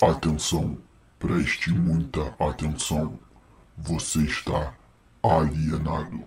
Atenção, 0.00 0.78
preste 1.18 1.72
muita 1.72 2.32
atenção. 2.38 3.18
Você 3.76 4.20
está 4.20 4.72
alienado. 5.20 6.24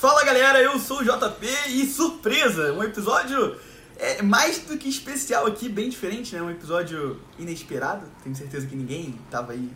Fala 0.00 0.24
galera, 0.24 0.58
eu 0.62 0.78
sou 0.78 1.00
o 1.00 1.04
JP 1.04 1.46
e 1.68 1.86
surpresa! 1.86 2.72
Um 2.72 2.82
episódio 2.82 3.58
é, 3.98 4.22
mais 4.22 4.60
do 4.60 4.78
que 4.78 4.88
especial 4.88 5.44
aqui, 5.46 5.68
bem 5.68 5.90
diferente, 5.90 6.34
né? 6.34 6.40
Um 6.40 6.48
episódio 6.48 7.20
inesperado. 7.38 8.06
Tenho 8.24 8.34
certeza 8.34 8.66
que 8.66 8.74
ninguém 8.74 9.14
tava 9.30 9.52
aí 9.52 9.70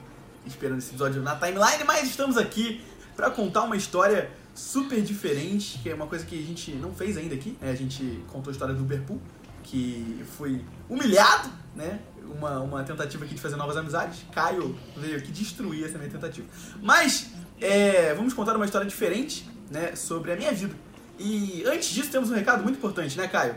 esperando 0.46 0.78
esse 0.78 0.88
episódio 0.88 1.20
na 1.20 1.36
timeline, 1.36 1.84
mas 1.86 2.08
estamos 2.08 2.38
aqui 2.38 2.82
para 3.14 3.30
contar 3.30 3.64
uma 3.64 3.76
história 3.76 4.30
super 4.54 5.02
diferente, 5.02 5.78
que 5.82 5.90
é 5.90 5.94
uma 5.94 6.06
coisa 6.06 6.24
que 6.24 6.42
a 6.42 6.46
gente 6.46 6.70
não 6.70 6.94
fez 6.94 7.18
ainda 7.18 7.34
aqui. 7.34 7.58
Né? 7.60 7.70
A 7.70 7.76
gente 7.76 8.24
contou 8.32 8.50
a 8.50 8.52
história 8.52 8.74
do 8.74 8.82
Uberpool, 8.82 9.20
que 9.62 10.24
foi 10.38 10.64
humilhado, 10.88 11.50
né? 11.74 11.98
Uma, 12.36 12.60
uma 12.60 12.82
tentativa 12.82 13.24
aqui 13.24 13.34
de 13.34 13.40
fazer 13.40 13.56
novas 13.56 13.76
amizades. 13.76 14.24
Caio 14.32 14.76
veio 14.96 15.16
aqui 15.16 15.30
destruir 15.30 15.84
essa 15.84 15.98
minha 15.98 16.10
tentativa. 16.10 16.46
Mas 16.82 17.30
é, 17.60 18.14
vamos 18.14 18.32
contar 18.34 18.56
uma 18.56 18.64
história 18.64 18.86
diferente, 18.86 19.48
né? 19.70 19.94
Sobre 19.94 20.32
a 20.32 20.36
minha 20.36 20.52
vida. 20.52 20.74
E 21.18 21.62
antes 21.66 21.90
disso 21.90 22.10
temos 22.10 22.30
um 22.30 22.34
recado 22.34 22.62
muito 22.62 22.76
importante, 22.76 23.16
né, 23.16 23.28
Caio? 23.28 23.54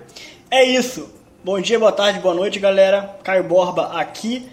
É 0.49 0.63
isso. 0.63 1.09
Bom 1.43 1.59
dia, 1.59 1.79
boa 1.79 1.91
tarde, 1.91 2.19
boa 2.19 2.35
noite, 2.35 2.59
galera. 2.59 3.17
Caio 3.23 3.43
Borba 3.43 3.99
aqui. 3.99 4.47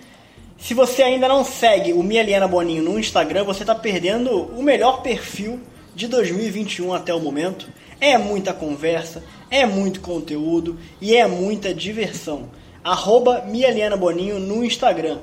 Se 0.59 0.73
você 0.73 1.03
ainda 1.03 1.29
não 1.29 1.45
segue 1.45 1.93
o 1.93 2.03
Mieliana 2.03 2.49
Boninho 2.49 2.83
no 2.83 2.99
Instagram, 2.99 3.45
você 3.45 3.63
está 3.63 3.75
perdendo 3.75 4.31
o 4.31 4.63
melhor 4.63 5.03
perfil 5.03 5.61
de 5.95 6.07
2021 6.09 6.95
até 6.95 7.13
o 7.13 7.21
momento. 7.21 7.69
É 8.01 8.17
muita 8.17 8.55
conversa, 8.55 9.23
é 9.51 9.67
muito 9.67 10.01
conteúdo 10.01 10.79
e 11.01 11.15
é 11.15 11.27
muita 11.27 11.75
diversão. 11.75 12.49
Arroba 12.85 13.43
Mieliana 13.47 13.97
Boninho 13.97 14.39
no 14.39 14.63
Instagram. 14.63 15.19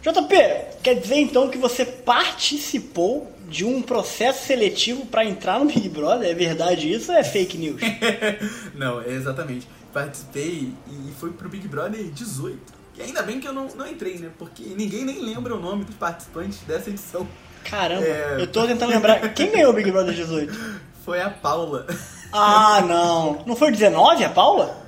JP, 0.00 0.34
quer 0.82 0.94
dizer 0.94 1.16
então 1.16 1.50
que 1.50 1.58
você 1.58 1.84
participou 1.84 3.30
de 3.48 3.64
um 3.64 3.82
processo 3.82 4.46
seletivo 4.46 5.04
para 5.06 5.24
entrar 5.24 5.58
no 5.58 5.66
Big 5.66 5.88
Brother? 5.88 6.30
É 6.30 6.34
verdade 6.34 6.90
isso 6.90 7.10
ou 7.10 7.18
é 7.18 7.24
fake 7.24 7.58
news? 7.58 7.80
não, 8.74 9.02
é 9.02 9.10
exatamente. 9.10 9.66
Participei 9.92 10.72
e 10.88 11.12
fui 11.18 11.32
pro 11.32 11.48
Big 11.48 11.66
Brother 11.66 12.00
18. 12.00 12.58
E 12.96 13.02
ainda 13.02 13.22
bem 13.22 13.40
que 13.40 13.48
eu 13.48 13.52
não, 13.52 13.66
não 13.74 13.86
entrei, 13.86 14.18
né? 14.18 14.30
Porque 14.38 14.62
ninguém 14.62 15.04
nem 15.04 15.20
lembra 15.20 15.54
o 15.56 15.60
nome 15.60 15.84
dos 15.84 15.96
participantes 15.96 16.60
dessa 16.60 16.90
edição. 16.90 17.26
Caramba, 17.64 18.06
é... 18.06 18.36
eu 18.38 18.46
tô 18.46 18.64
tentando 18.66 18.90
lembrar. 18.90 19.34
Quem 19.34 19.50
ganhou 19.50 19.72
o 19.72 19.74
Big 19.74 19.90
Brother 19.90 20.14
18? 20.14 20.52
Foi 21.04 21.20
a 21.20 21.28
Paula. 21.28 21.86
Ah, 22.32 22.80
não. 22.86 23.42
Não 23.44 23.56
foi 23.56 23.72
19 23.72 24.22
a 24.22 24.28
Paula? 24.28 24.79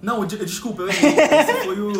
Não, 0.00 0.24
desculpa, 0.24 0.82
eu 0.82 0.88
errei. 0.88 1.10
Esse 1.18 1.64
foi 1.64 1.80
o, 1.80 1.92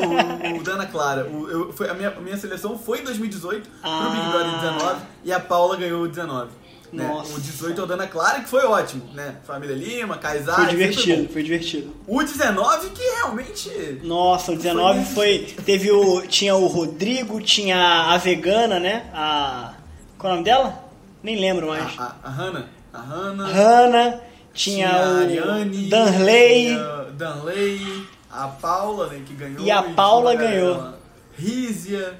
o 0.56 0.62
Dana 0.62 0.86
Clara. 0.86 1.26
O, 1.26 1.50
eu, 1.50 1.72
foi, 1.72 1.88
a, 1.88 1.94
minha, 1.94 2.10
a 2.10 2.20
minha 2.20 2.36
seleção 2.36 2.78
foi 2.78 3.00
em 3.00 3.04
2018 3.04 3.68
ah. 3.82 4.00
pro 4.00 4.10
Big 4.10 4.30
Brother 4.30 4.60
19 4.60 5.00
e 5.24 5.32
a 5.32 5.40
Paula 5.40 5.76
ganhou 5.76 6.02
o 6.02 6.08
19. 6.08 6.50
Né? 6.92 7.06
Nossa. 7.06 7.36
O 7.36 7.40
18 7.40 7.80
é 7.80 7.84
o 7.84 7.86
Dana 7.86 8.06
Clara, 8.06 8.40
que 8.40 8.48
foi 8.48 8.64
ótimo, 8.64 9.02
né? 9.12 9.36
Família 9.46 9.76
Lima, 9.76 10.16
Kaysar. 10.16 10.56
Foi 10.56 10.66
divertido, 10.68 11.28
foi 11.30 11.42
divertido. 11.42 11.94
O 12.06 12.22
19 12.22 12.90
que 12.90 13.02
realmente. 13.02 14.00
Nossa, 14.02 14.52
o 14.52 14.56
19 14.56 15.04
foi. 15.04 15.46
foi 15.54 15.64
teve 15.64 15.90
o. 15.90 16.22
Tinha 16.22 16.54
o 16.54 16.66
Rodrigo, 16.66 17.42
tinha 17.42 18.12
a 18.12 18.16
vegana, 18.16 18.80
né? 18.80 19.10
A. 19.12 19.74
Qual 20.16 20.30
é 20.30 20.32
o 20.32 20.36
nome 20.36 20.44
dela? 20.44 20.84
Nem 21.22 21.38
lembro 21.38 21.68
mais. 21.68 21.98
A, 21.98 22.16
a, 22.22 22.28
a 22.28 22.30
Hannah. 22.30 22.68
A 22.92 23.00
Hannah. 23.00 23.48
Hannah. 23.48 24.20
Tinha, 24.54 24.88
tinha 24.88 25.02
o 25.02 25.16
Ariane, 25.18 25.88
Danley. 25.88 26.66
Tinha 26.68 26.97
Danley, 27.18 28.06
a 28.30 28.46
Paula, 28.46 29.08
né, 29.08 29.22
que 29.26 29.34
ganhou. 29.34 29.66
E 29.66 29.70
a 29.70 29.82
Paula 29.82 30.34
ganhou. 30.36 30.94
Rízia. 31.36 32.18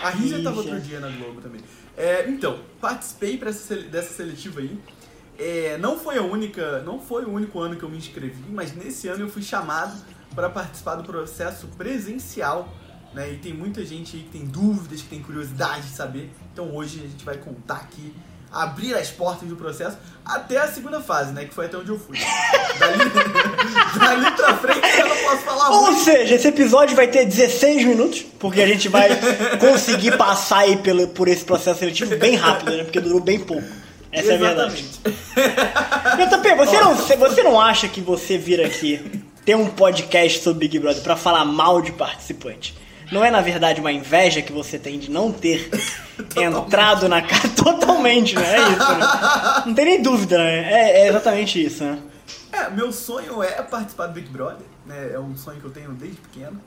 A 0.00 0.10
Rízia 0.10 0.38
estava 0.38 0.58
outro 0.58 0.78
dia 0.80 1.00
na 1.00 1.08
Globo 1.08 1.40
também. 1.40 1.62
É, 1.96 2.28
então, 2.28 2.60
participei 2.80 3.40
essa, 3.46 3.74
dessa 3.76 4.12
seletiva 4.12 4.60
aí. 4.60 4.78
É, 5.38 5.78
não 5.78 5.98
foi 5.98 6.18
a 6.18 6.22
única, 6.22 6.82
não 6.82 7.00
foi 7.00 7.24
o 7.24 7.30
único 7.30 7.58
ano 7.60 7.76
que 7.76 7.82
eu 7.82 7.88
me 7.88 7.96
inscrevi, 7.96 8.44
mas 8.50 8.74
nesse 8.74 9.08
ano 9.08 9.24
eu 9.24 9.28
fui 9.28 9.42
chamado 9.42 9.96
para 10.34 10.50
participar 10.50 10.96
do 10.96 11.04
processo 11.04 11.66
presencial, 11.68 12.68
né? 13.14 13.32
E 13.32 13.38
tem 13.38 13.54
muita 13.54 13.84
gente 13.84 14.16
aí 14.16 14.22
que 14.22 14.30
tem 14.30 14.44
dúvidas, 14.46 15.02
que 15.02 15.08
tem 15.08 15.22
curiosidade 15.22 15.82
de 15.88 15.94
saber. 15.94 16.30
Então 16.52 16.74
hoje 16.74 17.00
a 17.04 17.08
gente 17.08 17.24
vai 17.24 17.38
contar 17.38 17.76
aqui 17.76 18.14
abrir 18.52 18.94
as 18.94 19.08
portas 19.10 19.48
do 19.48 19.56
processo 19.56 19.96
até 20.24 20.58
a 20.58 20.66
segunda 20.68 21.00
fase, 21.00 21.32
né? 21.32 21.44
Que 21.44 21.54
foi 21.54 21.66
até 21.66 21.76
onde 21.76 21.90
eu 21.90 21.98
fui. 21.98 22.18
Dali, 22.78 23.10
dali 23.98 24.30
pra 24.36 24.56
frente 24.56 25.00
eu 25.00 25.08
não 25.08 25.16
posso 25.16 25.42
falar 25.42 25.70
Ou 25.70 25.86
muito. 25.92 26.04
seja, 26.04 26.34
esse 26.34 26.48
episódio 26.48 26.94
vai 26.94 27.08
ter 27.08 27.24
16 27.24 27.84
minutos, 27.84 28.22
porque 28.38 28.60
a 28.60 28.66
gente 28.66 28.88
vai 28.88 29.08
conseguir 29.58 30.16
passar 30.16 30.58
aí 30.58 30.76
pelo, 30.76 31.08
por 31.08 31.26
esse 31.28 31.44
processo 31.44 31.78
seletivo 31.80 32.16
bem 32.16 32.36
rápido, 32.36 32.76
né? 32.76 32.84
Porque 32.84 33.00
durou 33.00 33.20
bem 33.20 33.38
pouco. 33.40 33.66
Essa 34.12 34.34
Exatamente. 34.34 35.00
é 35.04 35.40
a 35.40 36.16
verdade. 36.16 36.36
JP, 36.36 36.54
você 36.54 36.80
não, 36.80 36.94
você 36.94 37.42
não 37.42 37.60
acha 37.60 37.88
que 37.88 38.00
você 38.00 38.38
vir 38.38 38.64
aqui 38.64 39.22
ter 39.44 39.54
um 39.54 39.66
podcast 39.66 40.42
sobre 40.42 40.60
Big 40.60 40.78
Brother 40.78 41.02
para 41.02 41.16
falar 41.16 41.44
mal 41.44 41.80
de 41.82 41.92
participante? 41.92 42.74
Não 43.10 43.24
é, 43.24 43.30
na 43.30 43.40
verdade, 43.40 43.80
uma 43.80 43.92
inveja 43.92 44.42
que 44.42 44.52
você 44.52 44.78
tem 44.78 44.98
de 44.98 45.10
não 45.10 45.32
ter 45.32 45.70
entrado 46.36 47.08
na 47.08 47.22
casa 47.22 47.48
totalmente, 47.54 48.34
né? 48.34 48.56
É 48.56 48.60
isso, 48.60 48.92
né? 48.92 49.62
Não 49.66 49.74
tem 49.74 49.84
nem 49.84 50.02
dúvida, 50.02 50.38
né? 50.38 50.72
É, 50.72 51.00
é, 51.02 51.08
exatamente 51.08 51.64
isso, 51.64 51.84
né? 51.84 51.98
É, 52.52 52.70
meu 52.70 52.92
sonho 52.92 53.42
é 53.42 53.62
participar 53.62 54.06
do 54.08 54.14
Big 54.14 54.28
Brother, 54.28 54.66
né? 54.84 55.10
É 55.12 55.20
um 55.20 55.36
sonho 55.36 55.60
que 55.60 55.66
eu 55.66 55.70
tenho 55.70 55.90
desde 55.92 56.16
pequeno. 56.20 56.60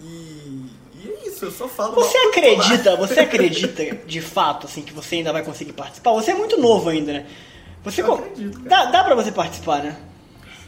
E, 0.00 0.70
e 0.94 1.08
é 1.08 1.28
isso, 1.28 1.44
eu 1.44 1.50
só 1.50 1.68
falo. 1.68 1.94
Você 1.94 2.16
acredita, 2.18 2.96
você 2.96 3.20
acredita 3.20 3.84
de 4.06 4.20
fato, 4.20 4.66
assim, 4.66 4.82
que 4.82 4.92
você 4.92 5.16
ainda 5.16 5.32
vai 5.32 5.42
conseguir 5.42 5.72
participar? 5.72 6.12
Você 6.12 6.30
é 6.30 6.34
muito 6.34 6.56
novo 6.60 6.88
ainda, 6.88 7.12
né? 7.12 7.26
Você 7.84 8.02
eu 8.02 8.14
acredito, 8.14 8.60
cara. 8.62 8.84
Dá, 8.84 8.90
dá 8.90 9.04
pra 9.04 9.14
você 9.14 9.30
participar, 9.30 9.82
né? 9.82 9.96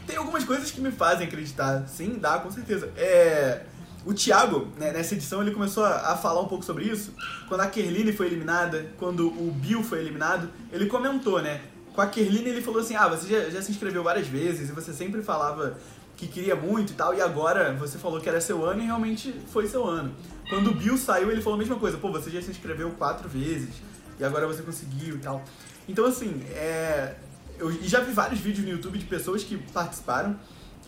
Tem 0.05 0.17
algumas 0.17 0.43
coisas 0.43 0.71
que 0.71 0.79
me 0.79 0.91
fazem 0.91 1.27
acreditar. 1.27 1.85
Sim, 1.87 2.17
dá, 2.19 2.37
com 2.37 2.51
certeza. 2.51 2.91
É 2.95 3.61
o 4.05 4.13
Thiago, 4.13 4.67
né, 4.77 4.91
nessa 4.91 5.15
edição, 5.15 5.41
ele 5.41 5.51
começou 5.51 5.83
a, 5.83 6.11
a, 6.11 6.17
falar 6.17 6.39
um 6.41 6.47
pouco 6.47 6.63
sobre 6.63 6.85
isso. 6.85 7.11
Quando 7.47 7.61
a 7.61 7.67
Kerline 7.67 8.13
foi 8.13 8.27
eliminada, 8.27 8.91
quando 8.97 9.27
o 9.27 9.51
Bill 9.51 9.83
foi 9.83 9.99
eliminado, 9.99 10.49
ele 10.71 10.85
comentou, 10.85 11.41
né? 11.41 11.61
Com 11.93 12.01
a 12.01 12.07
Kerline 12.07 12.49
ele 12.49 12.61
falou 12.61 12.81
assim, 12.81 12.95
ah, 12.95 13.07
você 13.07 13.27
já, 13.27 13.49
já 13.49 13.61
se 13.61 13.71
inscreveu 13.71 14.03
várias 14.03 14.27
vezes 14.27 14.69
e 14.69 14.73
você 14.73 14.93
sempre 14.93 15.23
falava 15.23 15.77
que 16.15 16.27
queria 16.27 16.55
muito 16.55 16.93
e 16.93 16.95
tal, 16.95 17.13
e 17.13 17.21
agora 17.21 17.73
você 17.73 17.97
falou 17.97 18.21
que 18.21 18.29
era 18.29 18.39
seu 18.39 18.63
ano 18.63 18.81
e 18.81 18.85
realmente 18.85 19.33
foi 19.47 19.67
seu 19.67 19.83
ano. 19.83 20.13
Quando 20.49 20.69
o 20.69 20.73
Bill 20.75 20.97
saiu, 20.97 21.31
ele 21.31 21.41
falou 21.41 21.55
a 21.55 21.59
mesma 21.59 21.75
coisa, 21.77 21.97
pô, 21.97 22.11
você 22.11 22.29
já 22.29 22.41
se 22.41 22.51
inscreveu 22.51 22.91
quatro 22.91 23.27
vezes 23.27 23.75
e 24.19 24.23
agora 24.23 24.45
você 24.45 24.61
conseguiu 24.61 25.15
e 25.15 25.19
tal. 25.19 25.43
Então, 25.89 26.05
assim, 26.05 26.43
é... 26.51 27.15
eu 27.57 27.71
já 27.81 28.01
vi 28.01 28.11
vários 28.11 28.39
vídeos 28.39 28.65
no 28.65 28.71
YouTube 28.71 28.99
de 28.99 29.05
pessoas 29.05 29.43
que 29.43 29.57
participaram 29.57 30.39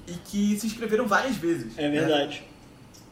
e 0.08 0.14
que 0.14 0.58
se 0.60 0.68
inscreveram 0.68 1.08
várias 1.08 1.36
vezes. 1.36 1.78
É 1.78 1.90
verdade. 1.90 2.42
Né? 2.42 2.57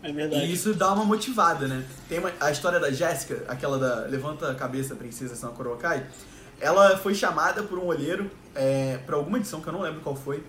É 0.06 0.12
verdade. 0.12 0.46
E 0.46 0.54
isso 0.54 0.74
dá 0.74 0.94
uma 0.94 1.04
motivada, 1.04 1.68
né? 1.68 1.84
Tem 2.08 2.20
uma, 2.20 2.32
a 2.40 2.52
história 2.52 2.80
da 2.80 2.92
Jéssica, 2.92 3.44
aquela 3.48 3.80
da 3.80 4.08
Levanta 4.08 4.52
a 4.52 4.56
Cabeça, 4.56 4.96
Princesa 4.96 5.36
São 5.36 5.52
Corokai. 5.54 6.06
Ela 6.60 6.96
foi 6.98 7.16
chamada 7.16 7.64
por 7.64 7.80
um 7.80 7.86
olheiro 7.86 8.30
é, 8.54 9.00
para 9.06 9.16
alguma 9.16 9.40
edição 9.40 9.62
que 9.62 9.68
eu 9.68 9.74
não 9.74 9.82
lembro 9.82 10.02
qual 10.02 10.16
foi. 10.16 10.44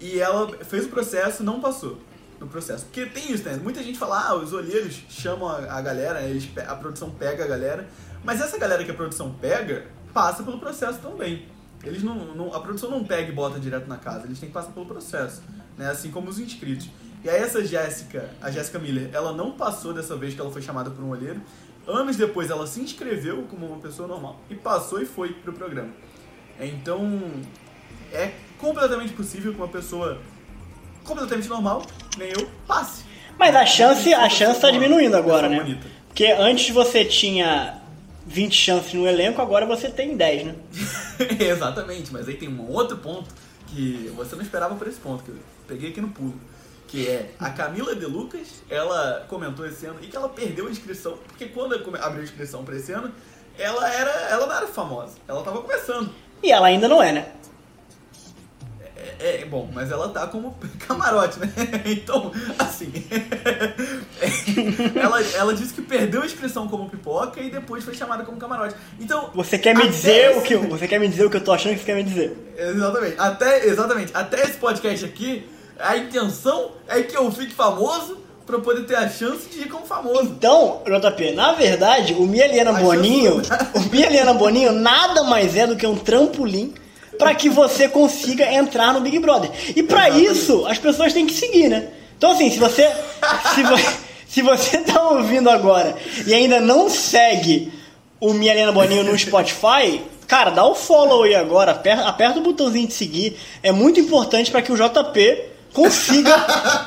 E 0.00 0.20
ela 0.20 0.48
fez 0.64 0.86
o 0.86 0.88
processo 0.88 1.42
não 1.42 1.60
passou 1.60 1.98
no 2.38 2.46
processo. 2.46 2.84
Porque 2.84 3.06
tem 3.06 3.32
isso, 3.32 3.44
né? 3.44 3.58
Muita 3.62 3.82
gente 3.82 3.98
fala, 3.98 4.28
ah, 4.28 4.34
os 4.34 4.52
olheiros 4.52 5.02
chamam 5.08 5.48
a, 5.48 5.78
a 5.78 5.80
galera, 5.80 6.22
eles, 6.22 6.48
a 6.66 6.74
produção 6.76 7.10
pega 7.10 7.44
a 7.44 7.46
galera. 7.46 7.88
Mas 8.24 8.40
essa 8.40 8.56
galera 8.56 8.84
que 8.84 8.90
a 8.90 8.94
produção 8.94 9.32
pega, 9.32 9.86
passa 10.14 10.44
pelo 10.44 10.58
processo 10.58 11.00
também. 11.00 11.48
Eles 11.82 12.02
não, 12.04 12.14
não, 12.34 12.54
a 12.54 12.60
produção 12.60 12.88
não 12.88 13.04
pega 13.04 13.30
e 13.30 13.34
bota 13.34 13.58
direto 13.58 13.88
na 13.88 13.96
casa, 13.96 14.26
eles 14.26 14.38
têm 14.38 14.48
que 14.48 14.54
passar 14.54 14.70
pelo 14.70 14.86
processo, 14.86 15.42
né? 15.76 15.90
Assim 15.90 16.12
como 16.12 16.28
os 16.28 16.38
inscritos. 16.38 16.88
E 17.24 17.30
aí 17.30 17.40
essa 17.40 17.64
Jéssica, 17.64 18.30
a 18.40 18.50
Jéssica 18.50 18.78
Miller, 18.78 19.08
ela 19.12 19.32
não 19.32 19.52
passou 19.52 19.94
dessa 19.94 20.16
vez 20.16 20.34
que 20.34 20.40
ela 20.40 20.50
foi 20.50 20.60
chamada 20.60 20.90
por 20.90 21.04
um 21.04 21.10
olheiro. 21.10 21.40
Anos 21.86 22.16
depois 22.16 22.50
ela 22.50 22.66
se 22.66 22.80
inscreveu 22.80 23.44
como 23.48 23.66
uma 23.66 23.78
pessoa 23.78 24.08
normal 24.08 24.40
e 24.50 24.54
passou 24.54 25.00
e 25.00 25.06
foi 25.06 25.32
pro 25.32 25.52
programa. 25.52 25.90
Então 26.60 27.22
é 28.12 28.32
completamente 28.58 29.12
possível 29.12 29.52
que 29.52 29.58
uma 29.58 29.68
pessoa 29.68 30.20
completamente 31.04 31.48
normal, 31.48 31.86
nem 32.18 32.28
eu, 32.28 32.48
passe. 32.66 33.04
Mas 33.38 33.54
a 33.54 33.66
chance, 33.66 34.12
a 34.12 34.28
chance 34.28 34.60
tá 34.60 34.70
diminuindo 34.70 35.16
agora, 35.16 35.48
né? 35.48 35.60
Bonita. 35.60 35.86
Porque 36.08 36.26
antes 36.26 36.70
você 36.70 37.04
tinha 37.04 37.80
20 38.26 38.54
chances 38.54 38.94
no 38.94 39.06
elenco, 39.06 39.40
agora 39.40 39.64
você 39.64 39.88
tem 39.88 40.16
10, 40.16 40.46
né? 40.46 40.54
Exatamente, 41.40 42.12
mas 42.12 42.28
aí 42.28 42.34
tem 42.34 42.48
um 42.48 42.68
outro 42.68 42.98
ponto 42.98 43.30
que 43.68 44.12
você 44.14 44.36
não 44.36 44.42
esperava 44.42 44.74
por 44.74 44.86
esse 44.86 45.00
ponto, 45.00 45.24
que 45.24 45.30
eu 45.30 45.36
peguei 45.66 45.90
aqui 45.90 46.00
no 46.00 46.08
pulo 46.08 46.34
que 46.92 47.08
é 47.08 47.30
a 47.40 47.48
Camila 47.48 47.96
De 47.96 48.04
Lucas, 48.04 48.48
ela 48.68 49.24
comentou 49.26 49.66
esse 49.66 49.86
ano 49.86 49.96
e 50.02 50.08
que 50.08 50.14
ela 50.14 50.28
perdeu 50.28 50.66
a 50.66 50.70
inscrição, 50.70 51.16
porque 51.26 51.46
quando 51.46 51.74
abriu 51.74 52.20
a 52.20 52.22
inscrição 52.22 52.62
para 52.64 52.76
esse 52.76 52.92
ano, 52.92 53.10
ela 53.58 53.90
era, 53.90 54.10
ela 54.28 54.46
não 54.46 54.54
era 54.54 54.66
famosa, 54.66 55.14
ela 55.26 55.42
tava 55.42 55.62
começando. 55.62 56.10
E 56.42 56.52
ela 56.52 56.66
ainda 56.66 56.86
não 56.88 57.02
é, 57.02 57.12
né? 57.12 57.28
É, 59.18 59.40
é, 59.40 59.44
bom, 59.46 59.70
mas 59.72 59.90
ela 59.90 60.10
tá 60.10 60.26
como 60.26 60.54
camarote, 60.86 61.38
né? 61.40 61.50
Então, 61.86 62.30
assim. 62.58 62.92
ela, 64.94 65.22
ela 65.34 65.54
disse 65.54 65.72
que 65.72 65.80
perdeu 65.80 66.20
a 66.20 66.26
inscrição 66.26 66.68
como 66.68 66.90
pipoca 66.90 67.40
e 67.40 67.48
depois 67.50 67.82
foi 67.84 67.94
chamada 67.94 68.22
como 68.22 68.36
camarote. 68.36 68.74
Então. 69.00 69.30
Você 69.34 69.58
quer 69.58 69.74
me 69.74 69.88
dizer 69.88 70.32
esse- 70.32 70.38
o 70.40 70.42
que 70.42 70.56
você 70.56 70.86
quer 70.86 71.00
me 71.00 71.08
dizer 71.08 71.24
o 71.24 71.30
que 71.30 71.38
eu 71.38 71.44
tô 71.44 71.52
achando 71.52 71.72
que 71.72 71.78
você 71.80 71.86
quer 71.86 71.96
me 71.96 72.02
dizer? 72.04 72.36
Exatamente. 72.54 73.16
Até, 73.18 73.66
exatamente. 73.66 74.10
Até 74.14 74.42
esse 74.42 74.58
podcast 74.58 75.04
aqui, 75.06 75.48
a 75.82 75.96
intenção 75.96 76.70
é 76.88 77.02
que 77.02 77.16
eu 77.16 77.30
fique 77.32 77.52
famoso 77.52 78.18
pra 78.46 78.56
eu 78.56 78.60
poder 78.60 78.84
ter 78.86 78.96
a 78.96 79.08
chance 79.08 79.48
de 79.50 79.60
ir 79.60 79.68
como 79.68 79.86
famoso. 79.86 80.24
Então, 80.24 80.80
JP, 80.86 81.32
na 81.32 81.52
verdade, 81.52 82.14
o 82.14 82.22
Mieliana 82.26 82.72
Boninho, 82.72 83.40
o 83.74 83.80
Mieliana 83.90 84.34
Boninho 84.34 84.72
nada 84.72 85.22
mais 85.24 85.56
é 85.56 85.66
do 85.66 85.76
que 85.76 85.86
um 85.86 85.96
trampolim 85.96 86.74
para 87.18 87.34
que 87.34 87.48
você 87.48 87.88
consiga 87.88 88.52
entrar 88.52 88.92
no 88.92 89.00
Big 89.00 89.18
Brother. 89.18 89.50
E 89.76 89.82
para 89.82 90.08
isso, 90.10 90.66
as 90.66 90.78
pessoas 90.78 91.12
têm 91.12 91.26
que 91.26 91.34
seguir, 91.34 91.68
né? 91.68 91.88
Então 92.16 92.32
assim, 92.32 92.50
se 92.50 92.58
você 92.58 92.90
se, 93.54 93.62
vo- 93.62 93.92
se 94.26 94.42
você 94.42 94.78
tá 94.78 95.02
ouvindo 95.10 95.48
agora 95.50 95.94
e 96.26 96.32
ainda 96.34 96.60
não 96.60 96.88
segue 96.90 97.72
o 98.20 98.32
Mieliana 98.32 98.72
Boninho 98.72 99.04
no 99.04 99.16
Spotify, 99.18 100.00
cara, 100.26 100.50
dá 100.50 100.64
o 100.66 100.74
follow 100.74 101.22
aí 101.24 101.34
agora, 101.34 101.72
aperta, 101.72 102.04
aperta 102.08 102.38
o 102.38 102.42
botãozinho 102.42 102.86
de 102.88 102.94
seguir. 102.94 103.36
É 103.62 103.70
muito 103.72 104.00
importante 104.00 104.50
para 104.50 104.62
que 104.62 104.72
o 104.72 104.76
JP 104.76 105.51
consiga 105.72 106.34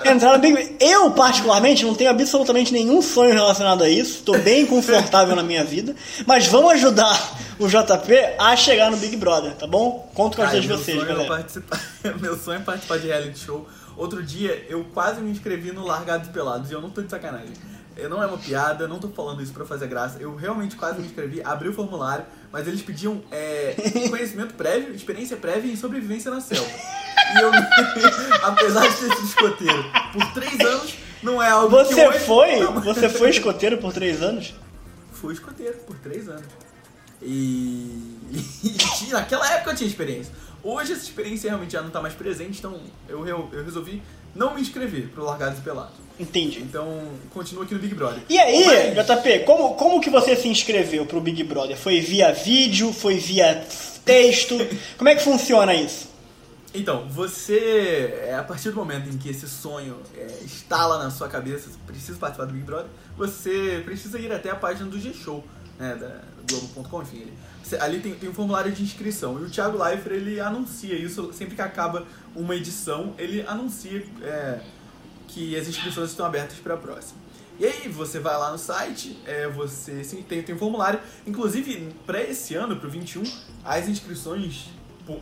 entrar 0.05 0.33
no 0.33 0.39
Big 0.39 0.53
Brother. 0.53 0.75
Eu, 0.79 1.11
particularmente, 1.11 1.83
não 1.85 1.95
tenho 1.95 2.09
absolutamente 2.09 2.71
nenhum 2.73 3.01
sonho 3.01 3.33
relacionado 3.33 3.83
a 3.83 3.89
isso. 3.89 4.19
Estou 4.19 4.37
bem 4.39 4.65
confortável 4.65 5.35
na 5.35 5.43
minha 5.43 5.63
vida. 5.63 5.95
Mas 6.25 6.47
vamos 6.47 6.71
ajudar 6.73 7.19
o 7.59 7.67
JP 7.67 8.13
a 8.37 8.55
chegar 8.55 8.91
no 8.91 8.97
Big 8.97 9.15
Brother, 9.15 9.53
tá 9.55 9.65
bom? 9.67 10.09
Conto 10.13 10.35
com 10.35 10.43
a 10.43 10.45
Cara, 10.45 10.57
ajuda 10.57 10.75
de 10.77 10.83
vocês, 10.83 11.01
é 11.01 11.05
galera. 11.05 11.27
participar- 11.27 11.79
meu 12.21 12.37
sonho 12.37 12.57
é 12.59 12.61
participar 12.61 12.99
de 12.99 13.07
reality 13.07 13.39
show. 13.39 13.67
Outro 13.97 14.21
dia 14.21 14.65
eu 14.69 14.83
quase 14.93 15.21
me 15.21 15.31
inscrevi 15.31 15.71
no 15.71 15.85
Largados 15.85 16.27
e 16.27 16.31
Pelados 16.31 16.69
e 16.69 16.73
eu 16.73 16.81
não 16.81 16.89
tô 16.89 17.01
de 17.01 17.09
sacanagem. 17.09 17.53
Eu 17.97 18.09
não 18.09 18.21
é 18.21 18.25
uma 18.25 18.37
piada, 18.37 18.83
eu 18.83 18.87
não 18.87 18.99
tô 18.99 19.07
falando 19.07 19.41
isso 19.41 19.53
pra 19.53 19.65
fazer 19.65 19.87
graça. 19.87 20.19
Eu 20.19 20.35
realmente 20.35 20.75
quase 20.75 20.99
me 20.99 21.05
inscrevi, 21.05 21.41
abri 21.41 21.69
o 21.69 21.73
formulário, 21.73 22.25
mas 22.51 22.67
eles 22.67 22.81
pediam 22.81 23.23
é, 23.31 23.75
conhecimento 24.09 24.53
prévio, 24.55 24.93
experiência 24.93 25.37
prévia 25.37 25.71
e 25.71 25.77
sobrevivência 25.77 26.29
na 26.29 26.41
selva. 26.41 26.69
E 26.69 27.41
eu, 27.41 27.51
apesar 28.43 28.87
de 28.87 28.95
ter 28.95 29.15
sido 29.15 29.25
escoteiro 29.25 29.85
por 30.11 30.33
três 30.33 30.59
anos, 30.59 30.97
não 31.23 31.41
é 31.41 31.49
algo 31.49 31.77
que 31.85 31.93
Você 31.93 32.07
hoje... 32.07 32.19
foi? 32.19 32.65
Você 32.83 33.09
foi 33.09 33.29
escoteiro 33.29 33.77
por 33.77 33.93
três 33.93 34.21
anos? 34.21 34.53
Fui 35.13 35.33
escoteiro 35.33 35.77
por 35.87 35.95
três 35.99 36.27
anos. 36.27 36.64
E, 37.21 38.17
e 39.07 39.11
naquela 39.11 39.49
época 39.53 39.71
eu 39.71 39.75
tinha 39.75 39.89
experiência. 39.89 40.33
Hoje 40.63 40.93
essa 40.93 41.03
experiência 41.03 41.49
realmente 41.49 41.73
já 41.73 41.81
não 41.81 41.91
tá 41.91 42.01
mais 42.01 42.13
presente, 42.13 42.59
então 42.59 42.79
eu, 43.07 43.27
eu, 43.27 43.49
eu 43.53 43.63
resolvi 43.63 44.01
não 44.33 44.53
me 44.53 44.61
inscrever 44.61 45.07
pro 45.09 45.23
Largados 45.23 45.59
e 45.59 45.61
Pelados. 45.61 45.93
Entendi. 46.19 46.61
Então, 46.61 47.09
continuo 47.33 47.63
aqui 47.63 47.73
no 47.73 47.79
Big 47.79 47.93
Brother. 47.93 48.21
E 48.29 48.37
aí, 48.37 48.93
Mas- 48.95 49.05
JP, 49.05 49.39
como, 49.39 49.75
como 49.75 50.01
que 50.01 50.09
você 50.09 50.35
se 50.35 50.47
inscreveu 50.47 51.05
pro 51.05 51.21
Big 51.21 51.43
Brother? 51.43 51.77
Foi 51.77 51.99
via 51.99 52.31
vídeo? 52.33 52.91
Foi 52.93 53.17
via 53.17 53.65
texto? 54.03 54.55
Como 54.97 55.09
é 55.09 55.15
que 55.15 55.23
funciona 55.23 55.73
isso? 55.73 56.07
Então, 56.73 57.07
você, 57.09 58.13
é, 58.27 58.35
a 58.35 58.43
partir 58.43 58.69
do 58.69 58.75
momento 58.75 59.09
em 59.09 59.17
que 59.17 59.29
esse 59.29 59.47
sonho 59.47 59.97
é, 60.15 60.27
instala 60.43 61.01
na 61.03 61.09
sua 61.09 61.27
cabeça, 61.27 61.69
precisa 61.87 62.17
participar 62.17 62.45
do 62.45 62.53
Big 62.53 62.65
Brother, 62.65 62.87
você 63.17 63.81
precisa 63.85 64.19
ir 64.19 64.31
até 64.31 64.49
a 64.49 64.55
página 64.55 64.89
do 64.89 64.99
G-Show, 64.99 65.43
né, 65.79 65.95
da 65.95 66.21
Globo.com, 66.49 67.01
enfim. 67.01 67.17
Ele, 67.17 67.33
ali 67.79 67.99
tem, 67.99 68.13
tem 68.13 68.29
um 68.29 68.33
formulário 68.33 68.71
de 68.71 68.83
inscrição. 68.83 69.39
E 69.39 69.43
o 69.43 69.49
Thiago 69.49 69.81
Leifert, 69.81 70.15
ele 70.15 70.39
anuncia 70.39 70.95
isso, 70.95 71.31
sempre 71.33 71.55
que 71.55 71.61
acaba 71.61 72.05
uma 72.35 72.55
edição, 72.55 73.13
ele 73.17 73.41
anuncia 73.47 74.05
é, 74.21 74.59
que 75.27 75.55
as 75.55 75.67
inscrições 75.67 76.11
estão 76.11 76.25
abertas 76.25 76.57
para 76.59 76.75
a 76.75 76.77
próxima. 76.77 77.25
E 77.57 77.65
aí 77.65 77.87
você 77.87 78.19
vai 78.19 78.37
lá 78.37 78.51
no 78.51 78.57
site, 78.57 79.17
é, 79.25 79.47
você 79.47 80.03
sim, 80.03 80.21
tem, 80.21 80.43
tem 80.43 80.53
um 80.53 80.57
formulário. 80.57 80.99
Inclusive, 81.25 81.93
para 82.05 82.21
esse 82.21 82.53
ano, 82.53 82.75
para 82.75 82.87
o 82.87 82.91
21, 82.91 83.23
as 83.63 83.87
inscrições, 83.87 84.69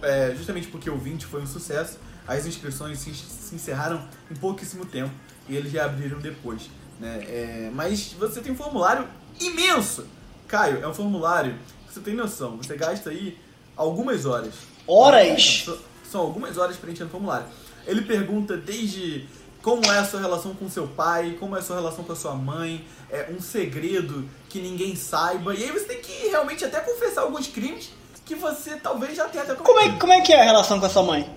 é, 0.02 0.34
justamente 0.36 0.68
porque 0.68 0.90
o 0.90 0.98
20 0.98 1.28
foi 1.28 1.42
um 1.42 1.48
sucesso, 1.48 2.00
as 2.28 2.46
inscrições 2.48 3.00
se, 3.00 3.14
se 3.14 3.54
encerraram 3.54 4.04
em 4.32 4.36
pouquíssimo 4.36 4.86
tempo 4.86 5.12
e 5.48 5.56
eles 5.56 5.72
reabriram 5.72 6.20
depois. 6.20 6.70
Né? 7.00 7.24
É, 7.28 7.72
mas 7.74 8.14
você 8.14 8.42
tem 8.42 8.52
um 8.52 8.56
formulário 8.56 9.08
imenso! 9.40 10.06
Caio, 10.54 10.84
é 10.84 10.88
um 10.88 10.94
formulário 10.94 11.56
que 11.88 11.94
você 11.96 12.00
tem 12.00 12.14
noção, 12.14 12.58
você 12.58 12.76
gasta 12.78 13.10
aí 13.10 13.36
algumas 13.76 14.24
horas. 14.28 14.54
Horas? 14.88 15.64
São- 15.66 15.78
São 16.12 16.22
algumas 16.22 16.60
horas 16.60 16.78
preenchendo 16.78 17.08
o 17.08 17.12
formulário. 17.12 17.48
Ele 17.88 18.04
pergunta 18.04 18.56
desde 18.56 19.28
como 19.64 19.84
é 19.92 19.98
a 19.98 20.06
sua 20.06 20.20
relação 20.22 20.54
com 20.54 20.70
seu 20.70 20.86
pai, 20.88 21.38
como 21.40 21.56
é 21.56 21.60
a 21.60 21.62
sua 21.64 21.78
relação 21.78 22.04
com 22.04 22.14
a 22.14 22.16
sua 22.16 22.36
mãe, 22.36 22.86
é 23.10 23.32
um 23.36 23.42
segredo 23.42 24.30
que 24.48 24.60
ninguém 24.60 24.96
saiba. 24.96 25.56
E 25.56 25.64
aí 25.64 25.72
você 25.72 25.86
tem 25.86 26.02
que 26.02 26.28
realmente 26.28 26.64
até 26.64 26.80
confessar 26.82 27.22
alguns 27.22 27.48
crimes 27.48 27.90
que 28.24 28.36
você 28.36 28.76
talvez 28.76 29.18
já 29.18 29.28
tenha 29.28 29.44
até 29.44 29.56
Como 29.56 29.80
é, 29.80 29.90
como 29.98 30.14
é 30.14 30.22
que 30.22 30.32
é 30.34 30.40
a 30.40 30.44
relação 30.44 30.80
com 30.80 30.86
a 30.86 30.90
sua 30.90 31.02
mãe? 31.02 31.28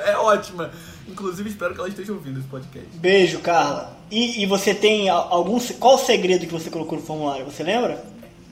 é 0.06 0.15
ótima. 0.18 0.71
Inclusive, 1.07 1.50
espero 1.50 1.74
que 1.74 1.80
ela 1.80 1.89
esteja 1.89 2.13
ouvindo 2.13 2.39
esse 2.39 2.48
podcast. 2.48 2.88
Beijo, 2.95 3.39
Carla. 3.39 3.98
E, 4.09 4.44
e 4.44 4.45
você 4.45 4.74
tem 4.74 5.09
algum. 5.09 5.59
Qual 5.59 5.95
o 5.95 5.98
segredo 5.98 6.45
que 6.45 6.51
você 6.53 6.69
colocou 6.69 6.98
no 7.00 7.03
formulário? 7.06 7.45
Você 7.45 7.63
lembra? 7.63 8.03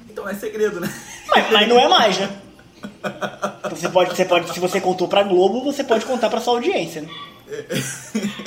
Então 0.10 0.28
é 0.28 0.34
segredo, 0.34 0.80
né? 0.80 0.94
Mas, 1.28 1.52
mas 1.52 1.68
não 1.68 1.80
é 1.80 1.88
mais, 1.88 2.18
né? 2.20 2.42
Você 3.70 3.90
pode, 3.90 4.10
você 4.16 4.26
pode, 4.26 4.52
se 4.54 4.60
você 4.60 4.82
contou 4.82 5.08
pra 5.08 5.22
Globo, 5.22 5.64
você 5.64 5.84
pode 5.84 6.06
contar 6.06 6.30
pra 6.30 6.42
sua 6.42 6.54
audiência, 6.56 7.02
né? 7.02 7.10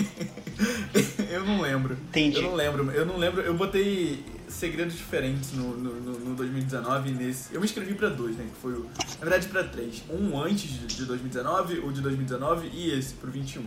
eu 1.30 1.44
não 1.44 1.60
lembro. 1.60 1.96
Entendi. 2.08 2.36
Eu 2.38 2.42
não 2.42 2.54
lembro. 2.54 2.90
Eu 2.90 3.06
não 3.06 3.16
lembro. 3.16 3.40
Eu 3.42 3.54
botei 3.54 4.24
segredos 4.48 4.96
diferentes 4.96 5.52
no, 5.52 5.76
no, 5.76 5.94
no- 5.94 6.18
no 6.18 6.34
2019 6.34 7.10
e 7.10 7.12
nesse. 7.12 7.54
Eu 7.54 7.60
me 7.60 7.66
inscrevi 7.66 7.94
pra 7.94 8.08
dois, 8.08 8.36
né? 8.36 8.44
Que 8.52 8.60
foi 8.60 8.72
o. 8.72 8.84
Na 9.18 9.26
verdade, 9.26 9.48
pra 9.48 9.64
três. 9.64 10.02
Um 10.10 10.40
antes 10.40 10.70
de, 10.70 10.86
de 10.86 11.04
2019, 11.04 11.80
o 11.80 11.92
de 11.92 12.00
2019 12.00 12.70
e 12.72 12.90
esse 12.98 13.14
pro 13.14 13.30
21. 13.30 13.62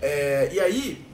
É, 0.00 0.50
e 0.52 0.60
aí. 0.60 1.04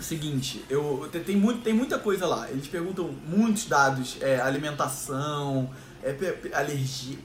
Seguinte, 0.00 0.62
eu 0.68 1.08
te- 1.10 1.20
tem, 1.20 1.34
muito, 1.36 1.62
tem 1.62 1.72
muita 1.72 1.98
coisa 1.98 2.26
lá. 2.26 2.50
Eles 2.50 2.66
perguntam 2.66 3.14
muitos 3.26 3.64
dados, 3.64 4.18
é, 4.20 4.38
alimentação, 4.38 5.70
é, 6.02 6.14
alergia. 6.52 7.16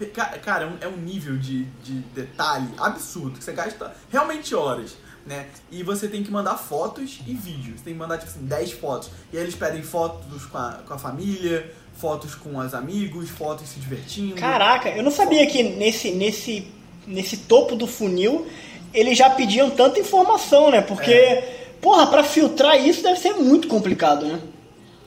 Cara, 0.41 0.63
é 0.63 0.67
um, 0.67 0.77
é 0.79 0.87
um 0.87 0.95
nível 0.97 1.35
de, 1.37 1.65
de 1.83 1.93
detalhe 2.15 2.69
absurdo 2.77 3.37
que 3.37 3.43
você 3.43 3.51
gasta 3.51 3.93
realmente 4.09 4.55
horas, 4.55 4.95
né? 5.25 5.47
E 5.69 5.83
você 5.83 6.07
tem 6.07 6.23
que 6.23 6.31
mandar 6.31 6.55
fotos 6.55 7.19
e 7.27 7.33
vídeos. 7.33 7.79
Você 7.79 7.85
tem 7.85 7.93
que 7.93 7.99
mandar, 7.99 8.17
tipo 8.17 8.29
assim, 8.31 8.45
10 8.45 8.71
fotos. 8.73 9.09
E 9.33 9.37
aí 9.37 9.43
eles 9.43 9.55
pedem 9.55 9.83
fotos 9.83 10.45
com 10.45 10.57
a, 10.57 10.79
com 10.87 10.93
a 10.93 10.97
família, 10.97 11.73
fotos 11.97 12.33
com 12.33 12.55
os 12.59 12.73
amigos, 12.73 13.29
fotos 13.29 13.67
se 13.67 13.79
divertindo. 13.79 14.35
Caraca, 14.35 14.87
eu 14.89 15.03
não 15.03 15.11
sabia 15.11 15.45
que 15.47 15.63
nesse, 15.63 16.11
nesse, 16.11 16.71
nesse 17.05 17.35
topo 17.35 17.75
do 17.75 17.85
funil 17.85 18.47
eles 18.93 19.17
já 19.17 19.29
pediam 19.29 19.69
tanta 19.69 19.99
informação, 19.99 20.71
né? 20.71 20.81
Porque, 20.81 21.43
porra, 21.81 22.07
pra 22.07 22.23
filtrar 22.23 22.79
isso 22.79 23.01
deve 23.03 23.19
ser 23.19 23.33
muito 23.33 23.67
complicado, 23.67 24.25
né? 24.25 24.39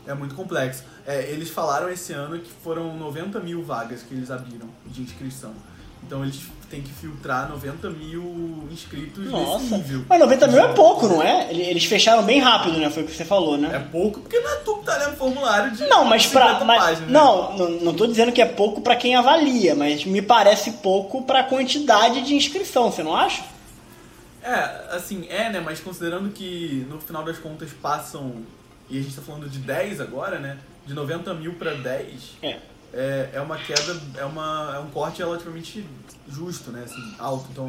É 0.06 0.14
muito 0.14 0.34
complexo. 0.34 0.84
É, 1.06 1.22
eles 1.30 1.50
falaram 1.50 1.88
esse 1.88 2.12
ano 2.12 2.38
que 2.38 2.50
foram 2.62 2.96
90 2.96 3.40
mil 3.40 3.62
vagas 3.62 4.02
que 4.02 4.14
eles 4.14 4.30
abriram 4.30 4.68
de 4.86 5.02
inscrição. 5.02 5.50
Então 6.04 6.22
eles 6.24 6.40
têm 6.68 6.80
que 6.82 6.90
filtrar 6.92 7.48
90 7.48 7.88
mil 7.90 8.66
inscritos 8.72 9.18
nesse 9.24 9.30
Nossa. 9.32 9.76
nível. 9.76 10.04
Mas 10.08 10.18
90 10.18 10.46
mil 10.48 10.58
é 10.60 10.68
pouco, 10.72 11.06
não 11.06 11.22
é? 11.22 11.48
Ele- 11.50 11.62
Eles 11.62 11.84
fecharam 11.84 12.24
bem 12.24 12.40
rápido, 12.40 12.78
né? 12.78 12.90
Foi 12.90 13.04
o 13.04 13.06
que 13.06 13.14
você 13.14 13.24
falou, 13.24 13.54
É 13.54 13.58
né? 13.58 13.88
pouco 13.92 14.20
porque 14.20 14.38
não 14.40 14.50
é 14.50 14.56
tu 14.56 14.78
que 14.78 14.84
tá 14.84 14.96
lendo 14.96 15.16
formulário 15.16 15.70
de 15.70 15.86
Não, 15.86 16.04
mas 16.04 16.26
pra. 16.26 16.46
50 16.46 16.64
mas- 16.64 16.82
páginas, 16.82 17.08
né? 17.08 17.12
não, 17.12 17.56
não, 17.56 17.70
não 17.70 17.94
tô 17.94 18.06
dizendo 18.06 18.32
que 18.32 18.42
é 18.42 18.46
pouco 18.46 18.80
pra 18.80 18.96
quem 18.96 19.14
avalia, 19.14 19.74
mas 19.76 20.04
me 20.04 20.20
parece 20.20 20.72
pouco 20.72 21.22
pra 21.22 21.44
quantidade 21.44 22.22
de 22.22 22.34
inscrição, 22.34 22.90
você 22.90 23.02
não 23.04 23.14
acha? 23.14 23.44
É, 24.42 24.94
assim, 24.96 25.26
é, 25.28 25.50
né? 25.50 25.60
Mas 25.60 25.80
considerando 25.80 26.30
que 26.32 26.86
no 26.88 27.00
final 27.00 27.24
das 27.24 27.38
contas 27.38 27.70
passam. 27.72 28.42
E 28.90 28.98
a 28.98 29.02
gente 29.02 29.14
tá 29.14 29.22
falando 29.22 29.48
de 29.48 29.58
10 29.58 30.00
agora, 30.00 30.38
né? 30.38 30.58
De 30.86 30.92
90 30.92 31.32
mil 31.34 31.54
pra 31.54 31.74
10. 31.74 32.36
É. 32.42 32.58
é, 32.92 33.30
é 33.34 33.40
uma 33.40 33.56
queda, 33.56 34.00
é, 34.18 34.24
uma, 34.24 34.72
é 34.76 34.78
um 34.80 34.90
corte 34.90 35.18
relativamente 35.18 35.84
justo, 36.28 36.70
né? 36.70 36.82
Assim, 36.84 37.14
alto. 37.18 37.46
Então, 37.52 37.68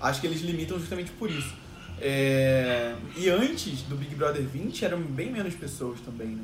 acho 0.00 0.20
que 0.20 0.26
eles 0.26 0.40
limitam 0.42 0.78
justamente 0.78 1.10
por 1.12 1.30
isso. 1.30 1.54
É, 2.00 2.94
e 3.16 3.28
antes 3.28 3.82
do 3.82 3.96
Big 3.96 4.14
Brother 4.14 4.42
20 4.42 4.84
eram 4.84 5.00
bem 5.00 5.30
menos 5.30 5.54
pessoas 5.54 6.00
também, 6.00 6.28
né? 6.28 6.42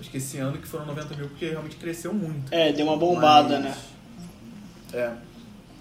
Acho 0.00 0.10
que 0.10 0.16
esse 0.18 0.38
ano 0.38 0.58
que 0.58 0.66
foram 0.66 0.86
90 0.86 1.14
mil, 1.16 1.28
porque 1.28 1.48
realmente 1.48 1.76
cresceu 1.76 2.12
muito. 2.12 2.52
É, 2.52 2.72
deu 2.72 2.86
uma 2.86 2.96
bombada, 2.96 3.60
Mas- 3.60 3.64
né? 3.64 3.76
É. 4.92 5.12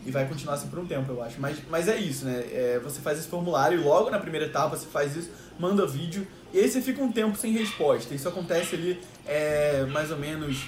E 0.05 0.11
vai 0.11 0.27
continuar 0.27 0.53
assim 0.55 0.67
por 0.67 0.77
um 0.79 0.85
tempo, 0.85 1.11
eu 1.11 1.21
acho. 1.23 1.39
Mas, 1.41 1.57
mas 1.69 1.87
é 1.87 1.97
isso, 1.97 2.25
né? 2.25 2.45
É, 2.51 2.79
você 2.83 3.01
faz 3.01 3.17
esse 3.17 3.27
formulário 3.27 3.79
e 3.79 3.83
logo 3.83 4.09
na 4.11 4.19
primeira 4.19 4.45
etapa 4.45 4.77
você 4.77 4.85
faz 4.85 5.15
isso, 5.15 5.31
manda 5.59 5.85
vídeo, 5.87 6.27
e 6.53 6.59
aí 6.59 6.69
você 6.69 6.79
fica 6.81 7.01
um 7.01 7.11
tempo 7.11 7.35
sem 7.37 7.51
resposta. 7.51 8.13
Isso 8.13 8.29
acontece 8.29 8.75
ali 8.75 9.01
é, 9.25 9.83
mais 9.91 10.11
ou 10.11 10.17
menos 10.17 10.67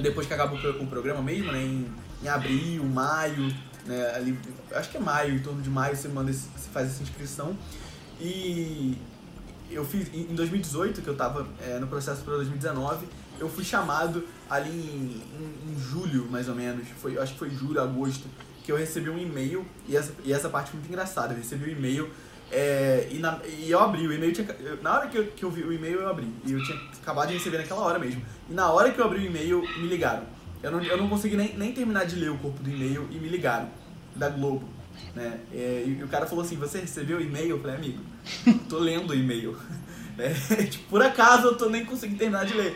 depois 0.00 0.26
que 0.26 0.34
acaba 0.34 0.54
o 0.54 0.58
pro- 0.60 0.82
o 0.82 0.86
programa 0.86 1.22
mesmo, 1.22 1.50
né? 1.52 1.62
Em, 1.62 1.86
em 2.22 2.28
abril, 2.28 2.84
maio, 2.84 3.48
né? 3.86 4.12
Ali, 4.14 4.38
acho 4.72 4.90
que 4.90 4.98
é 4.98 5.00
maio, 5.00 5.34
em 5.34 5.38
torno 5.38 5.62
de 5.62 5.70
maio 5.70 5.96
você 5.96 6.08
manda 6.08 6.30
esse- 6.30 6.48
você 6.54 6.68
faz 6.72 6.88
essa 6.90 7.02
inscrição. 7.02 7.56
E 8.20 8.96
eu 9.70 9.84
fiz 9.84 10.12
em 10.12 10.34
2018, 10.34 11.00
que 11.00 11.08
eu 11.08 11.16
tava 11.16 11.46
é, 11.66 11.78
no 11.78 11.86
processo 11.86 12.22
para 12.22 12.34
2019, 12.36 13.06
eu 13.38 13.48
fui 13.48 13.64
chamado 13.64 14.22
ali 14.48 14.70
em, 14.70 15.22
em, 15.70 15.80
julho, 15.80 16.26
mais 16.30 16.48
ou 16.48 16.54
menos, 16.54 16.86
foi, 17.00 17.18
acho 17.18 17.32
que 17.32 17.38
foi 17.38 17.50
julho, 17.50 17.80
agosto, 17.80 18.26
que 18.64 18.72
eu 18.72 18.76
recebi 18.76 19.10
um 19.10 19.18
e-mail, 19.18 19.64
e 19.88 19.96
essa, 19.96 20.12
e 20.24 20.32
essa 20.32 20.48
parte 20.48 20.70
foi 20.70 20.80
muito 20.80 20.90
engraçada, 20.90 21.32
eu 21.34 21.38
recebi 21.38 21.70
um 21.70 21.76
e-mail 21.76 22.10
é, 22.50 23.08
e, 23.10 23.18
na, 23.18 23.40
e 23.44 23.70
eu 23.70 23.80
abri 23.80 24.06
o 24.06 24.12
e-mail, 24.12 24.32
tinha, 24.32 24.46
na 24.80 24.94
hora 24.94 25.08
que 25.08 25.18
eu, 25.18 25.26
que 25.26 25.44
eu 25.44 25.50
vi 25.50 25.62
o 25.62 25.72
e-mail 25.72 26.00
eu 26.00 26.08
abri, 26.08 26.32
e 26.44 26.52
eu 26.52 26.62
tinha 26.62 26.78
acabado 27.02 27.28
de 27.28 27.34
receber 27.34 27.58
naquela 27.58 27.80
hora 27.80 27.98
mesmo. 27.98 28.22
E 28.48 28.54
na 28.54 28.70
hora 28.70 28.92
que 28.92 29.00
eu 29.00 29.04
abri 29.04 29.20
o 29.20 29.26
e-mail, 29.26 29.62
me 29.62 29.88
ligaram. 29.88 30.24
Eu 30.62 30.70
não, 30.70 30.82
eu 30.82 30.96
não 30.96 31.08
consegui 31.08 31.36
nem, 31.36 31.56
nem 31.56 31.72
terminar 31.72 32.06
de 32.06 32.16
ler 32.16 32.30
o 32.30 32.38
corpo 32.38 32.62
do 32.62 32.70
e-mail 32.70 33.08
e 33.10 33.18
me 33.18 33.28
ligaram, 33.28 33.68
da 34.14 34.28
Globo. 34.28 34.68
Né? 35.14 35.40
É, 35.52 35.84
e, 35.86 35.98
e, 35.98 36.04
o 36.04 36.08
cara 36.08 36.26
falou 36.26 36.44
assim, 36.44 36.56
você 36.56 36.80
recebeu 36.80 37.18
o 37.18 37.20
e-mail? 37.20 37.50
Eu 37.50 37.60
falei, 37.60 37.76
amigo, 37.76 38.00
tô 38.68 38.78
lendo 38.78 39.10
o 39.10 39.14
e-mail. 39.14 39.56
É, 40.18 40.32
tipo, 40.64 40.88
por 40.88 41.02
acaso 41.02 41.48
eu 41.48 41.58
tô 41.58 41.68
nem 41.68 41.84
conseguindo 41.84 42.18
terminar 42.18 42.46
de 42.46 42.54
ler. 42.54 42.74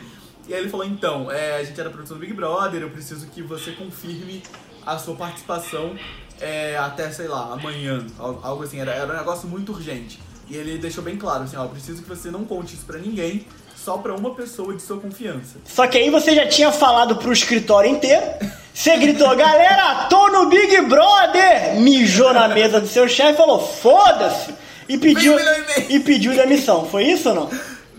E 0.50 0.52
aí 0.52 0.62
ele 0.62 0.68
falou, 0.68 0.84
então, 0.84 1.30
é, 1.30 1.58
a 1.58 1.62
gente 1.62 1.80
era 1.80 1.88
produção 1.88 2.16
do 2.16 2.20
Big 2.20 2.32
Brother, 2.32 2.82
eu 2.82 2.90
preciso 2.90 3.24
que 3.28 3.40
você 3.40 3.70
confirme 3.70 4.42
a 4.84 4.98
sua 4.98 5.14
participação 5.14 5.94
é, 6.40 6.76
até, 6.76 7.08
sei 7.12 7.28
lá, 7.28 7.52
amanhã, 7.52 8.04
algo 8.18 8.64
assim, 8.64 8.80
era, 8.80 8.90
era 8.90 9.12
um 9.12 9.16
negócio 9.16 9.48
muito 9.48 9.70
urgente. 9.70 10.18
E 10.48 10.56
ele 10.56 10.76
deixou 10.76 11.04
bem 11.04 11.16
claro, 11.16 11.44
assim, 11.44 11.56
ó, 11.56 11.62
eu 11.62 11.68
preciso 11.68 12.02
que 12.02 12.08
você 12.08 12.32
não 12.32 12.44
conte 12.44 12.74
isso 12.74 12.84
pra 12.84 12.98
ninguém, 12.98 13.46
só 13.76 13.98
pra 13.98 14.12
uma 14.12 14.34
pessoa 14.34 14.74
de 14.74 14.82
sua 14.82 14.98
confiança. 14.98 15.58
Só 15.64 15.86
que 15.86 15.96
aí 15.96 16.10
você 16.10 16.34
já 16.34 16.48
tinha 16.48 16.72
falado 16.72 17.14
pro 17.14 17.32
escritório 17.32 17.88
inteiro, 17.88 18.26
você 18.74 18.96
gritou, 18.96 19.36
galera, 19.36 20.06
tô 20.06 20.30
no 20.30 20.46
Big 20.46 20.80
Brother! 20.80 21.76
Mijou 21.78 22.34
na 22.34 22.48
mesa 22.48 22.80
do 22.80 22.88
seu 22.88 23.08
chefe 23.08 23.34
e 23.34 23.36
falou, 23.36 23.64
foda-se! 23.64 24.52
E 24.88 24.98
pediu, 24.98 25.36
e 25.88 26.00
pediu 26.00 26.34
demissão, 26.34 26.86
foi 26.86 27.04
isso 27.04 27.28
ou 27.28 27.34
não? 27.36 27.50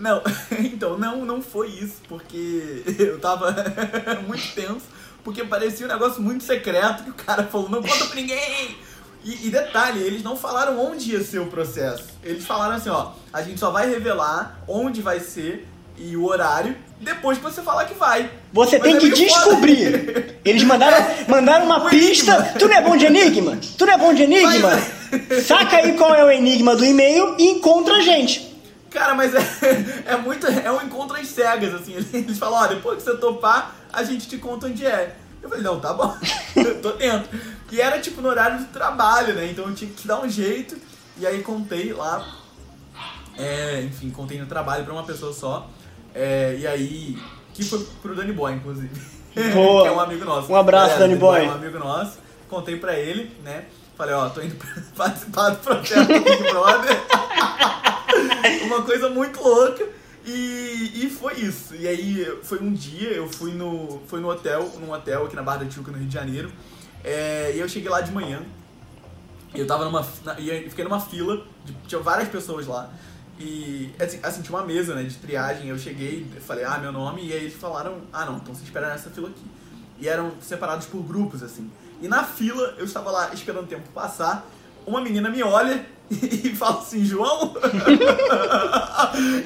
Não, 0.02 0.20
então, 0.58 0.98
não, 0.98 1.24
não 1.24 1.40
foi 1.40 1.68
isso, 1.68 2.02
porque 2.08 2.82
eu 2.98 3.20
tava 3.20 3.54
muito 4.26 4.52
tenso 4.52 4.82
porque 5.22 5.44
parecia 5.44 5.86
um 5.86 5.88
negócio 5.88 6.20
muito 6.20 6.42
secreto 6.42 7.04
que 7.04 7.10
o 7.10 7.14
cara 7.14 7.44
falou, 7.44 7.68
não 7.68 7.80
conta 7.80 8.06
pra 8.06 8.16
ninguém. 8.16 8.76
E, 9.24 9.46
e, 9.46 9.50
detalhe, 9.50 10.02
eles 10.02 10.20
não 10.20 10.36
falaram 10.36 10.84
onde 10.84 11.12
ia 11.12 11.22
ser 11.22 11.38
o 11.38 11.46
processo. 11.46 12.06
Eles 12.24 12.44
falaram 12.44 12.74
assim, 12.74 12.90
ó, 12.90 13.12
a 13.32 13.40
gente 13.40 13.60
só 13.60 13.70
vai 13.70 13.88
revelar 13.88 14.60
onde 14.66 15.00
vai 15.00 15.20
ser 15.20 15.68
e 15.96 16.16
o 16.16 16.24
horário 16.24 16.76
depois 16.98 17.38
que 17.38 17.44
você 17.44 17.62
falar 17.62 17.84
que 17.84 17.94
vai. 17.94 18.28
Você 18.52 18.78
Mas 18.78 18.88
tem 18.88 18.96
é 18.96 18.98
que 18.98 19.10
descobrir. 19.10 20.06
Foda. 20.06 20.36
Eles 20.44 20.64
mandaram, 20.64 21.06
mandaram 21.28 21.66
uma 21.66 21.86
o 21.86 21.88
pista. 21.88 22.32
Enigma. 22.32 22.58
Tu 22.58 22.66
não 22.66 22.76
é 22.76 22.82
bom 22.82 22.96
de 22.96 23.06
enigma? 23.06 23.58
Tu 23.78 23.86
não 23.86 23.92
é 23.92 23.98
bom 23.98 24.12
de 24.12 24.22
enigma? 24.24 24.70
Mas... 24.70 25.46
Saca 25.46 25.76
aí 25.76 25.92
qual 25.96 26.12
é 26.12 26.24
o 26.24 26.30
enigma 26.30 26.74
do 26.74 26.84
e-mail 26.84 27.36
e 27.38 27.44
encontra 27.48 27.98
a 27.98 28.00
gente. 28.00 28.51
Cara, 28.92 29.14
mas 29.14 29.34
é, 29.34 29.40
é 30.12 30.16
muito. 30.16 30.46
É 30.46 30.70
um 30.70 30.82
encontro 30.82 31.16
às 31.16 31.28
cegas, 31.28 31.74
assim. 31.74 31.94
Eles 32.12 32.38
falam, 32.38 32.62
ó, 32.62 32.66
depois 32.66 32.98
que 32.98 33.04
você 33.04 33.16
topar, 33.16 33.74
a 33.92 34.02
gente 34.02 34.28
te 34.28 34.38
conta 34.38 34.66
onde 34.66 34.84
é. 34.86 35.16
Eu 35.42 35.48
falei, 35.48 35.64
não, 35.64 35.80
tá 35.80 35.92
bom, 35.92 36.16
eu 36.54 36.80
tô 36.80 36.92
dentro. 36.92 37.28
E 37.70 37.80
era 37.80 37.98
tipo 37.98 38.20
no 38.20 38.28
horário 38.28 38.58
do 38.58 38.66
trabalho, 38.66 39.34
né? 39.34 39.50
Então 39.50 39.66
eu 39.66 39.74
tinha 39.74 39.90
que 39.90 40.06
dar 40.06 40.20
um 40.20 40.28
jeito. 40.28 40.76
E 41.18 41.26
aí 41.26 41.42
contei 41.42 41.92
lá. 41.92 42.24
É, 43.36 43.82
enfim, 43.82 44.10
contei 44.10 44.38
no 44.38 44.46
trabalho 44.46 44.84
pra 44.84 44.92
uma 44.92 45.04
pessoa 45.04 45.32
só. 45.32 45.68
É, 46.14 46.56
e 46.58 46.66
aí. 46.66 47.18
Que 47.54 47.64
foi 47.64 47.86
pro 48.00 48.14
Danny 48.14 48.32
Boy, 48.32 48.52
inclusive. 48.52 48.94
Boa. 49.52 49.82
que 49.82 49.88
é 49.88 49.92
um 49.92 50.00
amigo 50.00 50.24
nosso. 50.24 50.52
Um 50.52 50.56
abraço, 50.56 50.98
Danny 50.98 51.16
Boy. 51.16 51.44
É 51.44 51.48
um 51.48 51.54
amigo 51.54 51.78
nosso. 51.78 52.18
Contei 52.48 52.76
pra 52.76 52.98
ele, 52.98 53.34
né? 53.42 53.64
Falei, 53.96 54.14
ó, 54.14 54.28
tô 54.28 54.40
indo 54.40 54.56
participar 54.96 55.50
do 55.50 55.56
projeto 55.58 56.06
do 56.06 56.20
Big 56.20 56.42
Brother. 56.50 57.02
uma 58.64 58.82
coisa 58.82 59.08
muito 59.08 59.42
louca. 59.42 59.86
E, 60.24 60.92
e 60.94 61.10
foi 61.10 61.34
isso. 61.34 61.74
E 61.74 61.86
aí 61.86 62.38
foi 62.42 62.60
um 62.60 62.72
dia, 62.72 63.10
eu 63.10 63.28
fui 63.28 63.52
no, 63.52 64.00
fui 64.06 64.20
no 64.20 64.30
hotel, 64.30 64.70
num 64.78 64.92
hotel 64.92 65.26
aqui 65.26 65.34
na 65.34 65.42
Barra 65.42 65.58
da 65.58 65.66
Tijuca, 65.66 65.90
no 65.90 65.98
Rio 65.98 66.06
de 66.06 66.14
Janeiro. 66.14 66.52
É, 67.04 67.52
e 67.54 67.58
eu 67.58 67.68
cheguei 67.68 67.90
lá 67.90 68.00
de 68.00 68.12
manhã. 68.12 68.42
Eu 69.54 69.66
tava 69.66 69.84
numa. 69.84 70.06
Na, 70.24 70.38
e 70.38 70.68
fiquei 70.70 70.84
numa 70.84 71.00
fila, 71.00 71.44
de, 71.64 71.72
tinha 71.86 72.00
várias 72.00 72.28
pessoas 72.28 72.66
lá. 72.66 72.90
E 73.38 73.90
assim, 73.98 74.20
assim, 74.22 74.42
tinha 74.42 74.56
uma 74.56 74.64
mesa 74.64 74.94
né, 74.94 75.02
de 75.02 75.16
triagem. 75.16 75.68
Eu 75.68 75.78
cheguei, 75.78 76.26
falei, 76.46 76.64
ah, 76.64 76.78
meu 76.78 76.92
nome, 76.92 77.26
e 77.26 77.32
aí 77.32 77.40
eles 77.40 77.54
falaram, 77.54 77.98
ah 78.12 78.24
não, 78.24 78.36
então 78.36 78.54
você 78.54 78.62
espera 78.62 78.88
nessa 78.88 79.10
fila 79.10 79.28
aqui. 79.28 79.44
E 79.98 80.08
eram 80.08 80.32
separados 80.40 80.86
por 80.86 81.02
grupos, 81.02 81.42
assim. 81.42 81.70
E 82.02 82.08
na 82.08 82.24
fila, 82.24 82.74
eu 82.76 82.84
estava 82.84 83.10
lá 83.10 83.30
esperando 83.32 83.64
o 83.64 83.68
tempo 83.68 83.88
passar 83.94 84.44
uma 84.86 85.00
menina 85.00 85.30
me 85.30 85.42
olha 85.42 85.86
e 86.10 86.54
fala 86.54 86.80
assim, 86.80 87.04
João? 87.04 87.54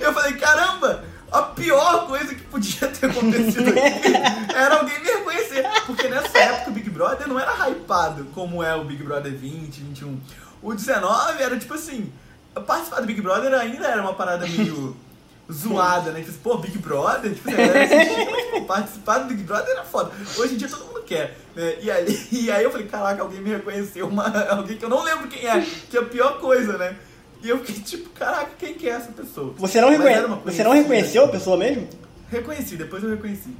eu 0.01 0.13
falei, 0.13 0.33
caramba, 0.35 1.05
a 1.31 1.43
pior 1.43 2.07
coisa 2.07 2.35
que 2.35 2.43
podia 2.43 2.89
ter 2.89 3.11
acontecido 3.11 3.69
aqui 3.69 4.15
era 4.55 4.77
alguém 4.79 4.99
me 5.01 5.07
reconhecer. 5.07 5.65
Porque 5.85 6.09
nessa 6.09 6.39
época 6.39 6.71
o 6.71 6.73
Big 6.73 6.89
Brother 6.91 7.29
não 7.29 7.39
era 7.39 7.69
hypado 7.69 8.25
como 8.35 8.63
é 8.63 8.75
o 8.75 8.85
Big 8.85 9.03
Brother 9.03 9.33
20, 9.33 9.81
21. 9.81 10.21
O 10.63 10.73
19 10.75 11.43
era 11.43 11.59
tipo 11.59 11.75
assim, 11.75 12.13
participar 12.67 13.01
do 13.01 13.07
Big 13.07 13.21
Brother 13.21 13.53
ainda 13.53 13.87
era 13.87 14.01
uma 14.01 14.15
parada 14.15 14.47
meio 14.47 14.97
zoada, 15.53 16.11
né? 16.11 16.21
Tipo, 16.21 16.31
assim, 16.31 16.41
pô, 16.43 16.59
Big 16.59 16.79
Brother, 16.79 17.35
tipo, 17.35 17.49
assim, 17.49 17.63
assistir, 17.63 18.31
mas, 18.31 18.45
pô, 18.47 18.61
participar 18.63 19.19
do 19.19 19.29
Big 19.29 19.43
Brother 19.43 19.71
era 19.71 19.85
foda. 19.85 20.11
Hoje 20.37 20.55
em 20.55 20.57
dia 20.57 20.69
todo 20.69 20.85
mundo 20.87 21.03
quer. 21.03 21.39
Né? 21.55 21.77
E, 21.81 21.91
aí, 21.91 22.29
e 22.33 22.51
aí 22.51 22.65
eu 22.65 22.71
falei, 22.71 22.87
caraca, 22.87 23.23
alguém 23.23 23.41
me 23.41 23.51
reconheceu, 23.51 24.09
uma, 24.09 24.27
alguém 24.51 24.77
que 24.77 24.85
eu 24.85 24.89
não 24.89 25.03
lembro 25.03 25.29
quem 25.29 25.47
é, 25.47 25.65
que 25.89 25.97
é 25.97 26.01
a 26.01 26.05
pior 26.05 26.41
coisa, 26.41 26.77
né? 26.77 26.97
E 27.43 27.49
eu 27.49 27.59
fiquei 27.59 27.83
tipo, 27.83 28.11
caraca, 28.11 28.51
quem 28.59 28.75
que 28.75 28.89
é 28.89 28.93
essa 28.93 29.13
pessoa? 29.13 29.55
Você 29.59 29.81
não, 29.81 29.91
reconhe... 29.91 30.15
Você 30.45 30.65
não 30.65 30.73
reconheceu 30.73 31.25
a 31.25 31.29
pessoa 31.29 31.57
mesmo? 31.57 31.89
Reconheci, 32.31 32.77
depois 32.77 33.03
eu 33.05 33.11
reconheci. 33.11 33.55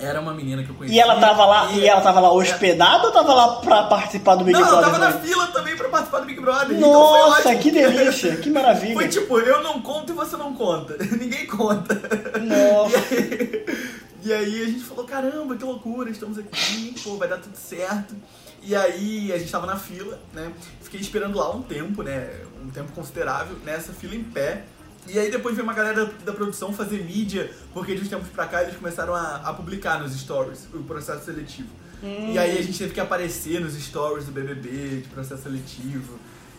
Era 0.00 0.20
uma 0.20 0.32
menina 0.32 0.62
que 0.62 0.70
eu 0.70 0.74
conheci. 0.74 0.96
E 0.96 1.00
ela 1.00 1.20
tava 1.20 1.44
lá, 1.44 1.72
e, 1.72 1.80
e 1.80 1.86
ela 1.86 2.00
tava 2.00 2.20
lá 2.20 2.32
hospedada 2.32 3.04
é... 3.04 3.06
ou 3.06 3.12
tava 3.12 3.34
lá 3.34 3.56
pra 3.56 3.84
participar 3.84 4.34
do 4.36 4.44
Big 4.44 4.58
não, 4.58 4.66
Brother? 4.66 4.86
Não, 4.86 4.92
tava 4.92 4.98
na 4.98 5.12
fila 5.20 5.46
também 5.48 5.76
pra 5.76 5.88
participar 5.88 6.20
do 6.20 6.26
Big 6.26 6.40
Brother. 6.40 6.76
Então 6.76 6.92
Nossa, 6.92 7.40
então 7.40 7.58
que 7.58 7.70
delícia, 7.70 8.36
que 8.36 8.50
maravilha. 8.50 8.94
Foi 8.94 9.08
tipo, 9.08 9.38
eu 9.38 9.62
não 9.62 9.80
conto 9.80 10.12
e 10.12 10.14
você 10.14 10.36
não 10.36 10.54
conta. 10.54 10.96
Ninguém 11.16 11.46
conta. 11.46 11.94
Nossa. 12.40 13.14
E 14.22 14.32
aí, 14.32 14.50
e 14.50 14.60
aí 14.60 14.62
a 14.62 14.66
gente 14.66 14.84
falou, 14.84 15.04
caramba, 15.04 15.56
que 15.56 15.64
loucura, 15.64 16.10
estamos 16.10 16.38
aqui, 16.38 16.94
pô, 17.02 17.16
vai 17.16 17.28
dar 17.28 17.38
tudo 17.38 17.56
certo. 17.56 18.14
E 18.62 18.74
aí 18.76 19.32
a 19.32 19.38
gente 19.38 19.50
tava 19.50 19.66
na 19.66 19.76
fila, 19.76 20.18
né? 20.32 20.52
Fiquei 20.82 21.00
esperando 21.00 21.38
lá 21.38 21.50
um 21.50 21.62
tempo, 21.62 22.02
né? 22.02 22.30
Um 22.62 22.70
tempo 22.70 22.92
considerável, 22.92 23.56
nessa 23.64 23.92
fila 23.92 24.14
em 24.14 24.22
pé 24.22 24.64
e 25.08 25.18
aí 25.18 25.30
depois 25.30 25.54
veio 25.54 25.66
uma 25.66 25.74
galera 25.74 26.06
da, 26.06 26.12
da, 26.26 26.32
produção 26.32 26.72
fazer 26.72 27.04
mídia, 27.04 27.50
porque 27.72 27.94
de 27.94 28.02
uns 28.02 28.08
tempos 28.08 28.28
pra 28.28 28.46
cá 28.46 28.62
eles 28.62 28.76
começaram 28.76 29.14
a, 29.14 29.36
a 29.36 29.54
publicar 29.54 30.00
nos 30.00 30.18
stories 30.18 30.68
o 30.72 30.82
processo 30.82 31.24
seletivo. 31.24 31.68
Hum. 32.02 32.32
E 32.32 32.38
aí 32.38 32.58
a 32.58 32.62
gente 32.62 32.78
teve 32.78 32.92
que 32.92 33.00
aparecer 33.00 33.60
nos 33.60 33.74
stories 33.74 34.26
do 34.26 34.32
BBB, 34.32 35.02
de 35.02 35.08
processo 35.08 35.42
seletivo. 35.42 36.18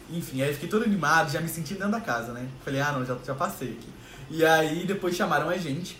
Enfim, 0.09 0.41
aí 0.41 0.53
fiquei 0.53 0.67
todo 0.67 0.83
animado, 0.83 1.31
já 1.31 1.39
me 1.39 1.47
senti 1.47 1.73
dentro 1.73 1.91
da 1.91 2.01
casa, 2.01 2.33
né? 2.33 2.47
Falei, 2.65 2.81
ah 2.81 2.91
não, 2.91 3.05
já, 3.05 3.15
já 3.25 3.33
passei 3.33 3.69
aqui. 3.69 3.89
E 4.29 4.45
aí 4.45 4.85
depois 4.85 5.15
chamaram 5.15 5.49
a 5.49 5.57
gente. 5.57 5.97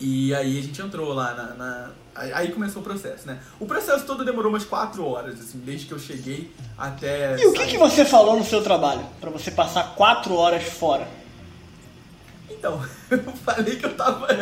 E 0.00 0.32
aí 0.34 0.58
a 0.58 0.62
gente 0.62 0.80
entrou 0.80 1.12
lá 1.12 1.34
na, 1.34 1.54
na, 1.54 1.90
Aí 2.34 2.50
começou 2.50 2.82
o 2.82 2.84
processo, 2.84 3.26
né? 3.26 3.38
O 3.60 3.66
processo 3.66 4.04
todo 4.04 4.24
demorou 4.24 4.50
umas 4.50 4.64
quatro 4.64 5.04
horas, 5.06 5.40
assim, 5.40 5.58
desde 5.58 5.86
que 5.86 5.92
eu 5.92 5.98
cheguei 5.98 6.52
até. 6.76 7.36
E 7.38 7.46
o 7.46 7.52
que, 7.52 7.66
que 7.66 7.78
você 7.78 8.04
falou 8.04 8.36
no 8.36 8.44
seu 8.44 8.62
trabalho? 8.62 9.04
para 9.20 9.30
você 9.30 9.50
passar 9.50 9.94
quatro 9.94 10.34
horas 10.34 10.64
fora? 10.64 11.08
Então, 12.50 12.84
eu 13.10 13.32
falei 13.36 13.76
que 13.76 13.86
eu 13.86 13.94
tava 13.94 14.26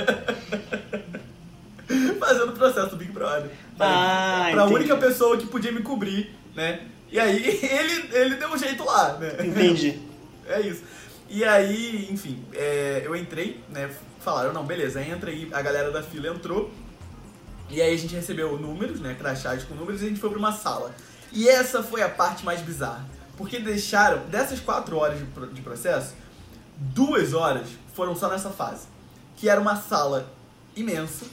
fazendo 2.19 2.51
o 2.51 2.57
processo 2.57 2.91
do 2.91 2.97
Big 2.97 3.13
Brother. 3.13 3.51
Ah, 3.79 4.49
pra 4.51 4.63
entendi. 4.63 4.75
única 4.75 4.97
pessoa 4.97 5.37
que 5.37 5.47
podia 5.47 5.73
me 5.73 5.83
cobrir, 5.83 6.35
né? 6.55 6.87
E 7.11 7.21
aí 7.21 7.47
ele, 7.47 8.17
ele 8.17 8.35
deu 8.37 8.49
um 8.49 8.59
jeito 8.59 8.85
lá, 8.85 9.17
né? 9.19 9.37
Entendi. 9.41 10.01
É 10.47 10.61
isso. 10.61 10.83
E 11.29 11.45
aí, 11.45 12.09
enfim, 12.11 12.43
é, 12.55 13.03
eu 13.05 13.17
entrei, 13.17 13.61
né? 13.69 13.91
Falaram, 14.21 14.53
não, 14.53 14.65
beleza, 14.65 15.03
entra 15.03 15.31
aí, 15.31 15.49
a 15.53 15.63
galera 15.63 15.91
da 15.91 16.03
fila 16.03 16.29
entrou. 16.29 16.71
E 17.69 17.83
aí 17.83 17.93
a 17.93 17.99
gente 17.99 18.15
recebeu 18.15 18.57
números, 18.59 19.01
né? 19.01 19.17
Crachás 19.19 19.65
com 19.65 19.75
números 19.75 20.03
e 20.03 20.07
a 20.07 20.09
gente 20.09 20.21
foi 20.21 20.31
pra 20.31 20.39
uma 20.39 20.53
sala. 20.53 20.95
E 21.33 21.49
essa 21.49 21.83
foi 21.83 22.03
a 22.03 22.09
parte 22.09 22.45
mais 22.45 22.61
bizarra. 22.61 23.05
Porque 23.37 23.59
deixaram, 23.59 24.25
dessas 24.29 24.61
quatro 24.61 24.97
horas 24.97 25.19
de 25.53 25.61
processo, 25.61 26.15
duas 26.77 27.35
horas 27.35 27.69
foram 27.95 28.15
só 28.15 28.29
nessa 28.29 28.51
fase. 28.51 28.87
Que 29.37 29.49
era 29.49 29.61
uma 29.61 29.77
sala 29.77 30.33
imensa, 30.75 31.27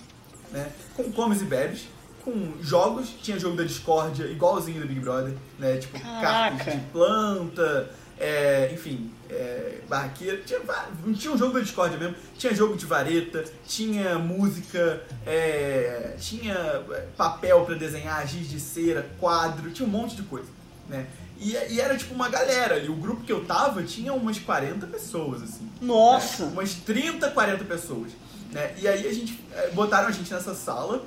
né? 0.51 0.71
Com 0.95 1.11
comes 1.11 1.41
e 1.41 1.45
bebes, 1.45 1.87
com 2.23 2.53
jogos, 2.61 3.09
tinha 3.21 3.37
jogo 3.37 3.55
da 3.57 3.63
discórdia, 3.63 4.25
igualzinho 4.25 4.81
do 4.81 4.87
Big 4.87 4.99
Brother, 4.99 5.33
né? 5.59 5.77
Tipo, 5.77 5.99
Caraca. 5.99 6.55
cartas 6.55 6.73
de 6.73 6.79
planta, 6.91 7.91
é, 8.19 8.71
enfim, 8.73 9.11
é, 9.29 9.79
barraqueira. 9.89 10.41
Tinha, 10.45 10.59
tinha 11.15 11.33
um 11.33 11.37
jogo 11.37 11.53
da 11.53 11.59
discórdia 11.59 11.97
mesmo, 11.97 12.15
tinha 12.37 12.53
jogo 12.55 12.77
de 12.77 12.85
vareta, 12.85 13.43
tinha 13.67 14.17
música, 14.17 15.01
é, 15.25 16.15
tinha 16.19 16.83
papel 17.17 17.65
para 17.65 17.75
desenhar, 17.75 18.25
giz 18.27 18.49
de 18.49 18.59
cera, 18.59 19.05
quadro, 19.19 19.71
tinha 19.71 19.87
um 19.87 19.91
monte 19.91 20.15
de 20.15 20.23
coisa, 20.23 20.47
né? 20.87 21.07
E, 21.39 21.51
e 21.51 21.79
era 21.81 21.97
tipo 21.97 22.13
uma 22.13 22.29
galera 22.29 22.75
ali. 22.75 22.89
O 22.89 22.95
grupo 22.95 23.23
que 23.23 23.31
eu 23.31 23.43
tava 23.45 23.83
tinha 23.83 24.13
umas 24.13 24.39
40 24.39 24.87
pessoas, 24.87 25.41
assim. 25.43 25.69
Nossa! 25.81 26.45
né? 26.45 26.51
Umas 26.53 26.73
30, 26.73 27.29
40 27.31 27.63
pessoas. 27.65 28.11
Né? 28.51 28.73
E 28.79 28.87
aí 28.87 29.07
a 29.07 29.13
gente. 29.13 29.39
eh, 29.53 29.71
Botaram 29.73 30.07
a 30.07 30.11
gente 30.11 30.31
nessa 30.31 30.53
sala 30.55 31.03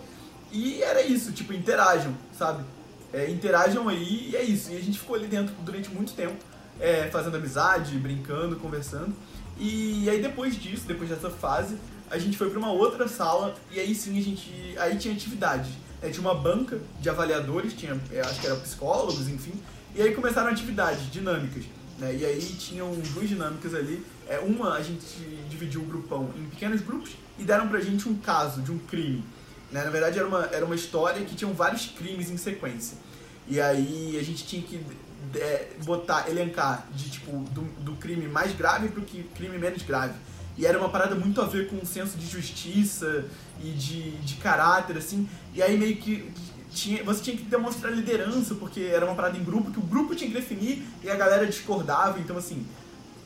e 0.53 0.83
era 0.83 1.03
isso, 1.03 1.33
tipo, 1.33 1.53
interajam, 1.53 2.15
sabe? 2.37 2.65
É, 3.13 3.31
interajam 3.31 3.89
aí 3.89 4.31
e 4.31 4.37
é 4.37 4.43
isso. 4.43 4.71
E 4.73 4.77
a 4.77 4.81
gente 4.83 4.99
ficou 4.99 5.17
ali 5.17 5.27
dentro 5.27 5.55
durante 5.65 5.89
muito 5.91 6.13
tempo, 6.13 6.35
é, 6.81 7.09
fazendo 7.11 7.37
amizade, 7.37 7.97
brincando, 7.99 8.57
conversando. 8.57 9.15
E 9.59 10.09
aí 10.11 10.21
depois 10.21 10.55
disso, 10.61 10.85
depois 10.87 11.09
dessa 11.09 11.31
fase, 11.31 11.77
a 12.11 12.19
gente 12.19 12.37
foi 12.37 12.51
pra 12.51 12.59
uma 12.59 12.73
outra 12.73 13.09
sala 13.09 13.55
e 13.71 13.81
aí 13.81 13.95
sim 13.95 14.19
a 14.19 14.23
gente. 14.23 14.53
Aí 14.79 14.99
tinha 14.99 15.15
atividades. 15.15 15.71
É, 16.03 16.11
tinha 16.11 16.21
uma 16.21 16.35
banca 16.35 16.79
de 17.01 17.09
avaliadores, 17.09 17.73
tinha, 17.73 17.99
é, 18.13 18.21
acho 18.21 18.41
que 18.41 18.47
eram 18.47 18.61
psicólogos, 18.61 19.29
enfim. 19.29 19.55
E 19.97 20.03
aí 20.03 20.15
começaram 20.15 20.51
atividades 20.51 21.11
dinâmicas. 21.11 21.65
Né? 21.99 22.17
E 22.17 22.27
aí 22.27 22.41
tinham 22.59 22.93
duas 23.15 23.27
dinâmicas 23.27 23.75
ali. 23.75 24.05
É, 24.29 24.39
uma 24.39 24.75
a 24.75 24.83
gente 24.83 25.07
dividiu 25.49 25.81
o 25.81 25.85
grupão 25.85 26.31
em 26.37 26.45
pequenos 26.51 26.83
grupos 26.83 27.13
e 27.39 27.45
deram 27.45 27.67
pra 27.67 27.81
gente 27.81 28.07
um 28.07 28.15
caso 28.17 28.61
de 28.61 28.71
um 28.71 28.79
crime. 28.79 29.25
Né? 29.73 29.83
Na 29.83 29.91
verdade 29.91 30.19
era 30.19 30.29
uma, 30.29 30.45
era 30.53 30.67
uma 30.67 30.75
história 30.75 31.25
que 31.25 31.35
tinham 31.35 31.55
vários 31.55 31.87
crimes 31.87 32.31
em 32.31 32.37
sequência. 32.37 32.99
E 33.49 33.59
aí 33.59 34.19
a 34.21 34.23
gente 34.23 34.45
tinha 34.45 34.61
que 34.61 34.79
é, 35.35 35.69
botar, 35.83 36.29
elencar 36.29 36.87
de 36.95 37.09
tipo 37.09 37.31
do, 37.51 37.63
do 37.83 37.93
crime 37.93 38.29
mais 38.29 38.55
grave 38.55 38.89
pro 38.89 39.01
que 39.01 39.23
crime 39.35 39.57
menos 39.57 39.83
grave. 39.83 40.13
E 40.59 40.67
era 40.67 40.79
uma 40.79 40.91
parada 40.91 41.15
muito 41.15 41.41
a 41.41 41.47
ver 41.47 41.69
com 41.69 41.77
um 41.77 41.87
senso 41.87 42.19
de 42.19 42.27
justiça 42.27 43.25
e 43.63 43.71
de, 43.71 44.11
de 44.19 44.35
caráter, 44.37 44.97
assim. 44.99 45.29
E 45.55 45.63
aí 45.63 45.77
meio 45.77 45.97
que 45.97 46.31
tinha, 46.77 47.03
você 47.03 47.23
tinha 47.23 47.37
que 47.37 47.43
demonstrar 47.45 47.93
liderança, 47.93 48.55
porque 48.55 48.81
era 48.83 49.05
uma 49.07 49.15
parada 49.15 49.37
em 49.39 49.43
grupo, 49.43 49.71
que 49.71 49.79
o 49.79 49.83
grupo 49.83 50.15
tinha 50.15 50.31
que 50.31 50.37
definir 50.37 50.87
e 51.03 51.11
a 51.11 51.17
galera 51.17 51.47
discordava. 51.47 52.21
Então, 52.21 52.37
assim, 52.37 52.65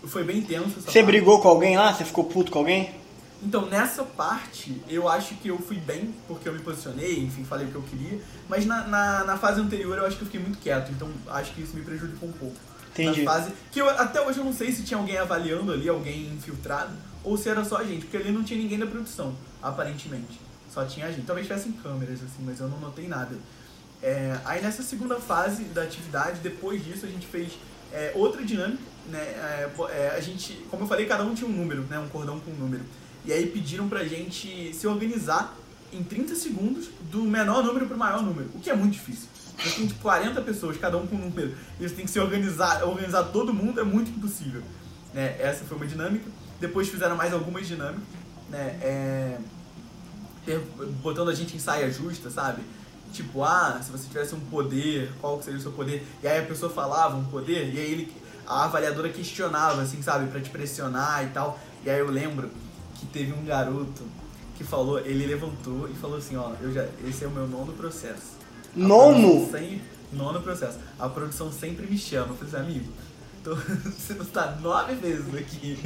foi 0.04 0.22
bem 0.22 0.40
tenso 0.40 0.76
Você 0.76 0.82
parte. 0.82 1.02
brigou 1.02 1.40
com 1.40 1.48
alguém 1.48 1.76
lá? 1.76 1.92
Você 1.92 2.04
ficou 2.04 2.24
puto 2.24 2.52
com 2.52 2.60
alguém? 2.60 2.94
Então, 3.42 3.66
nessa 3.66 4.04
parte, 4.04 4.80
eu 4.88 5.08
acho 5.08 5.34
que 5.36 5.48
eu 5.48 5.58
fui 5.58 5.78
bem, 5.78 6.14
porque 6.28 6.48
eu 6.48 6.52
me 6.52 6.60
posicionei, 6.60 7.20
enfim, 7.20 7.42
falei 7.42 7.66
o 7.66 7.70
que 7.70 7.74
eu 7.76 7.82
queria. 7.82 8.20
Mas 8.48 8.66
na, 8.66 8.86
na, 8.86 9.24
na 9.24 9.38
fase 9.38 9.60
anterior, 9.60 9.98
eu 9.98 10.06
acho 10.06 10.16
que 10.16 10.22
eu 10.22 10.26
fiquei 10.26 10.40
muito 10.40 10.58
quieto. 10.58 10.92
Então, 10.92 11.08
acho 11.28 11.52
que 11.52 11.62
isso 11.62 11.74
me 11.74 11.82
prejudicou 11.82 12.28
um 12.28 12.32
pouco. 12.32 12.56
Entendi. 12.92 13.22
Na 13.22 13.32
fase 13.32 13.52
que 13.72 13.80
eu, 13.80 13.88
até 13.88 14.20
hoje 14.20 14.38
eu 14.38 14.44
não 14.44 14.52
sei 14.52 14.70
se 14.72 14.82
tinha 14.82 14.98
alguém 14.98 15.16
avaliando 15.16 15.72
ali, 15.72 15.88
alguém 15.88 16.26
infiltrado, 16.34 16.92
ou 17.24 17.36
se 17.36 17.48
era 17.48 17.64
só 17.64 17.78
a 17.78 17.84
gente, 17.84 18.02
porque 18.02 18.16
ali 18.16 18.30
não 18.30 18.44
tinha 18.44 18.60
ninguém 18.60 18.78
da 18.78 18.86
produção, 18.86 19.34
aparentemente. 19.62 20.38
Só 20.72 20.84
tinha 20.84 21.06
a 21.06 21.10
gente. 21.10 21.26
Talvez 21.26 21.46
tivessem 21.46 21.72
câmeras, 21.72 22.20
assim, 22.22 22.42
mas 22.44 22.60
eu 22.60 22.68
não 22.68 22.78
notei 22.78 23.08
nada. 23.08 23.36
É, 24.02 24.38
aí 24.44 24.62
nessa 24.62 24.82
segunda 24.82 25.16
fase 25.16 25.64
da 25.64 25.82
atividade, 25.82 26.40
depois 26.40 26.82
disso, 26.82 27.04
a 27.04 27.08
gente 27.08 27.26
fez 27.26 27.52
é, 27.92 28.12
outra 28.14 28.44
dinâmica, 28.44 28.82
né? 29.08 29.18
É, 29.18 29.70
é, 29.90 30.14
a 30.16 30.20
gente, 30.20 30.54
como 30.70 30.84
eu 30.84 30.88
falei, 30.88 31.06
cada 31.06 31.24
um 31.24 31.34
tinha 31.34 31.48
um 31.48 31.52
número, 31.52 31.82
né? 31.82 31.98
Um 31.98 32.08
cordão 32.08 32.38
com 32.40 32.50
um 32.50 32.54
número. 32.54 32.84
E 33.24 33.32
aí 33.32 33.46
pediram 33.46 33.88
pra 33.88 34.04
gente 34.04 34.72
se 34.72 34.86
organizar 34.86 35.54
em 35.92 36.02
30 36.02 36.34
segundos 36.34 36.88
do 37.10 37.24
menor 37.24 37.62
número 37.64 37.86
pro 37.86 37.98
maior 37.98 38.22
número, 38.22 38.48
o 38.54 38.60
que 38.60 38.70
é 38.70 38.76
muito 38.76 38.92
difícil. 38.92 39.28
Você 39.58 39.76
tem 39.76 39.86
tipo 39.88 40.00
40 40.00 40.40
pessoas, 40.40 40.76
cada 40.78 40.96
um 40.96 41.06
com 41.06 41.16
um 41.16 41.28
número, 41.28 41.54
e 41.78 41.86
você 41.86 41.94
tem 41.94 42.04
que 42.06 42.10
se 42.10 42.18
organizar, 42.18 42.82
organizar 42.84 43.24
todo 43.24 43.52
mundo 43.52 43.80
é 43.80 43.84
muito 43.84 44.10
impossível. 44.10 44.62
Né? 45.12 45.36
Essa 45.38 45.64
foi 45.64 45.76
uma 45.76 45.86
dinâmica. 45.86 46.24
Depois 46.58 46.88
fizeram 46.88 47.16
mais 47.16 47.32
algumas 47.34 47.66
dinâmicas, 47.66 48.04
né? 48.48 49.38
Botando 51.02 51.30
a 51.30 51.34
gente 51.34 51.56
em 51.56 51.58
saia 51.58 51.90
justa, 51.90 52.30
sabe? 52.30 52.62
Tipo, 53.12 53.42
ah, 53.42 53.80
se 53.82 53.90
você 53.90 54.06
tivesse 54.08 54.34
um 54.34 54.40
poder, 54.40 55.10
qual 55.20 55.38
que 55.38 55.44
seria 55.44 55.58
o 55.58 55.62
seu 55.62 55.72
poder? 55.72 56.06
E 56.22 56.28
aí 56.28 56.38
a 56.38 56.46
pessoa 56.46 56.70
falava 56.72 57.16
um 57.16 57.24
poder, 57.24 57.74
e 57.74 57.78
aí 57.78 57.92
ele, 57.92 58.12
a 58.46 58.64
avaliadora 58.64 59.08
questionava, 59.08 59.82
assim, 59.82 60.00
sabe, 60.02 60.30
pra 60.30 60.40
te 60.40 60.48
pressionar 60.50 61.24
e 61.24 61.28
tal. 61.30 61.58
E 61.84 61.90
aí 61.90 61.98
eu 61.98 62.08
lembro 62.10 62.48
que 62.94 63.06
teve 63.06 63.32
um 63.32 63.44
garoto 63.44 64.02
que 64.56 64.62
falou, 64.62 65.00
ele 65.00 65.26
levantou 65.26 65.88
e 65.88 65.94
falou 65.94 66.18
assim, 66.18 66.36
ó, 66.36 66.52
eu 66.60 66.72
já, 66.72 66.86
esse 67.04 67.24
é 67.24 67.26
o 67.26 67.30
meu 67.30 67.48
nono 67.48 67.72
processo. 67.72 68.38
A 68.76 68.78
Nono? 68.78 69.50
sem- 69.50 69.80
nono 70.12 70.40
processo. 70.42 70.78
A 70.98 71.08
produção 71.08 71.50
sempre 71.50 71.86
me 71.86 71.96
chama. 71.98 72.28
Eu 72.32 72.36
falei 72.36 72.54
assim, 72.54 72.70
amigo, 72.70 72.92
tô, 73.42 73.56
você 73.90 74.14
não 74.14 74.22
está 74.24 74.52
nove 74.60 74.94
vezes 74.94 75.34
aqui. 75.34 75.78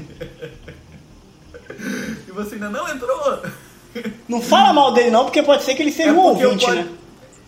e 2.29 2.33
você 2.33 2.55
ainda 2.57 2.69
não 2.69 2.89
entrou? 2.89 3.43
Não 4.29 4.41
fala 4.43 4.73
mal 4.73 4.93
dele 4.93 5.11
não, 5.11 5.25
porque 5.25 5.43
pode 5.43 5.63
ser 5.65 5.75
que 5.75 5.83
ele 5.83 5.93
seja 5.93 6.13
um 6.13 6.15
É 6.15 6.19
eu 6.19 6.23
ouvinte, 6.49 6.65
pode- 6.65 6.79
né? 6.83 6.89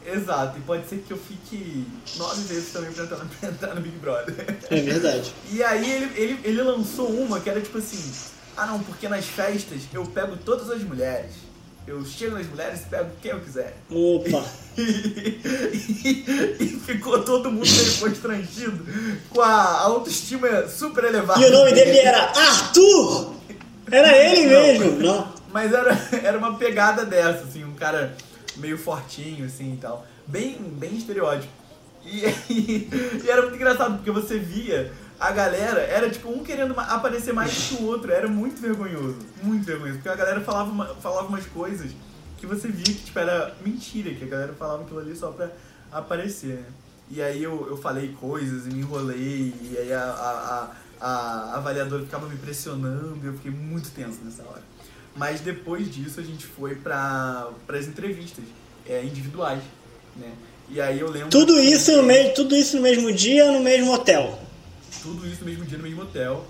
Exato, 0.09 0.57
e 0.57 0.61
pode 0.61 0.89
ser 0.89 1.03
que 1.07 1.13
eu 1.13 1.19
fique 1.19 1.85
nove 2.17 2.41
vezes 2.43 2.73
também 2.73 2.93
pra 2.93 3.03
entrar, 3.05 3.17
pra 3.41 3.49
entrar 3.49 3.75
no 3.75 3.81
Big 3.81 3.97
Brother. 3.99 4.35
É 4.71 4.81
verdade. 4.81 5.33
E 5.53 5.63
aí 5.65 5.91
ele, 5.91 6.11
ele, 6.15 6.39
ele 6.45 6.63
lançou 6.63 7.09
uma 7.09 7.41
que 7.41 7.51
era 7.51 7.61
tipo 7.61 7.79
assim, 7.79 7.99
ah 8.57 8.67
não, 8.67 8.79
porque 8.81 9.09
nas 9.09 9.25
festas 9.25 9.81
eu 9.93 10.05
pego 10.07 10.37
todas 10.37 10.71
as 10.71 10.83
mulheres. 10.83 11.33
Eu 11.89 12.05
chego 12.05 12.35
nas 12.37 12.47
mulheres 12.49 12.81
e 12.81 12.85
pego 12.87 13.11
quem 13.23 13.31
eu 13.31 13.39
quiser. 13.41 13.77
Opa. 13.91 14.45
e, 14.77 16.55
e 16.61 16.81
ficou 16.85 17.23
todo 17.23 17.51
mundo 17.51 17.67
meio 17.69 17.95
constrangido 17.99 18.85
com 19.31 19.41
a 19.41 19.81
autoestima 19.83 20.67
super 20.69 21.05
elevada. 21.05 21.41
E 21.41 21.45
o 21.45 21.53
nome 21.53 21.73
dele 21.73 21.99
era 21.99 22.25
Arthur! 22.33 23.33
Era 23.91 24.17
ele 24.17 24.47
mesmo. 24.49 24.99
Não. 24.99 25.36
Mas 25.53 25.73
era, 25.73 25.93
era 26.23 26.39
uma 26.39 26.57
pegada 26.57 27.05
dessa, 27.05 27.45
assim, 27.45 27.65
um 27.65 27.75
cara 27.75 28.17
meio 28.57 28.79
fortinho, 28.79 29.47
assim 29.47 29.75
e 29.75 29.77
tal. 29.77 30.07
Bem, 30.27 30.57
bem 30.59 30.97
estereótipo. 30.97 31.53
E, 32.05 32.25
e, 32.51 32.89
e 33.25 33.31
era 33.31 33.43
muito 33.43 33.57
engraçado, 33.57 33.97
porque 33.97 34.11
você 34.11 34.39
via 34.39 34.93
a 35.19 35.31
galera, 35.33 35.81
era 35.81 36.11
tipo 36.11 36.29
um 36.31 36.43
querendo 36.45 36.75
aparecer 36.79 37.33
mais 37.33 37.53
que 37.69 37.75
o 37.83 37.87
outro. 37.87 38.11
Era 38.13 38.29
muito 38.29 38.61
vergonhoso. 38.61 39.19
Muito 39.43 39.65
vergonhoso. 39.65 39.95
Porque 39.99 40.09
a 40.09 40.17
galera 40.17 40.41
falava, 40.41 40.71
uma- 40.71 40.95
falava 40.97 41.29
umas 41.29 41.47
coisas 41.47 41.91
que 42.39 42.47
você 42.47 42.69
via 42.69 42.85
que 42.85 43.05
tipo, 43.05 43.19
era 43.19 43.55
mentira, 43.65 44.15
que 44.15 44.25
a 44.25 44.29
galera 44.29 44.53
falava 44.53 44.83
aquilo 44.83 45.01
ali 45.01 45.17
só 45.17 45.31
pra 45.31 45.51
aparecer, 45.91 46.57
né? 46.57 46.67
E 47.09 47.23
aí 47.23 47.43
eu, 47.43 47.67
eu 47.71 47.77
falei 47.77 48.09
coisas 48.21 48.67
e 48.67 48.71
me 48.71 48.81
enrolei, 48.81 49.55
e 49.63 49.77
aí 49.79 49.93
a, 49.93 50.03
a, 50.03 50.71
a, 51.01 51.07
a 51.07 51.57
avaliadora 51.57 52.03
ficava 52.03 52.27
me 52.27 52.37
pressionando, 52.37 53.21
eu 53.23 53.33
fiquei 53.35 53.51
muito 53.53 53.91
tenso 53.93 54.19
nessa 54.25 54.43
hora. 54.43 54.63
Mas 55.17 55.41
depois 55.41 55.93
disso 55.93 56.21
a 56.21 56.23
gente 56.23 56.47
foi 56.47 56.75
para 56.75 57.49
as 57.69 57.87
entrevistas 57.87 58.45
é, 58.87 59.03
individuais, 59.03 59.63
né? 60.17 60.33
E 60.69 60.81
aí 60.81 61.01
eu 61.01 61.09
lembro. 61.09 61.31
Tudo 61.31 61.59
isso, 61.61 61.97
no 61.97 62.03
mesmo, 62.03 62.35
tudo 62.35 62.57
isso 62.57 62.77
no 62.77 62.83
mesmo 62.83 63.13
dia, 63.13 63.51
no 63.53 63.61
mesmo 63.61 63.93
hotel. 63.93 64.39
Tudo 65.03 65.27
isso 65.27 65.41
no 65.41 65.47
mesmo 65.47 65.65
dia, 65.65 65.79
no 65.79 65.85
mesmo 65.85 66.03
hotel. 66.03 66.45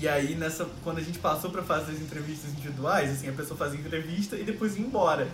E 0.00 0.08
aí, 0.08 0.34
nessa, 0.34 0.66
quando 0.82 0.98
a 0.98 1.02
gente 1.02 1.18
passou 1.18 1.50
pra 1.50 1.62
fazer 1.62 1.92
as 1.92 2.00
entrevistas 2.00 2.50
individuais, 2.52 3.10
assim, 3.10 3.28
a 3.28 3.32
pessoa 3.32 3.58
fazia 3.58 3.78
entrevista 3.78 4.36
e 4.36 4.44
depois 4.44 4.76
ia 4.76 4.82
embora. 4.82 5.28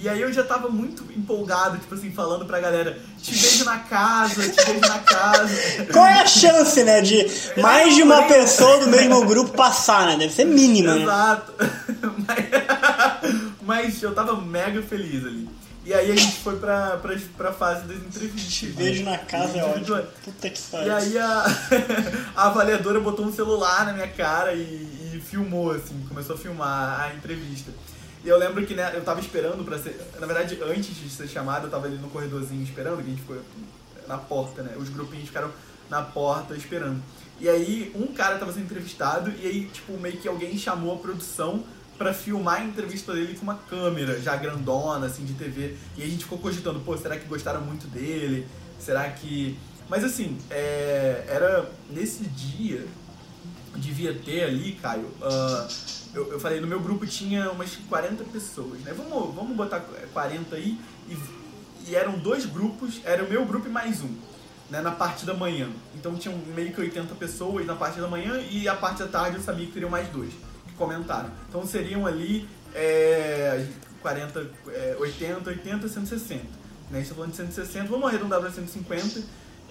E 0.00 0.08
aí 0.08 0.20
eu 0.20 0.32
já 0.32 0.44
tava 0.44 0.68
muito 0.68 1.04
empolgado, 1.16 1.76
tipo 1.78 1.92
assim, 1.94 2.12
falando 2.12 2.44
pra 2.46 2.60
galera, 2.60 2.98
te 3.20 3.34
vejo 3.34 3.64
na 3.64 3.78
casa, 3.80 4.48
te 4.48 4.64
vejo 4.64 4.80
na 4.80 4.98
casa. 5.00 5.48
Qual 5.92 6.06
é 6.06 6.20
a 6.20 6.26
chance, 6.26 6.84
né, 6.84 7.00
de 7.00 7.26
mais 7.60 7.96
de 7.96 8.02
uma 8.04 8.22
pessoa 8.22 8.78
do 8.78 8.86
mesmo 8.86 9.26
grupo 9.26 9.56
passar, 9.56 10.06
né? 10.06 10.16
Deve 10.16 10.32
ser 10.32 10.44
mínima, 10.44 10.94
né? 10.94 11.02
Exato. 11.02 11.52
Mas, 12.28 13.48
mas 13.62 14.02
eu 14.02 14.14
tava 14.14 14.40
mega 14.40 14.80
feliz 14.82 15.24
ali. 15.24 15.48
E 15.84 15.92
aí 15.94 16.10
a 16.12 16.16
gente 16.16 16.38
foi 16.40 16.56
pra, 16.56 16.96
pra, 16.98 17.16
pra 17.36 17.52
fase 17.52 17.82
das 17.86 17.96
entrevistas. 17.96 18.52
Te 18.54 18.66
vejo 18.66 19.02
na 19.04 19.16
casa 19.18 19.56
é 19.58 19.64
ótimo. 19.64 20.02
Puta 20.24 20.50
que 20.50 20.58
E 20.58 20.62
pariu. 20.70 20.94
aí 20.94 21.18
a, 21.18 21.46
a 22.36 22.46
avaliadora 22.46 23.00
botou 23.00 23.24
um 23.26 23.32
celular 23.32 23.86
na 23.86 23.92
minha 23.94 24.08
cara 24.08 24.52
e, 24.54 24.60
e 25.14 25.22
filmou, 25.28 25.70
assim, 25.72 26.04
começou 26.08 26.36
a 26.36 26.38
filmar 26.38 27.00
a 27.00 27.14
entrevista. 27.14 27.72
E 28.28 28.30
eu 28.30 28.36
lembro 28.36 28.66
que 28.66 28.74
né, 28.74 28.92
eu 28.94 29.02
tava 29.02 29.20
esperando 29.20 29.64
pra 29.64 29.78
ser. 29.78 29.98
Na 30.20 30.26
verdade, 30.26 30.58
antes 30.62 30.94
de 30.94 31.08
ser 31.08 31.26
chamado, 31.26 31.66
eu 31.66 31.70
tava 31.70 31.86
ali 31.86 31.96
no 31.96 32.10
corredorzinho 32.10 32.62
esperando, 32.62 32.96
que 32.96 33.04
a 33.04 33.06
gente 33.06 33.22
ficou 33.22 33.40
na 34.06 34.18
porta, 34.18 34.62
né? 34.62 34.74
Os 34.76 34.90
grupinhos 34.90 35.28
ficaram 35.28 35.50
na 35.88 36.02
porta 36.02 36.54
esperando. 36.54 37.02
E 37.40 37.48
aí 37.48 37.90
um 37.94 38.08
cara 38.08 38.36
tava 38.36 38.52
sendo 38.52 38.64
entrevistado 38.64 39.32
e 39.40 39.46
aí, 39.46 39.64
tipo, 39.72 39.94
meio 39.94 40.18
que 40.18 40.28
alguém 40.28 40.58
chamou 40.58 40.96
a 40.96 40.98
produção 40.98 41.64
pra 41.96 42.12
filmar 42.12 42.60
a 42.60 42.64
entrevista 42.64 43.14
dele 43.14 43.34
com 43.34 43.44
uma 43.44 43.54
câmera 43.54 44.20
já 44.20 44.36
grandona, 44.36 45.06
assim, 45.06 45.24
de 45.24 45.32
TV. 45.32 45.76
E 45.96 46.02
a 46.02 46.06
gente 46.06 46.24
ficou 46.24 46.38
cogitando, 46.38 46.80
pô, 46.80 46.98
será 46.98 47.16
que 47.16 47.24
gostaram 47.24 47.62
muito 47.62 47.86
dele? 47.86 48.46
Será 48.78 49.08
que. 49.08 49.56
Mas 49.88 50.04
assim, 50.04 50.36
é, 50.50 51.24
era 51.28 51.66
nesse 51.88 52.24
dia, 52.24 52.84
devia 53.78 54.14
ter 54.14 54.44
ali, 54.44 54.72
Caio. 54.72 55.10
ah, 55.22 55.68
eu, 56.14 56.32
eu 56.32 56.40
falei, 56.40 56.60
no 56.60 56.66
meu 56.66 56.80
grupo 56.80 57.06
tinha 57.06 57.50
umas 57.50 57.76
40 57.88 58.24
pessoas, 58.24 58.80
né? 58.80 58.92
Vamos, 58.96 59.34
vamos 59.34 59.56
botar 59.56 59.80
40 60.12 60.56
aí. 60.56 60.78
E, 61.08 61.16
e 61.88 61.94
eram 61.94 62.18
dois 62.18 62.44
grupos, 62.44 63.00
era 63.04 63.24
o 63.24 63.28
meu 63.28 63.44
grupo 63.44 63.68
e 63.68 63.70
mais 63.70 64.02
um, 64.02 64.14
né? 64.70 64.80
Na 64.80 64.90
parte 64.90 65.24
da 65.24 65.34
manhã. 65.34 65.68
Então 65.94 66.16
tinham 66.16 66.36
meio 66.54 66.72
que 66.72 66.80
80 66.80 67.14
pessoas 67.14 67.66
na 67.66 67.74
parte 67.74 68.00
da 68.00 68.08
manhã 68.08 68.40
e 68.50 68.68
a 68.68 68.74
parte 68.74 69.00
da 69.00 69.08
tarde 69.08 69.36
eu 69.36 69.42
sabia 69.42 69.66
que 69.66 69.72
teriam 69.72 69.90
mais 69.90 70.08
dois 70.08 70.30
que 70.66 70.74
comentaram. 70.74 71.30
Então 71.48 71.66
seriam 71.66 72.06
ali 72.06 72.48
é, 72.74 73.66
40, 74.02 74.50
é, 74.68 74.96
80, 74.98 75.50
80, 75.50 75.88
160. 75.88 76.42
Né? 76.90 76.98
Gente 77.00 77.08
tá 77.08 77.14
falando 77.14 77.30
de 77.30 77.36
160, 77.36 77.88
vamos 77.88 78.06
arredondar 78.08 78.40
para 78.40 78.50
150. 78.50 79.22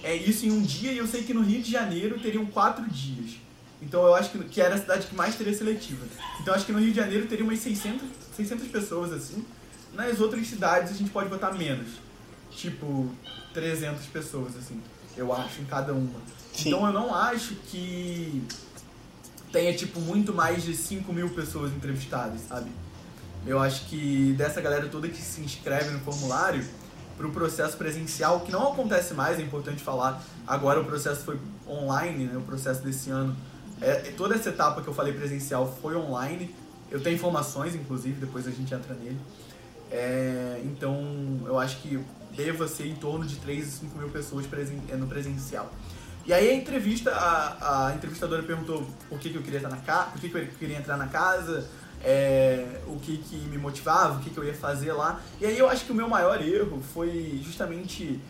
é 0.02 0.14
isso 0.14 0.46
em 0.46 0.52
um 0.52 0.62
dia 0.62 0.92
e 0.92 0.98
eu 0.98 1.06
sei 1.06 1.24
que 1.24 1.34
no 1.34 1.42
Rio 1.42 1.62
de 1.62 1.70
Janeiro 1.70 2.18
teriam 2.20 2.46
quatro 2.46 2.88
dias. 2.88 3.47
Então 3.80 4.04
eu 4.04 4.14
acho 4.14 4.30
que, 4.30 4.38
que 4.44 4.60
era 4.60 4.74
a 4.74 4.78
cidade 4.78 5.06
que 5.06 5.14
mais 5.14 5.36
teria 5.36 5.54
seletiva. 5.54 6.04
Então 6.40 6.52
eu 6.52 6.54
acho 6.54 6.66
que 6.66 6.72
no 6.72 6.78
Rio 6.78 6.90
de 6.90 6.96
Janeiro 6.96 7.26
teria 7.26 7.44
umas 7.44 7.58
600, 7.60 8.06
600 8.36 8.68
pessoas 8.68 9.12
assim. 9.12 9.44
Nas 9.94 10.20
outras 10.20 10.46
cidades 10.46 10.92
a 10.92 10.94
gente 10.94 11.10
pode 11.10 11.28
botar 11.28 11.52
menos. 11.52 11.88
Tipo, 12.50 13.10
300 13.54 14.04
pessoas 14.06 14.56
assim, 14.56 14.80
eu 15.16 15.32
acho, 15.32 15.60
em 15.60 15.64
cada 15.64 15.92
uma. 15.92 16.20
Sim. 16.52 16.68
Então 16.68 16.86
eu 16.86 16.92
não 16.92 17.14
acho 17.14 17.54
que 17.54 18.42
tenha, 19.52 19.74
tipo, 19.74 20.00
muito 20.00 20.34
mais 20.34 20.62
de 20.64 20.74
5 20.74 21.12
mil 21.12 21.30
pessoas 21.30 21.72
entrevistadas, 21.72 22.40
sabe? 22.48 22.70
Eu 23.46 23.60
acho 23.60 23.86
que 23.86 24.34
dessa 24.36 24.60
galera 24.60 24.88
toda 24.88 25.08
que 25.08 25.22
se 25.22 25.40
inscreve 25.40 25.90
no 25.90 26.00
formulário 26.00 26.64
pro 27.16 27.30
processo 27.30 27.76
presencial, 27.76 28.40
que 28.40 28.52
não 28.52 28.72
acontece 28.72 29.14
mais, 29.14 29.38
é 29.38 29.42
importante 29.42 29.82
falar. 29.82 30.22
Agora 30.46 30.80
o 30.80 30.84
processo 30.84 31.22
foi 31.24 31.38
online, 31.66 32.26
né? 32.26 32.36
O 32.36 32.42
processo 32.42 32.82
desse 32.82 33.10
ano. 33.10 33.36
É, 33.80 34.12
toda 34.16 34.34
essa 34.34 34.48
etapa 34.48 34.82
que 34.82 34.88
eu 34.88 34.94
falei 34.94 35.12
presencial 35.12 35.76
foi 35.80 35.96
online. 35.96 36.54
Eu 36.90 37.00
tenho 37.00 37.16
informações, 37.16 37.74
inclusive, 37.74 38.18
depois 38.20 38.46
a 38.46 38.50
gente 38.50 38.72
entra 38.72 38.94
nele. 38.94 39.18
É, 39.90 40.60
então, 40.64 41.40
eu 41.46 41.58
acho 41.58 41.78
que 41.78 41.98
deva 42.36 42.68
ser 42.68 42.86
em 42.86 42.94
torno 42.94 43.24
de 43.24 43.36
3 43.36 43.66
a 43.66 43.70
5 43.70 43.98
mil 43.98 44.08
pessoas 44.10 44.46
presen 44.46 44.80
no 44.96 45.06
presencial. 45.06 45.72
E 46.26 46.32
aí 46.32 46.50
a 46.50 46.54
entrevista, 46.54 47.10
a, 47.10 47.88
a 47.88 47.94
entrevistadora 47.94 48.42
perguntou 48.42 48.86
por 49.08 49.18
que, 49.18 49.30
que 49.30 49.36
eu 49.36 49.42
queria 49.42 49.58
estar 49.58 49.70
na 49.70 49.78
casa, 49.78 50.10
por 50.10 50.20
que, 50.20 50.28
que 50.28 50.36
eu 50.36 50.46
queria 50.58 50.76
entrar 50.76 50.98
na 50.98 51.06
casa, 51.06 51.66
é, 52.04 52.80
o 52.86 52.96
que, 52.96 53.16
que 53.16 53.36
me 53.36 53.56
motivava, 53.56 54.18
o 54.18 54.20
que, 54.20 54.30
que 54.30 54.38
eu 54.38 54.44
ia 54.44 54.54
fazer 54.54 54.92
lá. 54.92 55.20
E 55.40 55.46
aí 55.46 55.58
eu 55.58 55.68
acho 55.68 55.86
que 55.86 55.92
o 55.92 55.94
meu 55.94 56.08
maior 56.08 56.40
erro 56.42 56.82
foi 56.92 57.40
justamente 57.42 58.20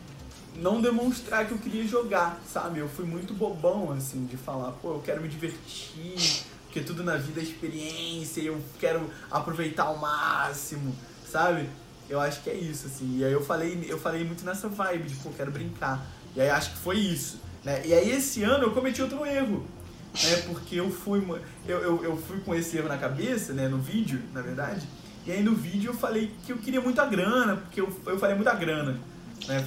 não 0.58 0.80
demonstrar 0.80 1.46
que 1.46 1.52
eu 1.52 1.58
queria 1.58 1.86
jogar, 1.86 2.40
sabe? 2.46 2.80
Eu 2.80 2.88
fui 2.88 3.04
muito 3.04 3.32
bobão, 3.32 3.92
assim, 3.92 4.26
de 4.26 4.36
falar, 4.36 4.72
pô, 4.72 4.94
eu 4.94 5.00
quero 5.00 5.22
me 5.22 5.28
divertir, 5.28 6.44
porque 6.64 6.80
tudo 6.80 7.02
na 7.04 7.16
vida 7.16 7.40
é 7.40 7.42
experiência, 7.42 8.40
eu 8.40 8.60
quero 8.78 9.08
aproveitar 9.30 9.84
ao 9.84 9.96
máximo, 9.96 10.94
sabe? 11.30 11.68
Eu 12.08 12.20
acho 12.20 12.42
que 12.42 12.50
é 12.50 12.54
isso, 12.54 12.86
assim. 12.86 13.18
E 13.18 13.24
aí 13.24 13.32
eu 13.32 13.44
falei, 13.44 13.86
eu 13.88 13.98
falei 13.98 14.24
muito 14.24 14.44
nessa 14.44 14.68
vibe 14.68 15.08
de, 15.08 15.14
pô, 15.16 15.30
quero 15.30 15.50
brincar. 15.50 16.04
E 16.34 16.40
aí 16.40 16.50
acho 16.50 16.72
que 16.72 16.78
foi 16.78 16.96
isso. 16.98 17.40
Né? 17.64 17.82
E 17.86 17.92
aí 17.92 18.10
esse 18.10 18.42
ano 18.42 18.64
eu 18.64 18.70
cometi 18.72 19.02
outro 19.02 19.24
erro. 19.26 19.66
Né? 20.14 20.36
Porque 20.46 20.76
eu 20.76 20.90
fui, 20.90 21.22
eu, 21.66 21.78
eu, 21.78 22.04
eu 22.04 22.16
fui 22.16 22.40
com 22.40 22.54
esse 22.54 22.78
erro 22.78 22.88
na 22.88 22.96
cabeça, 22.96 23.52
né? 23.52 23.68
No 23.68 23.78
vídeo, 23.78 24.22
na 24.32 24.40
verdade. 24.40 24.88
E 25.26 25.32
aí 25.32 25.42
no 25.42 25.54
vídeo 25.54 25.90
eu 25.90 25.94
falei 25.94 26.32
que 26.44 26.52
eu 26.52 26.56
queria 26.56 26.80
muita 26.80 27.04
grana, 27.04 27.56
porque 27.56 27.80
eu, 27.80 27.94
eu 28.06 28.18
falei 28.18 28.34
muita 28.34 28.54
grana. 28.54 28.98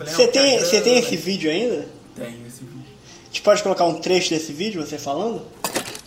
Você 0.05 0.27
tem, 0.27 0.59
você 0.59 0.81
tem 0.81 0.99
esse 0.99 1.15
vídeo 1.15 1.49
ainda? 1.49 1.87
Tenho 2.15 2.47
esse 2.47 2.63
vídeo. 2.63 2.81
A 3.23 3.25
gente 3.27 3.41
pode 3.41 3.63
colocar 3.63 3.85
um 3.85 3.99
trecho 3.99 4.29
desse 4.29 4.51
vídeo, 4.51 4.85
você 4.85 4.97
falando? 4.97 5.41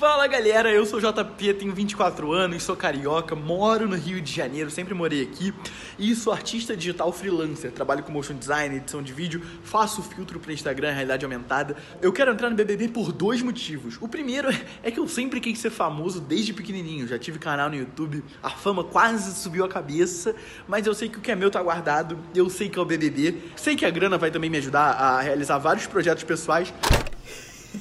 Fala 0.04 0.26
galera, 0.26 0.70
eu 0.70 0.84
sou 0.84 1.00
JP, 1.00 1.54
tenho 1.54 1.72
24 1.72 2.30
anos, 2.30 2.62
sou 2.62 2.76
carioca, 2.76 3.34
moro 3.34 3.88
no 3.88 3.96
Rio 3.96 4.20
de 4.20 4.30
Janeiro, 4.30 4.70
sempre 4.70 4.92
morei 4.92 5.22
aqui 5.22 5.54
e 5.98 6.14
sou 6.14 6.30
artista 6.30 6.76
digital 6.76 7.10
freelancer. 7.10 7.72
Trabalho 7.72 8.02
com 8.02 8.12
motion 8.12 8.34
design, 8.34 8.76
edição 8.76 9.02
de 9.02 9.14
vídeo, 9.14 9.40
faço 9.62 10.02
filtro 10.02 10.38
para 10.38 10.52
Instagram, 10.52 10.92
realidade 10.92 11.24
aumentada. 11.24 11.74
Eu 12.02 12.12
quero 12.12 12.32
entrar 12.32 12.50
no 12.50 12.54
BBB 12.54 12.88
por 12.88 13.12
dois 13.12 13.40
motivos. 13.40 13.96
O 13.98 14.06
primeiro 14.06 14.50
é 14.82 14.90
que 14.90 15.00
eu 15.00 15.08
sempre 15.08 15.40
quis 15.40 15.58
ser 15.58 15.70
famoso 15.70 16.20
desde 16.20 16.52
pequenininho, 16.52 17.08
já 17.08 17.18
tive 17.18 17.38
canal 17.38 17.70
no 17.70 17.76
YouTube, 17.76 18.22
a 18.42 18.50
fama 18.50 18.84
quase 18.84 19.34
subiu 19.34 19.64
a 19.64 19.68
cabeça, 19.70 20.36
mas 20.68 20.86
eu 20.86 20.92
sei 20.92 21.08
que 21.08 21.16
o 21.16 21.20
que 21.22 21.30
é 21.30 21.34
meu 21.34 21.50
tá 21.50 21.62
guardado, 21.62 22.18
eu 22.34 22.50
sei 22.50 22.68
que 22.68 22.78
é 22.78 22.82
o 22.82 22.84
BBB, 22.84 23.40
sei 23.56 23.74
que 23.74 23.86
a 23.86 23.90
grana 23.90 24.18
vai 24.18 24.30
também 24.30 24.50
me 24.50 24.58
ajudar 24.58 24.84
a 24.84 25.22
realizar 25.22 25.56
vários 25.56 25.86
projetos 25.86 26.24
pessoais. 26.24 26.74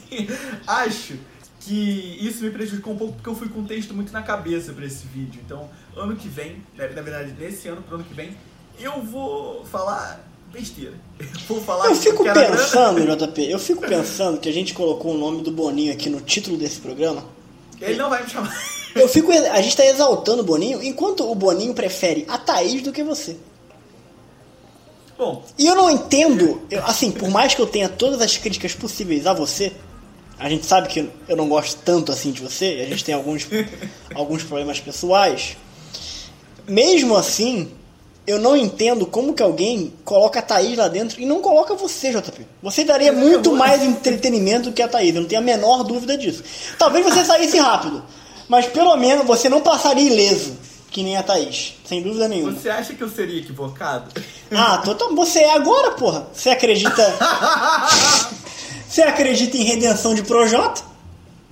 Acho 0.65 1.17
que 1.65 2.17
isso 2.21 2.43
me 2.43 2.49
prejudicou 2.51 2.93
um 2.93 2.97
pouco 2.97 3.13
porque 3.13 3.29
eu 3.29 3.35
fui 3.35 3.47
com 3.49 3.59
um 3.59 3.65
texto 3.65 3.93
muito 3.93 4.11
na 4.11 4.21
cabeça 4.21 4.73
para 4.73 4.85
esse 4.85 5.05
vídeo. 5.07 5.41
Então, 5.45 5.69
ano 5.95 6.15
que 6.15 6.27
vem, 6.27 6.57
na 6.77 6.85
verdade, 6.87 7.33
nesse 7.39 7.67
ano 7.67 7.81
pro 7.81 7.95
ano 7.95 8.03
que 8.03 8.13
vem, 8.13 8.35
eu 8.79 9.01
vou 9.01 9.63
falar 9.65 10.27
besteira. 10.51 10.93
Eu 11.19 11.25
vou 11.47 11.61
falar 11.61 11.85
Eu 11.87 11.95
fico 11.95 12.23
quero 12.23 12.39
grana. 12.39 12.55
pensando, 12.57 13.15
JP, 13.17 13.49
eu 13.49 13.59
fico 13.59 13.81
pensando 13.81 14.39
que 14.39 14.49
a 14.49 14.53
gente 14.53 14.73
colocou 14.73 15.13
o 15.13 15.17
nome 15.17 15.41
do 15.41 15.51
Boninho 15.51 15.91
aqui 15.93 16.09
no 16.09 16.21
título 16.21 16.57
desse 16.57 16.79
programa. 16.79 17.23
Ele 17.81 17.95
não 17.97 18.09
vai 18.09 18.23
me 18.23 18.29
chamar. 18.29 18.53
Eu 18.95 19.07
fico, 19.09 19.31
a 19.31 19.59
gente 19.59 19.75
tá 19.75 19.83
exaltando 19.83 20.43
o 20.43 20.45
Boninho, 20.45 20.83
enquanto 20.83 21.27
o 21.29 21.33
Boninho 21.33 21.73
prefere 21.73 22.25
a 22.29 22.37
Thaís 22.37 22.83
do 22.83 22.91
que 22.91 23.03
você. 23.03 23.35
Bom, 25.17 25.43
E 25.57 25.65
eu 25.67 25.75
não 25.75 25.89
entendo, 25.89 26.61
eu- 26.69 26.83
assim, 26.85 27.11
por 27.11 27.29
mais 27.29 27.53
que 27.55 27.61
eu 27.61 27.67
tenha 27.67 27.87
todas 27.89 28.21
as 28.21 28.37
críticas 28.37 28.73
possíveis 28.73 29.25
a 29.25 29.33
você, 29.33 29.71
a 30.37 30.49
gente 30.49 30.65
sabe 30.65 30.87
que 30.87 31.09
eu 31.27 31.35
não 31.37 31.47
gosto 31.47 31.79
tanto 31.83 32.11
assim 32.11 32.31
de 32.31 32.41
você, 32.41 32.83
a 32.85 32.89
gente 32.89 33.03
tem 33.03 33.15
alguns, 33.15 33.47
alguns 34.13 34.43
problemas 34.43 34.79
pessoais. 34.79 35.55
Mesmo 36.67 37.15
assim, 37.15 37.71
eu 38.25 38.39
não 38.39 38.55
entendo 38.55 39.05
como 39.05 39.33
que 39.33 39.43
alguém 39.43 39.93
coloca 40.03 40.39
a 40.39 40.41
Thaís 40.41 40.77
lá 40.77 40.87
dentro 40.87 41.19
e 41.21 41.25
não 41.25 41.41
coloca 41.41 41.75
você, 41.75 42.11
JP. 42.11 42.45
Você 42.61 42.83
daria 42.83 43.11
muito 43.11 43.53
mais 43.53 43.83
entretenimento 43.83 44.69
do 44.69 44.73
que 44.73 44.81
a 44.81 44.87
Thaís, 44.87 45.13
eu 45.13 45.21
não 45.21 45.27
tenho 45.27 45.41
a 45.41 45.43
menor 45.43 45.83
dúvida 45.83 46.17
disso. 46.17 46.43
Talvez 46.77 47.03
você 47.03 47.23
saísse 47.25 47.57
rápido, 47.57 48.03
mas 48.47 48.65
pelo 48.67 48.95
menos 48.95 49.25
você 49.25 49.49
não 49.49 49.61
passaria 49.61 50.09
ileso, 50.09 50.57
que 50.89 51.03
nem 51.03 51.17
a 51.17 51.23
Thaís, 51.23 51.75
sem 51.85 52.01
dúvida 52.01 52.27
nenhuma. 52.27 52.53
você 52.53 52.69
acha 52.69 52.93
que 52.93 53.01
eu 53.01 53.09
seria 53.09 53.39
equivocado? 53.39 54.11
Ah, 54.51 54.77
total. 54.77 55.13
Você 55.15 55.39
é 55.39 55.53
agora, 55.53 55.91
porra. 55.91 56.27
Você 56.33 56.49
acredita. 56.51 57.03
Você 58.93 59.01
acredita 59.01 59.57
em 59.57 59.63
redenção 59.63 60.13
de 60.13 60.21
Projota? 60.21 60.83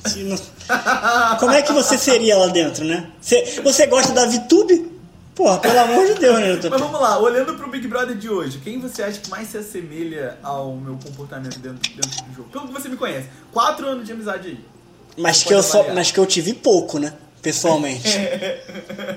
Como 1.40 1.52
é 1.54 1.64
que 1.64 1.74
você 1.74 1.98
seria 1.98 2.38
lá 2.38 2.46
dentro, 2.46 2.86
né? 2.86 3.10
Você, 3.20 3.60
você 3.64 3.88
gosta 3.88 4.14
da 4.14 4.28
VTube? 4.28 4.92
Porra, 5.34 5.58
pelo 5.58 5.80
amor 5.80 6.06
de 6.06 6.14
Deus, 6.20 6.40
né? 6.40 6.70
Mas 6.70 6.80
vamos 6.80 7.02
lá, 7.02 7.18
olhando 7.18 7.56
pro 7.56 7.68
Big 7.68 7.88
Brother 7.88 8.16
de 8.16 8.30
hoje, 8.30 8.60
quem 8.60 8.80
você 8.80 9.02
acha 9.02 9.20
que 9.20 9.28
mais 9.32 9.48
se 9.48 9.58
assemelha 9.58 10.38
ao 10.44 10.76
meu 10.76 11.00
comportamento 11.04 11.58
dentro, 11.58 11.80
dentro 11.96 12.26
do 12.26 12.36
jogo? 12.36 12.50
Pelo 12.50 12.68
que 12.68 12.74
você 12.74 12.88
me 12.88 12.96
conhece. 12.96 13.28
Quatro 13.52 13.88
anos 13.88 14.06
de 14.06 14.12
amizade 14.12 14.50
aí. 14.50 14.60
Mas 15.18 15.42
que, 15.42 15.52
eu 15.52 15.64
só, 15.64 15.92
mas 15.96 16.12
que 16.12 16.20
eu 16.20 16.28
te 16.28 16.42
vi 16.42 16.54
pouco, 16.54 17.00
né? 17.00 17.12
Pessoalmente. 17.42 18.08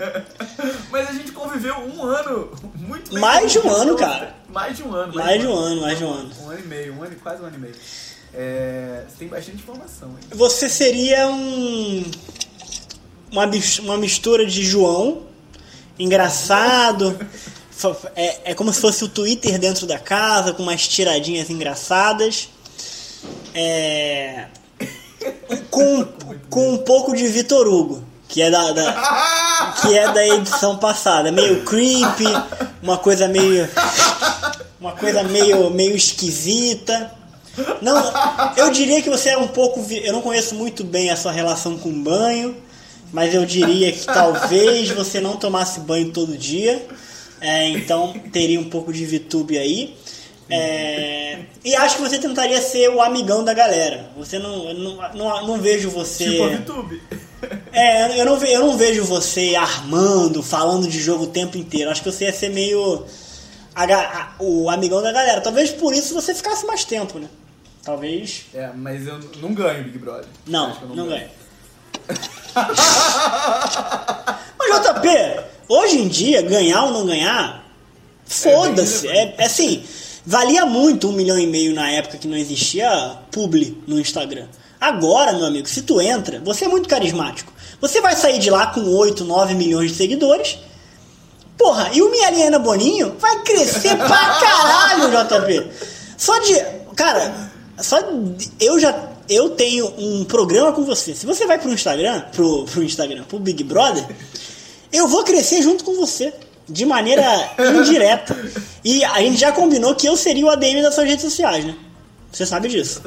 Mas 0.90 1.10
a 1.10 1.12
gente 1.12 1.30
conviveu 1.32 1.74
um 1.74 2.02
ano 2.04 2.52
muito 2.74 3.12
Mais 3.18 3.52
de 3.52 3.58
um 3.58 3.68
ano, 3.68 3.94
cara. 3.96 4.34
Mais 4.48 4.74
de 4.74 4.82
um 4.82 4.94
ano. 4.94 5.14
Mais 5.14 5.38
de 5.40 5.46
um 5.46 5.54
ano, 5.54 5.80
mais 5.82 5.98
de 5.98 6.04
um 6.04 6.10
ano. 6.10 6.30
Um 6.42 6.48
ano 6.50 6.60
e 6.60 6.66
meio, 6.66 6.94
um 6.94 7.02
ano, 7.02 7.12
e- 7.12 7.16
quase 7.16 7.42
um 7.42 7.46
ano 7.46 7.56
e 7.56 7.60
meio. 7.60 7.74
É, 8.36 9.02
você 9.08 9.16
tem 9.18 9.28
bastante 9.28 9.56
informação 9.58 10.08
aí. 10.16 10.36
Você 10.36 10.68
seria 10.68 11.28
um. 11.28 12.04
Uma, 13.30 13.44
uma 13.80 13.96
mistura 13.96 14.44
de 14.46 14.64
João, 14.64 15.22
engraçado. 15.98 17.18
É, 18.14 18.52
é 18.52 18.54
como 18.54 18.72
se 18.72 18.80
fosse 18.80 19.04
o 19.04 19.08
Twitter 19.08 19.58
dentro 19.58 19.84
da 19.84 19.98
casa, 19.98 20.54
com 20.54 20.62
umas 20.62 20.86
tiradinhas 20.88 21.50
engraçadas. 21.50 22.48
É, 23.52 24.46
com, 25.70 26.06
com 26.48 26.72
um 26.74 26.78
pouco 26.78 27.14
de 27.14 27.26
Vitor 27.26 27.66
Hugo, 27.66 28.02
que 28.28 28.40
é 28.40 28.48
da, 28.50 28.70
da- 28.72 29.74
que 29.82 29.98
é 29.98 30.10
da 30.12 30.26
edição 30.26 30.78
passada. 30.78 31.30
Meio 31.32 31.62
creepy, 31.64 32.24
uma 32.80 32.96
coisa 32.96 33.26
meio. 33.28 33.68
Uma 34.80 34.92
coisa 34.92 35.22
meio, 35.24 35.68
meio 35.68 35.96
esquisita. 35.96 37.12
Não, 37.80 38.12
eu 38.56 38.70
diria 38.70 39.00
que 39.02 39.10
você 39.10 39.30
é 39.30 39.38
um 39.38 39.48
pouco. 39.48 39.84
Eu 39.90 40.12
não 40.12 40.20
conheço 40.22 40.54
muito 40.54 40.82
bem 40.84 41.10
a 41.10 41.16
sua 41.16 41.32
relação 41.32 41.78
com 41.78 41.90
banho, 42.02 42.56
mas 43.12 43.32
eu 43.34 43.44
diria 43.46 43.92
que 43.92 44.04
talvez 44.04 44.90
você 44.90 45.20
não 45.20 45.36
tomasse 45.36 45.80
banho 45.80 46.10
todo 46.10 46.36
dia. 46.36 46.84
É, 47.40 47.68
então 47.68 48.14
teria 48.32 48.58
um 48.58 48.68
pouco 48.70 48.92
de 48.92 49.04
VTube 49.04 49.58
aí. 49.58 49.94
É, 50.48 51.38
e 51.64 51.74
acho 51.74 51.96
que 51.96 52.02
você 52.02 52.18
tentaria 52.18 52.60
ser 52.60 52.88
o 52.90 53.00
amigão 53.00 53.42
da 53.44 53.54
galera. 53.54 54.10
Você 54.16 54.38
não. 54.38 54.72
Não, 54.74 54.98
não, 55.14 55.46
não 55.46 55.58
vejo 55.60 55.90
você. 55.90 56.24
Tipo 56.30 56.48
VTube. 56.48 57.02
É, 57.72 58.20
eu 58.20 58.24
não, 58.24 58.38
ve- 58.38 58.52
eu 58.52 58.60
não 58.60 58.76
vejo 58.76 59.04
você 59.04 59.54
armando, 59.54 60.42
falando 60.42 60.86
de 60.88 60.98
jogo 61.00 61.24
o 61.24 61.28
tempo 61.28 61.58
inteiro. 61.58 61.90
Acho 61.90 62.02
que 62.02 62.10
você 62.10 62.24
ia 62.24 62.32
ser 62.32 62.48
meio 62.50 63.04
a 63.74 63.84
a- 63.84 64.32
o 64.38 64.70
amigão 64.70 65.02
da 65.02 65.12
galera. 65.12 65.40
Talvez 65.40 65.70
por 65.70 65.92
isso 65.94 66.14
você 66.14 66.34
ficasse 66.34 66.64
mais 66.66 66.84
tempo, 66.84 67.18
né? 67.18 67.26
Talvez. 67.84 68.46
É, 68.54 68.70
mas 68.74 69.06
eu 69.06 69.20
não 69.40 69.52
ganho 69.52 69.84
Big 69.84 69.98
Brother. 69.98 70.26
Não, 70.46 70.76
eu 70.80 70.88
não 70.96 71.06
ganha. 71.06 71.28
Mas 74.58 74.80
JP, 74.80 75.44
hoje 75.68 75.98
em 75.98 76.08
dia, 76.08 76.42
ganhar 76.42 76.84
ou 76.84 76.92
não 76.92 77.06
ganhar, 77.06 77.64
foda-se. 78.24 79.06
É, 79.08 79.34
é 79.36 79.44
assim, 79.44 79.84
valia 80.24 80.64
muito 80.64 81.08
um 81.08 81.12
milhão 81.12 81.38
e 81.38 81.46
meio 81.46 81.74
na 81.74 81.90
época 81.90 82.16
que 82.16 82.26
não 82.26 82.36
existia 82.36 83.18
publi 83.30 83.82
no 83.86 84.00
Instagram. 84.00 84.46
Agora, 84.80 85.32
meu 85.32 85.46
amigo, 85.46 85.68
se 85.68 85.82
tu 85.82 86.00
entra, 86.00 86.40
você 86.40 86.64
é 86.64 86.68
muito 86.68 86.88
carismático. 86.88 87.52
Você 87.80 88.00
vai 88.00 88.16
sair 88.16 88.38
de 88.38 88.50
lá 88.50 88.68
com 88.68 88.80
8, 88.80 89.24
9 89.24 89.54
milhões 89.54 89.90
de 89.90 89.96
seguidores. 89.96 90.58
Porra, 91.56 91.90
e 91.92 92.02
o 92.02 92.10
Minha 92.10 92.28
Aliena 92.28 92.58
Boninho 92.58 93.14
vai 93.18 93.42
crescer 93.42 93.96
pra 93.96 94.40
caralho, 94.40 95.10
JP. 95.28 95.70
Só 96.16 96.38
de. 96.38 96.54
Cara, 96.96 97.52
só 97.82 97.98
eu 98.60 98.78
já 98.78 99.10
eu 99.28 99.50
tenho 99.50 99.86
um 99.98 100.24
programa 100.24 100.72
com 100.72 100.84
você. 100.84 101.14
Se 101.14 101.24
você 101.26 101.46
vai 101.46 101.58
pro 101.58 101.72
Instagram, 101.72 102.20
pro, 102.32 102.64
pro 102.66 102.82
Instagram, 102.82 103.24
pro 103.24 103.38
Big 103.38 103.64
Brother, 103.64 104.04
eu 104.92 105.08
vou 105.08 105.24
crescer 105.24 105.62
junto 105.62 105.82
com 105.84 105.94
você. 105.94 106.32
De 106.68 106.86
maneira 106.86 107.24
indireta. 107.78 108.34
E 108.82 109.04
a 109.04 109.18
gente 109.20 109.36
já 109.38 109.52
combinou 109.52 109.94
que 109.94 110.06
eu 110.08 110.16
seria 110.16 110.46
o 110.46 110.48
ADM 110.50 110.80
das 110.82 110.94
suas 110.94 111.06
redes 111.06 111.22
sociais, 111.24 111.62
né? 111.64 111.74
Você 112.32 112.46
sabe 112.46 112.68
disso. 112.68 113.02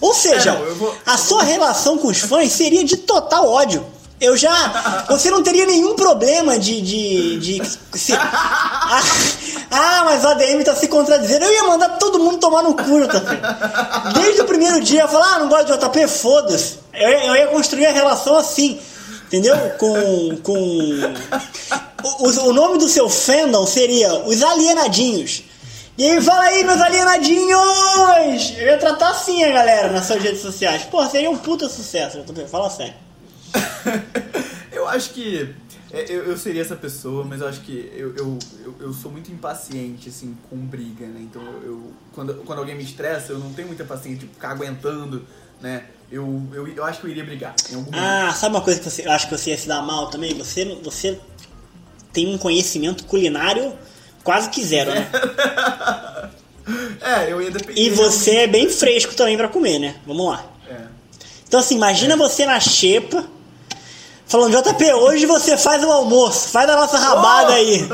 Ou 0.00 0.14
seja, 0.14 0.50
É, 0.52 0.58
não, 0.68 0.74
vou- 0.76 0.94
a 1.04 1.16
sua 1.18 1.42
relação 1.42 1.98
com 1.98 2.08
os 2.08 2.18
fãs 2.20 2.50
seria 2.52 2.82
de 2.82 2.96
total 2.96 3.46
ódio. 3.48 3.84
Eu 4.22 4.36
já. 4.36 5.04
Você 5.08 5.30
não 5.30 5.42
teria 5.42 5.66
nenhum 5.66 5.96
problema 5.96 6.58
de. 6.58 6.80
de, 6.80 7.38
de 7.38 7.62
se- 7.98 8.12
ah, 8.16 9.00
ah, 9.70 10.02
mas 10.04 10.22
o 10.24 10.28
ADM 10.28 10.62
tá 10.64 10.76
se 10.76 10.86
contradizendo. 10.86 11.44
Eu 11.44 11.52
ia 11.52 11.64
mandar 11.64 11.88
todo 11.98 12.18
mundo 12.20 12.38
tomar 12.38 12.62
no 12.62 12.74
cu, 12.74 12.82
JP. 13.00 14.12
Desde 14.14 14.40
o 14.42 14.44
primeiro 14.44 14.80
dia, 14.80 15.02
eu 15.02 15.08
falar, 15.08 15.34
ah, 15.34 15.38
não 15.40 15.48
gosto 15.48 15.66
de 15.66 15.72
JP, 15.78 16.06
foda-se. 16.08 16.78
Eu, 16.94 17.08
ia- 17.08 17.26
eu 17.26 17.36
ia 17.36 17.46
construir 17.48 17.86
a 17.86 17.92
relação 17.92 18.36
assim. 18.36 18.78
Entendeu? 19.26 19.56
Com. 19.78 20.36
com... 20.42 21.14
O, 22.04 22.28
o- 22.48 22.52
nome 22.52 22.78
do 22.78 22.88
seu 22.88 23.08
fandom 23.08 23.66
seria 23.66 24.12
Os 24.26 24.42
Alienadinhos. 24.42 25.42
E 25.98 26.10
aí, 26.10 26.20
fala 26.22 26.42
aí, 26.44 26.64
meus 26.64 26.80
alienadinhos! 26.80 28.54
Eu 28.56 28.66
ia 28.66 28.78
tratar 28.78 29.10
assim 29.10 29.44
a 29.44 29.50
galera 29.52 29.88
nas 29.92 30.06
suas 30.06 30.22
redes 30.22 30.40
sociais. 30.40 30.82
Pô, 30.90 31.04
seria 31.06 31.30
um 31.30 31.36
puta 31.36 31.68
sucesso, 31.68 32.18
JP, 32.22 32.46
fala 32.50 32.70
sério. 32.70 32.94
eu 34.72 34.88
acho 34.88 35.10
que 35.10 35.54
é, 35.92 36.06
eu, 36.08 36.24
eu 36.24 36.38
seria 36.38 36.62
essa 36.62 36.74
pessoa, 36.74 37.22
mas 37.22 37.42
eu 37.42 37.48
acho 37.48 37.60
que 37.60 37.92
eu, 37.94 38.16
eu, 38.16 38.38
eu, 38.64 38.74
eu 38.80 38.92
sou 38.94 39.10
muito 39.10 39.30
impaciente, 39.30 40.08
assim, 40.08 40.34
com 40.48 40.56
briga, 40.56 41.06
né? 41.06 41.20
Então, 41.20 41.42
eu, 41.62 41.92
quando, 42.14 42.34
quando 42.46 42.60
alguém 42.60 42.74
me 42.74 42.82
estressa, 42.82 43.32
eu 43.32 43.38
não 43.38 43.52
tenho 43.52 43.68
muita 43.68 43.84
paciência 43.84 44.20
de 44.20 44.26
ficar 44.26 44.50
aguentando, 44.50 45.26
né? 45.60 45.84
Eu, 46.10 46.42
eu, 46.52 46.66
eu 46.68 46.84
acho 46.84 47.00
que 47.00 47.06
eu 47.06 47.10
iria 47.10 47.24
brigar. 47.24 47.54
Ah, 47.92 48.32
sabe 48.34 48.54
uma 48.54 48.62
coisa 48.62 48.80
que 48.80 48.88
você, 48.88 49.06
eu 49.06 49.12
acho 49.12 49.28
que 49.28 49.36
você 49.36 49.50
ia 49.50 49.58
se 49.58 49.68
dar 49.68 49.82
mal 49.82 50.08
também? 50.08 50.34
Você, 50.34 50.64
você 50.82 51.20
tem 52.12 52.34
um 52.34 52.38
conhecimento 52.38 53.04
culinário 53.04 53.72
quase 54.24 54.48
que 54.50 54.64
zero, 54.64 54.90
né? 54.90 55.10
É, 57.00 57.32
eu 57.32 57.42
ia 57.42 57.50
depender. 57.50 57.80
E 57.80 57.90
você 57.90 58.36
é 58.36 58.46
bem 58.46 58.68
fresco 58.68 59.14
também 59.16 59.36
pra 59.36 59.48
comer, 59.48 59.80
né? 59.80 59.96
Vamos 60.06 60.24
lá. 60.24 60.46
É. 60.70 60.76
Então 61.46 61.58
assim, 61.58 61.74
imagina 61.74 62.16
você 62.16 62.46
na 62.46 62.60
xepa, 62.60 63.26
falando, 64.32 64.56
JP, 64.62 64.92
hoje 64.94 65.26
você 65.26 65.56
faz 65.56 65.84
o 65.84 65.90
almoço, 65.92 66.48
faz 66.48 66.68
a 66.68 66.74
nossa 66.76 66.98
rabada 66.98 67.52
Oh! 67.52 67.54
aí. 67.54 67.88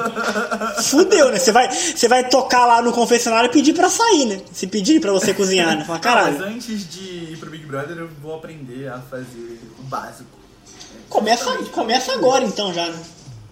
Fudeu, 0.85 1.31
né? 1.31 1.39
Você 1.39 1.53
vai, 1.53 1.71
você 1.71 2.09
vai 2.09 2.29
tocar 2.29 2.65
lá 2.67 2.81
no 2.81 2.93
confessionário 2.93 3.49
e 3.49 3.53
pedir 3.53 3.75
pra 3.75 3.91
sair, 3.91 4.25
né? 4.27 4.41
Se 4.53 4.67
pedir 4.67 5.01
pra 5.01 5.13
você 5.13 5.35
cozinhar, 5.35 5.77
né? 5.77 5.85
Fala, 5.85 5.99
Ah, 5.99 6.01
mas 6.01 6.01
caralho, 6.01 6.45
antes 6.45 6.89
de 6.91 7.33
ir 7.33 7.37
pro 7.39 7.51
Big 7.51 7.67
Brother, 7.67 7.97
eu 7.99 8.09
vou 8.23 8.35
aprender 8.37 8.89
a 8.89 8.99
fazer 9.01 9.61
o 9.79 9.83
básico. 9.83 10.31
começa, 11.09 11.53
começa 11.73 12.13
agora 12.13 12.45
então 12.45 12.73
já, 12.73 12.87
né? 12.87 12.99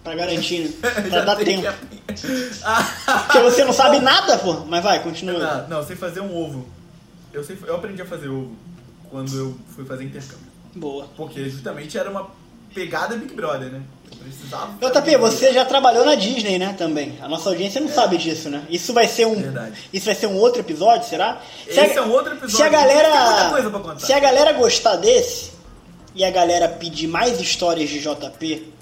Pra 0.03 0.15
garantir, 0.15 0.59
né? 0.81 0.89
Pra 1.09 1.21
dar 1.21 1.35
tem 1.35 1.61
tempo. 1.61 1.77
que- 1.87 1.97
Porque 3.25 3.39
você 3.39 3.65
não 3.65 3.73
sabe 3.73 3.99
nada, 4.01 4.37
pô. 4.37 4.53
Mas 4.67 4.81
vai, 4.81 5.03
continua. 5.03 5.37
não, 5.67 5.79
não, 5.79 5.85
sei 5.85 5.95
fazer 5.97 6.21
um 6.21 6.33
ovo. 6.33 6.65
Eu, 7.33 7.43
sei, 7.43 7.57
eu 7.67 7.75
aprendi 7.75 8.01
a 8.01 8.05
fazer 8.05 8.29
ovo 8.29 8.55
quando 9.09 9.35
eu 9.37 9.57
fui 9.75 9.83
fazer 9.83 10.05
intercâmbio. 10.05 10.47
Boa. 10.75 11.07
Porque 11.17 11.49
justamente 11.49 11.97
era 11.97 12.09
uma 12.09 12.27
pegada 12.77 13.15
Big 13.15 13.33
Brother, 13.33 13.71
né? 13.71 13.81
Precisava. 14.21 14.73
JP, 14.79 15.17
você 15.17 15.51
já 15.53 15.65
trabalhou 15.65 16.05
na 16.05 16.13
Disney, 16.15 16.59
né, 16.59 16.75
também. 16.77 17.17
A 17.21 17.27
nossa 17.27 17.49
audiência 17.49 17.81
não 17.81 17.87
sabe 17.89 18.17
disso, 18.17 18.49
né? 18.49 18.63
Isso 18.69 18.93
vai 18.93 19.07
ser 19.07 19.25
um 19.25 19.35
Verdade. 19.35 19.73
isso 19.91 20.05
vai 20.05 20.13
ser 20.15 20.27
um 20.27 20.35
outro 20.35 20.59
episódio, 20.61 21.07
será? 21.07 21.41
Se 21.65 21.79
Esse 21.79 21.97
é 21.97 22.01
um 22.01 22.11
outro 22.11 22.33
episódio, 22.33 22.55
Se 22.57 22.61
a 22.61 22.69
galera. 22.69 23.97
Se 23.97 24.13
a 24.13 24.19
galera 24.19 24.51
gostar 24.53 24.97
desse 24.97 25.51
e 26.13 26.23
a 26.23 26.29
galera 26.29 26.67
pedir 26.67 27.07
mais 27.07 27.39
histórias 27.41 27.89
de 27.89 27.99
JP, 27.99 28.73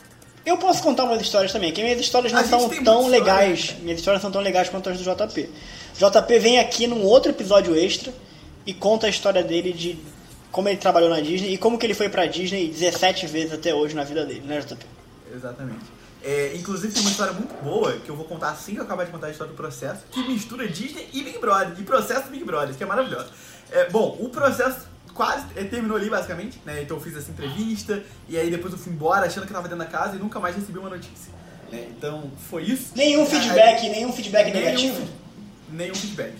eu 0.46 0.58
posso 0.58 0.82
contar 0.84 1.04
umas 1.06 1.22
histórias 1.22 1.52
também, 1.54 1.72
que 1.72 1.82
minhas 1.82 2.00
histórias 2.00 2.34
não 2.34 2.42
A 2.42 2.44
são 2.44 2.68
tão 2.68 2.74
história, 2.74 3.08
legais. 3.10 3.66
cara. 3.68 3.80
Minhas 3.82 4.00
histórias 4.00 4.22
são 4.22 4.32
tão 4.32 4.42
legais 4.42 4.68
quanto 4.70 4.90
as 4.90 4.98
do 4.98 5.04
JP. 5.04 5.50
JP 5.98 6.40
vem 6.40 6.60
aqui 6.60 6.86
num 6.88 7.04
outro 7.04 7.32
episódio 7.32 7.76
extra 7.76 8.12
e 8.66 8.74
conta 8.74 9.08
a 9.08 9.10
história 9.10 9.44
dele 9.44 9.72
de 9.72 9.98
como 10.56 10.70
ele 10.70 10.78
trabalhou 10.78 11.10
na 11.10 11.20
Disney 11.20 11.54
e 11.54 11.58
como 11.58 11.78
que 11.78 11.86
ele 11.86 11.94
foi 11.94 12.08
pra 12.08 12.26
Disney 12.26 12.70
17 12.70 13.28
vezes 13.28 13.52
até 13.52 13.76
hoje 13.76 13.94
na 13.94 14.06
vida 14.06 14.26
dele, 14.26 14.40
né, 14.46 14.62
JP? 14.62 14.86
Exatamente. 15.36 15.84
É, 16.24 16.54
inclusive 16.56 16.94
tem 16.94 17.02
uma 17.02 17.12
história 17.12 17.34
muito 17.34 17.54
boa 17.62 17.92
que 18.00 18.08
eu 18.10 18.16
vou 18.16 18.24
contar 18.24 18.52
assim 18.52 18.74
que 18.74 18.80
eu 18.80 18.86
acabar 18.86 19.04
de 19.04 19.12
contar 19.12 19.28
a 19.28 19.32
história 19.32 19.52
do 19.52 19.58
processo, 19.58 20.04
que 20.10 20.22
mistura 20.26 20.66
Disney 20.66 21.10
e 21.12 21.22
Big 21.24 21.40
Brother, 21.40 21.74
e 21.78 21.84
processo 21.84 22.30
Big 22.30 22.46
Brother, 22.46 22.74
que 22.74 22.82
é 22.82 22.86
maravilhoso. 22.88 23.28
É, 23.70 23.90
bom, 23.90 24.18
o 24.22 24.30
processo 24.30 24.88
quase 25.14 25.46
é, 25.58 25.64
terminou 25.66 25.98
ali 25.98 26.10
basicamente, 26.10 26.58
né? 26.66 26.82
Então 26.84 26.96
eu 26.96 27.04
fiz 27.04 27.18
essa 27.18 27.30
entrevista 27.30 28.02
e 28.30 28.38
aí 28.38 28.50
depois 28.50 28.72
eu 28.72 28.80
fui 28.80 28.94
embora 28.94 29.26
achando 29.26 29.46
que 29.46 29.52
eu 29.52 29.56
tava 29.56 29.68
dentro 29.68 29.84
da 29.84 29.92
casa 29.92 30.16
e 30.16 30.20
nunca 30.20 30.40
mais 30.40 30.56
recebi 30.56 30.80
uma 30.80 30.90
notícia. 30.90 31.34
né? 31.70 31.86
Então 31.90 32.32
foi 32.50 32.64
isso. 32.64 32.94
Nenhum 32.96 33.24
Aí- 33.24 33.28
feedback, 33.30 33.90
nenhum 33.90 34.14
feedback 34.14 34.46
Nenhum- 34.54 34.66
negativo? 34.66 35.08
Nenhum 35.70 35.96
feedback. 35.96 36.34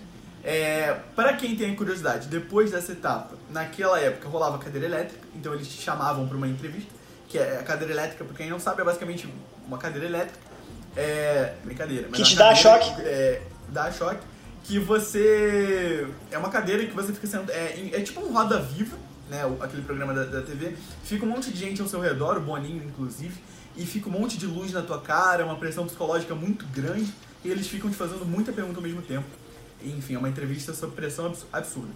É, 0.48 0.96
para 1.16 1.34
quem 1.34 1.56
tem 1.56 1.76
curiosidade, 1.76 2.28
depois 2.28 2.70
dessa 2.70 2.92
etapa, 2.92 3.34
naquela 3.50 4.00
época 4.00 4.30
rolava 4.30 4.60
cadeira 4.60 4.86
elétrica, 4.86 5.26
então 5.36 5.54
eles 5.56 5.68
te 5.68 5.82
chamavam 5.82 6.28
para 6.28 6.38
uma 6.38 6.48
entrevista, 6.48 6.92
que 7.28 7.40
é 7.40 7.58
a 7.60 7.64
cadeira 7.64 7.92
elétrica, 7.92 8.24
pra 8.24 8.36
quem 8.38 8.48
não 8.50 8.60
sabe, 8.60 8.82
é 8.82 8.86
basicamente 8.86 9.28
uma 9.68 9.80
cadeira 9.80 10.06
elétrica. 10.06 10.40
É. 10.96 11.56
Brincadeira. 11.64 12.08
mas 12.10 12.16
Que 12.18 12.22
é 12.22 12.26
te 12.26 12.36
dá 12.36 12.54
choque. 12.56 12.96
que- 12.96 13.02
É, 13.02 13.42
dá 13.70 13.92
choque. 13.92 14.22
Que 14.64 14.80
você. 14.80 16.08
É 16.32 16.38
uma 16.38 16.50
cadeira 16.50 16.86
que 16.86 16.94
você 16.94 17.12
fica 17.12 17.28
sendo. 17.28 17.52
É, 17.52 17.90
é 17.94 18.02
tipo 18.02 18.22
um 18.22 18.32
Roda 18.32 18.60
Viva, 18.62 18.96
né? 19.30 19.42
Aquele 19.62 19.82
programa 19.82 20.14
da, 20.14 20.24
da 20.26 20.42
TV. 20.42 20.76
Fica 21.04 21.26
um 21.26 21.30
monte 21.30 21.52
de 21.52 21.58
gente 21.60 21.82
ao 21.82 21.88
seu 21.88 22.00
redor, 22.00 22.38
o 22.38 22.42
Boninho 22.42 22.84
inclusive, 22.84 23.36
e 23.76 23.86
fica 23.86 24.08
um 24.10 24.12
monte 24.12 24.38
de 24.38 24.46
luz 24.46 24.72
na 24.72 24.82
tua 24.82 25.02
cara, 25.02 25.44
uma 25.44 25.56
pressão 25.58 25.86
psicológica 25.86 26.34
muito 26.34 26.66
grande, 26.68 27.12
e 27.44 27.50
eles 27.52 27.68
ficam 27.68 27.90
te 27.90 27.96
fazendo 27.98 28.26
muita 28.26 28.52
pergunta 28.54 28.78
ao 28.78 28.84
mesmo 28.84 29.02
tempo. 29.02 29.26
Enfim, 29.84 30.16
é 30.16 30.18
uma 30.18 30.30
entrevista 30.30 30.74
sob 30.74 30.96
pressão 30.96 31.28
abs- 31.28 31.46
absurda. 31.52 31.92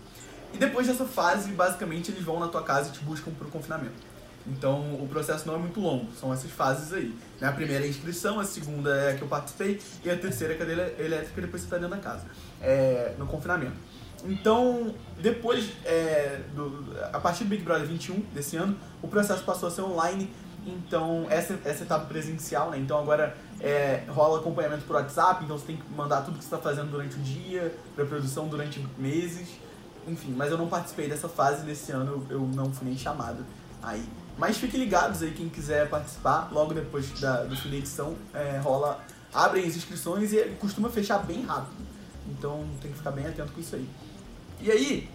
E 0.54 0.58
depois 0.58 0.88
dessa 0.88 1.06
fase, 1.06 1.52
basicamente, 1.52 2.12
eles 2.12 2.24
vão 2.24 2.40
na 2.40 2.48
tua 2.48 2.64
casa 2.64 2.90
e 2.90 2.92
te 2.92 3.00
buscam 3.00 3.32
pro 3.32 3.48
confinamento. 3.50 4.10
Então, 4.48 4.96
o 4.96 5.08
processo 5.08 5.46
não 5.48 5.56
é 5.56 5.58
muito 5.58 5.80
longo, 5.80 6.08
são 6.20 6.34
essas 6.34 6.50
fases 6.50 6.92
aí. 6.94 7.14
né? 7.40 7.48
A 7.48 7.52
primeira 7.52 7.84
é 7.84 7.88
a 7.88 7.90
inscrição, 7.90 8.40
a 8.40 8.44
segunda 8.44 8.90
é 8.96 9.12
a 9.12 9.16
que 9.16 9.22
eu 9.22 9.28
participei, 9.28 9.80
e 10.04 10.10
a 10.10 10.18
terceira 10.18 10.54
é 10.54 10.56
a 10.56 10.60
cadeira 10.60 10.96
elétrica, 10.98 11.42
depois 11.42 11.62
você 11.62 11.68
tá 11.70 11.78
dentro 11.78 11.96
da 11.96 12.02
casa, 12.02 12.26
é, 12.62 13.14
no 13.20 13.28
confinamento. 13.28 13.76
Então, 14.26 14.94
depois, 15.20 15.70
é, 15.86 16.40
do, 16.56 16.86
a 17.14 17.20
partir 17.20 17.44
do 17.44 17.50
Big 17.52 17.64
Brother 17.64 17.86
21 17.86 18.20
desse 18.34 18.58
ano, 18.58 18.76
o 19.02 19.08
processo 19.08 19.44
passou 19.44 19.68
a 19.70 19.72
ser 19.72 19.82
online. 19.82 20.30
Então, 20.66 21.26
essa, 21.30 21.58
essa 21.66 21.84
etapa 21.84 22.06
presencial, 22.06 22.72
né? 22.72 22.78
Então, 22.78 23.00
agora 23.00 23.36
é, 23.60 24.04
rola 24.08 24.40
acompanhamento 24.40 24.84
por 24.86 24.96
WhatsApp. 24.96 25.44
Então, 25.44 25.58
você 25.58 25.66
tem 25.66 25.78
que 25.78 25.94
mandar 25.94 26.22
tudo 26.22 26.38
que 26.38 26.44
você 26.44 26.54
está 26.54 26.58
fazendo 26.58 26.92
durante 26.92 27.16
o 27.16 27.20
dia, 27.20 27.74
para 27.96 28.06
produção 28.06 28.48
durante 28.48 28.86
meses. 28.98 29.50
Enfim, 30.08 30.34
mas 30.36 30.52
eu 30.52 30.58
não 30.58 30.68
participei 30.68 31.08
dessa 31.08 31.30
fase 31.30 31.66
desse 31.66 31.92
ano, 31.92 32.26
eu, 32.30 32.38
eu 32.38 32.42
não 32.42 32.72
fui 32.72 32.88
nem 32.88 32.98
chamado 32.98 33.46
aí. 33.82 34.04
Mas 34.38 34.58
fiquem 34.58 34.80
ligados 34.80 35.22
aí, 35.22 35.32
quem 35.32 35.50
quiser 35.50 35.90
participar, 35.90 36.50
logo 36.52 36.74
depois 36.74 37.10
da, 37.20 37.44
do 37.44 37.56
fim 37.56 37.70
da 37.70 37.76
edição, 37.76 38.16
é, 38.34 38.58
rola, 38.58 39.04
abrem 39.34 39.66
as 39.66 39.76
inscrições 39.76 40.32
e 40.32 40.44
costuma 40.60 40.90
fechar 40.90 41.20
bem 41.20 41.44
rápido. 41.44 41.86
Então 42.28 42.66
tem 42.82 42.92
que 42.92 42.98
ficar 42.98 43.12
bem 43.12 43.28
atento 43.28 43.52
com 43.52 43.60
isso 43.60 43.76
aí. 43.76 43.88
E 44.62 44.72
aí, 44.72 45.10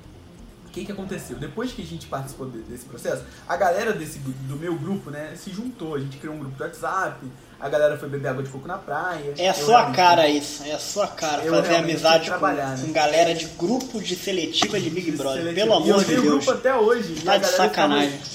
que, 0.74 0.84
que 0.84 0.92
aconteceu? 0.92 1.37
Depois 1.37 1.72
que 1.72 1.82
a 1.82 1.84
gente 1.84 2.06
participou 2.06 2.48
de- 2.50 2.58
desse 2.62 2.84
processo, 2.84 3.22
a 3.48 3.56
galera 3.56 3.92
desse, 3.92 4.18
do 4.18 4.56
meu 4.56 4.74
grupo, 4.76 5.10
né, 5.10 5.34
se 5.37 5.50
juntou. 5.50 5.94
A 5.94 6.00
gente 6.00 6.16
criou 6.18 6.34
um 6.34 6.38
grupo 6.40 6.56
do 6.56 6.64
WhatsApp, 6.64 7.24
a 7.60 7.68
galera 7.68 7.96
foi 7.96 8.08
beber 8.08 8.28
água 8.28 8.42
de 8.42 8.50
coco 8.50 8.66
na 8.66 8.76
praia. 8.78 9.34
É 9.38 9.48
a 9.50 9.56
Eu 9.56 9.64
sua 9.64 9.90
cara 9.92 10.28
isso, 10.28 10.62
é 10.64 10.72
a 10.72 10.78
sua 10.78 11.06
cara 11.06 11.44
Eu 11.44 11.54
fazer 11.54 11.76
amizade 11.76 12.30
com, 12.30 12.46
né? 12.48 12.78
com 12.84 12.92
galera 12.92 13.34
de 13.34 13.46
grupo 13.46 14.00
de 14.02 14.16
seletiva 14.16 14.78
de 14.80 14.90
Big 14.90 15.12
Brother. 15.12 15.54
Pelo 15.54 15.70
eu 15.70 15.74
amor 15.76 16.04
de 16.04 16.10
Deus. 16.14 16.24
grupo 16.24 16.50
até 16.50 16.74
hoje. 16.76 17.22
Tá 17.22 17.38
de 17.38 17.46
sacanagem. 17.46 18.18
ficava- 18.18 18.34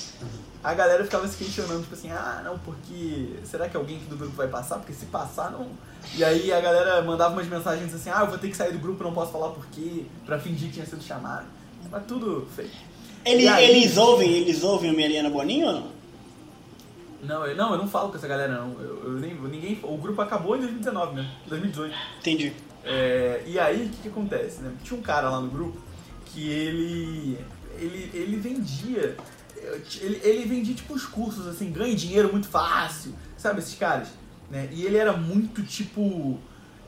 a 0.61 0.73
galera 0.73 1.03
ficava 1.05 1.25
se 1.27 1.37
questionando, 1.37 1.83
tipo 1.83 1.93
assim, 1.95 2.11
ah, 2.11 2.41
não, 2.43 2.57
porque 2.59 3.35
será 3.45 3.69
que 3.69 3.77
alguém 3.77 3.95
aqui 3.97 4.05
do 4.05 4.17
grupo 4.17 4.35
vai 4.35 4.47
passar? 4.47 4.75
Porque 4.77 4.91
se 4.93 5.05
passar, 5.05 5.51
não. 5.51 5.67
E 6.15 6.23
aí 6.23 6.51
a 6.51 6.59
galera 6.59 7.01
mandava 7.01 7.33
umas 7.33 7.47
mensagens 7.47 7.93
assim, 7.93 8.09
ah, 8.09 8.21
eu 8.21 8.27
vou 8.27 8.37
ter 8.37 8.49
que 8.49 8.57
sair 8.57 8.71
do 8.73 8.79
grupo, 8.79 9.03
não 9.03 9.13
posso 9.13 9.31
falar 9.31 9.49
por 9.49 9.65
quê, 9.67 10.03
pra 10.25 10.37
fingir 10.39 10.67
que 10.69 10.73
tinha 10.75 10.85
sido 10.85 11.01
chamado. 11.03 11.45
Mas 11.91 12.05
tudo 12.05 12.47
fake. 12.55 12.71
Ele- 13.25 13.43
E 13.43 13.47
aí- 13.47 13.69
Eles 13.69 13.97
ouvem, 13.97 14.31
eles 14.31 14.63
ouvem 14.63 14.91
o 14.91 14.95
Meliana 14.95 15.29
Boninho 15.29 15.67
ou 15.67 15.73
não? 15.73 15.99
Não, 17.21 17.45
eu, 17.45 17.55
não, 17.55 17.71
eu 17.73 17.77
não 17.77 17.87
falo 17.87 18.09
com 18.09 18.17
essa 18.17 18.27
galera, 18.27 18.53
não. 18.53 18.71
Eu, 18.81 19.03
eu 19.05 19.11
nem, 19.19 19.33
ninguém, 19.35 19.77
o 19.83 19.97
grupo 19.97 20.21
acabou 20.21 20.55
em 20.55 20.59
2019, 20.61 21.15
né? 21.15 21.29
2018. 21.47 21.93
Entendi. 22.19 22.53
É, 22.85 23.43
e 23.45 23.59
aí, 23.59 23.85
o 23.85 23.89
que, 23.89 23.97
que 24.03 24.07
acontece, 24.07 24.61
né? 24.61 24.71
Tinha 24.83 24.97
um 24.97 25.03
cara 25.03 25.29
lá 25.29 25.41
no 25.41 25.49
grupo 25.49 25.77
que 26.27 26.49
ele. 26.49 27.37
Ele, 27.77 28.09
ele 28.13 28.37
vendia. 28.37 29.17
Ele, 30.01 30.21
ele 30.23 30.45
vendia 30.45 30.73
tipo 30.73 30.93
os 30.93 31.05
cursos, 31.05 31.45
assim, 31.45 31.71
ganha 31.71 31.93
dinheiro 31.93 32.31
muito 32.31 32.47
fácil. 32.47 33.13
Sabe, 33.37 33.59
esses 33.59 33.75
caras? 33.75 34.07
Né? 34.49 34.69
E 34.71 34.85
ele 34.85 34.95
era 34.97 35.11
muito 35.11 35.61
tipo. 35.63 36.39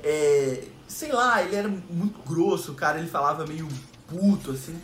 é, 0.02 0.64
sei 0.88 1.12
lá, 1.12 1.44
ele 1.44 1.56
era 1.58 1.68
muito 1.68 2.20
grosso, 2.26 2.74
cara. 2.74 3.00
Ele 3.00 3.08
falava 3.10 3.46
meio 3.46 3.68
puto, 4.12 4.52
assim. 4.52 4.78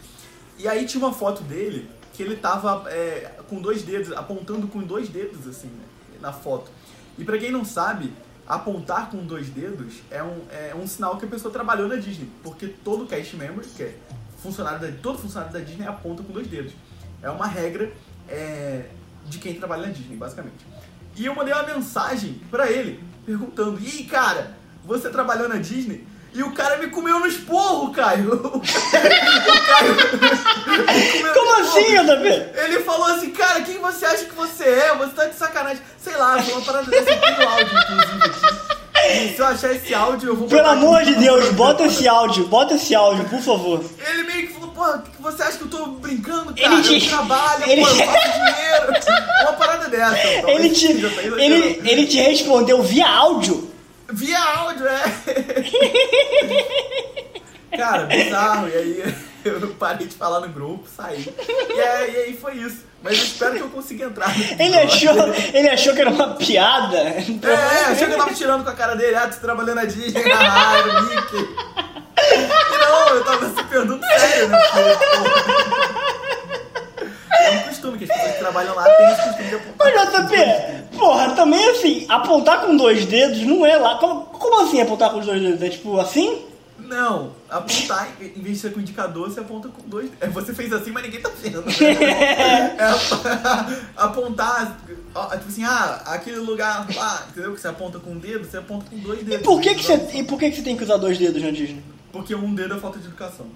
E 0.58 0.68
aí 0.68 0.86
tinha 0.86 1.04
uma 1.04 1.14
foto 1.14 1.44
dele 1.44 1.90
que 2.14 2.24
ele 2.24 2.36
tava 2.38 2.90
é, 2.90 3.32
com 3.48 3.62
dois 3.62 3.84
dedos, 3.84 4.12
apontando 4.14 4.68
com 4.68 4.82
dois 4.82 5.10
dedos, 5.10 5.46
assim, 5.46 5.68
né, 5.68 5.84
na 6.20 6.34
foto. 6.34 6.72
E 7.18 7.24
pra 7.24 7.38
quem 7.38 7.52
não 7.52 7.64
sabe, 7.64 8.12
apontar 8.48 9.12
com 9.12 9.18
dois 9.26 9.50
dedos 9.50 9.96
é 10.10 10.24
um, 10.24 10.42
é 10.50 10.74
um 10.76 10.88
sinal 10.88 11.18
que 11.18 11.26
a 11.26 11.28
pessoa 11.28 11.54
trabalhou 11.54 11.88
na 11.88 11.98
Disney. 11.98 12.30
Porque 12.42 12.68
todo 12.68 13.06
cast 13.06 13.36
member, 13.36 13.64
que 13.64 13.84
é 13.84 13.96
funcionário 14.42 14.80
da, 14.80 14.92
todo 15.02 15.20
funcionário 15.20 15.54
da 15.54 15.60
Disney, 15.60 15.86
aponta 15.86 16.24
com 16.24 16.32
dois 16.32 16.48
dedos. 16.48 16.74
É 17.22 17.30
uma 17.30 17.46
regra 17.46 17.92
é, 18.28 18.90
de 19.28 19.38
quem 19.38 19.56
trabalha 19.56 19.88
na 19.88 19.92
Disney, 19.92 20.16
basicamente. 20.16 20.66
E 21.16 21.26
eu 21.26 21.36
mandei 21.36 21.54
uma 21.54 21.64
mensagem 21.64 22.42
pra 22.50 22.72
ele, 22.72 23.04
perguntando: 23.26 23.78
aí, 23.78 24.06
cara, 24.06 24.56
você 24.86 25.10
trabalhou 25.10 25.50
na 25.50 25.58
Disney? 25.58 26.08
E 26.38 26.44
o 26.44 26.52
cara 26.52 26.78
me 26.78 26.88
comeu 26.88 27.20
no 27.20 27.26
esporro, 27.26 27.92
Caio. 27.92 28.30
O 28.54 28.60
Caio 28.62 29.96
me 31.24 31.34
Como 31.34 31.52
no 31.52 31.62
assim, 31.62 31.84
JP? 31.84 32.60
Ele 32.64 32.80
falou 32.84 33.08
assim, 33.08 33.30
cara, 33.32 33.62
quem 33.62 33.80
você 33.80 34.06
acha 34.06 34.26
que 34.26 34.36
você 34.36 34.64
é? 34.66 34.96
Você 34.98 35.12
tá 35.14 35.26
de 35.26 35.36
sacanagem. 35.36 35.82
Sei 36.02 36.16
lá, 36.16 36.42
foi 36.42 36.54
uma 36.54 36.62
parada 36.62 36.90
dessa. 36.92 37.10
Eu 37.10 37.20
tenho 37.22 37.50
áudio, 37.50 37.78
inclusive, 37.80 38.24
aqui. 38.26 39.34
Se 39.36 39.40
eu 39.40 39.46
achar 39.48 39.72
esse 39.74 39.94
áudio, 39.96 40.30
eu 40.30 40.36
vou 40.36 40.48
Pelo 40.48 40.62
aqui 40.62 40.70
amor 40.72 41.00
no- 41.00 41.06
de 41.06 41.16
Deus, 41.16 41.50
bota 41.54 41.84
esse 41.86 42.08
áudio, 42.08 42.48
bota 42.48 42.74
esse 42.76 42.94
áudio, 42.94 43.26
por 43.26 43.40
favor. 43.42 43.84
Ele 44.10 44.24
meio 44.24 44.48
que 44.48 44.54
falou, 44.54 44.70
porra, 44.72 45.04
que 45.16 45.22
você 45.22 45.44
acha 45.44 45.58
que 45.58 45.64
eu 45.64 45.70
tô 45.70 45.86
brincando, 45.88 46.54
cara? 46.54 46.74
Ele 46.76 46.84
te- 46.84 47.06
Eu 47.06 47.10
trabalho, 47.10 47.64
ele- 47.70 47.82
pô, 47.82 47.88
eu 47.90 47.96
faço 47.96 48.32
dinheiro. 48.34 48.94
Uma 49.42 49.54
parada 49.54 49.88
dessa. 49.90 50.16
Talvez 50.42 50.60
Ele 50.60 50.70
te, 50.72 50.88
tá 50.88 50.94
exagerando. 51.08 51.40
ele, 51.42 51.82
ele 51.90 52.06
te 52.08 52.18
respondeu 52.20 52.82
via 52.84 53.08
áudio? 53.08 53.67
Via 54.10 54.40
áudio, 54.40 54.88
é. 54.88 55.04
Cara, 57.78 58.06
bizarro. 58.06 58.70
E 58.70 58.74
aí 58.74 59.16
eu 59.46 59.68
parei 59.80 60.08
de 60.08 60.16
falar 60.16 60.40
no 60.40 60.50
grupo, 60.50 60.86
saí. 60.96 61.34
E 61.48 61.80
aí, 61.82 62.14
e 62.14 62.18
aí 62.18 62.38
foi 62.38 62.54
isso. 62.56 62.86
Mas 63.04 63.18
eu 63.18 63.24
espero 63.24 63.56
que 63.56 63.62
eu 63.62 63.70
consiga 63.70 64.06
entrar. 64.06 64.34
Ele 64.60 64.76
achou, 64.80 65.12
ele 65.54 65.70
achou 65.70 65.94
que 65.94 66.02
era 66.02 66.10
uma 66.10 66.34
piada? 66.36 67.16
Então, 67.28 67.52
É, 67.52 67.86
achou 67.92 68.08
que 68.08 68.14
eu 68.14 68.18
tava 68.18 68.34
tirando 68.34 68.64
com 68.64 68.70
a 68.72 68.74
cara 68.74 68.96
dele, 68.96 69.16
ah, 69.16 69.28
tu 69.28 69.40
trabalhando 69.40 69.76
na 69.76 69.86
Disney, 69.86 70.24
ah, 70.32 70.78
era 70.80 71.00
o 71.00 71.04
Mickey. 71.04 71.48
E 72.20 72.78
não, 72.80 73.10
eu 73.10 73.24
tava 73.24 73.46
se 73.50 73.64
perguntando 73.66 74.04
sério, 74.04 74.48
né? 74.50 74.58
Porque, 74.60 76.17
é 77.48 77.58
um 77.60 77.64
costume 77.68 77.98
que 77.98 78.04
as 78.06 78.10
pessoas 78.12 78.34
que 78.34 78.40
trabalham 78.40 78.76
lá 78.76 78.84
têm 78.84 79.08
esse 79.12 79.24
costume 79.24 79.50
de 79.50 79.56
apontar. 79.56 79.94
Mas 79.94 80.30
JP, 80.30 80.98
porra, 80.98 81.36
também 81.36 81.70
assim, 81.70 82.06
apontar 82.10 82.62
com 82.62 82.76
dois 82.78 83.06
dedos 83.06 83.40
não 83.44 83.66
é 83.66 83.78
lá. 83.78 83.98
Como, 83.98 84.22
como 84.26 84.62
assim 84.64 84.82
apontar 84.82 85.12
com 85.12 85.20
os 85.20 85.26
dois 85.26 85.42
dedos? 85.42 85.62
É 85.62 85.70
tipo 85.70 86.00
assim? 86.00 86.44
Não, 86.80 87.32
apontar, 87.50 88.08
em 88.22 88.42
vez 88.42 88.56
de 88.56 88.62
ser 88.62 88.74
com 88.74 88.80
indicador, 88.80 89.30
você 89.30 89.42
aponta 89.42 89.68
com 89.68 89.82
dois. 89.90 90.10
É, 90.22 90.28
você 90.28 90.54
fez 90.54 90.72
assim, 90.72 90.92
mas 90.92 91.04
ninguém 91.04 91.20
tá 91.20 91.30
vendo. 91.42 91.64
É, 91.68 92.78
apontar, 93.98 94.78
tipo 94.86 95.48
assim, 95.50 95.64
ah, 95.66 96.02
aquele 96.06 96.38
lugar 96.38 96.88
lá, 96.96 97.26
entendeu? 97.30 97.54
Que 97.54 97.60
você 97.62 97.68
aponta 97.68 98.00
com 98.00 98.12
um 98.12 98.18
dedo, 98.20 98.46
você 98.50 98.58
aponta 98.58 98.86
com 98.90 98.98
dois 99.00 99.22
E 99.22 99.24
dedos. 99.24 99.46
por 99.46 99.60
que, 99.60 99.76
que, 99.76 99.84
você, 99.84 99.96
e 100.14 100.24
por 100.24 100.40
que, 100.40 100.50
que 100.50 100.58
você 100.58 100.62
tem 100.62 100.78
que 100.78 100.84
usar 100.84 100.98
dois 100.98 101.18
dedos 101.18 101.42
na 101.42 101.52
Disney? 101.52 101.84
Porque 102.12 102.34
um 102.36 102.54
dedo 102.56 102.76
é 102.76 102.80
falta 102.80 103.00
de 103.00 103.08
educação. 103.08 103.48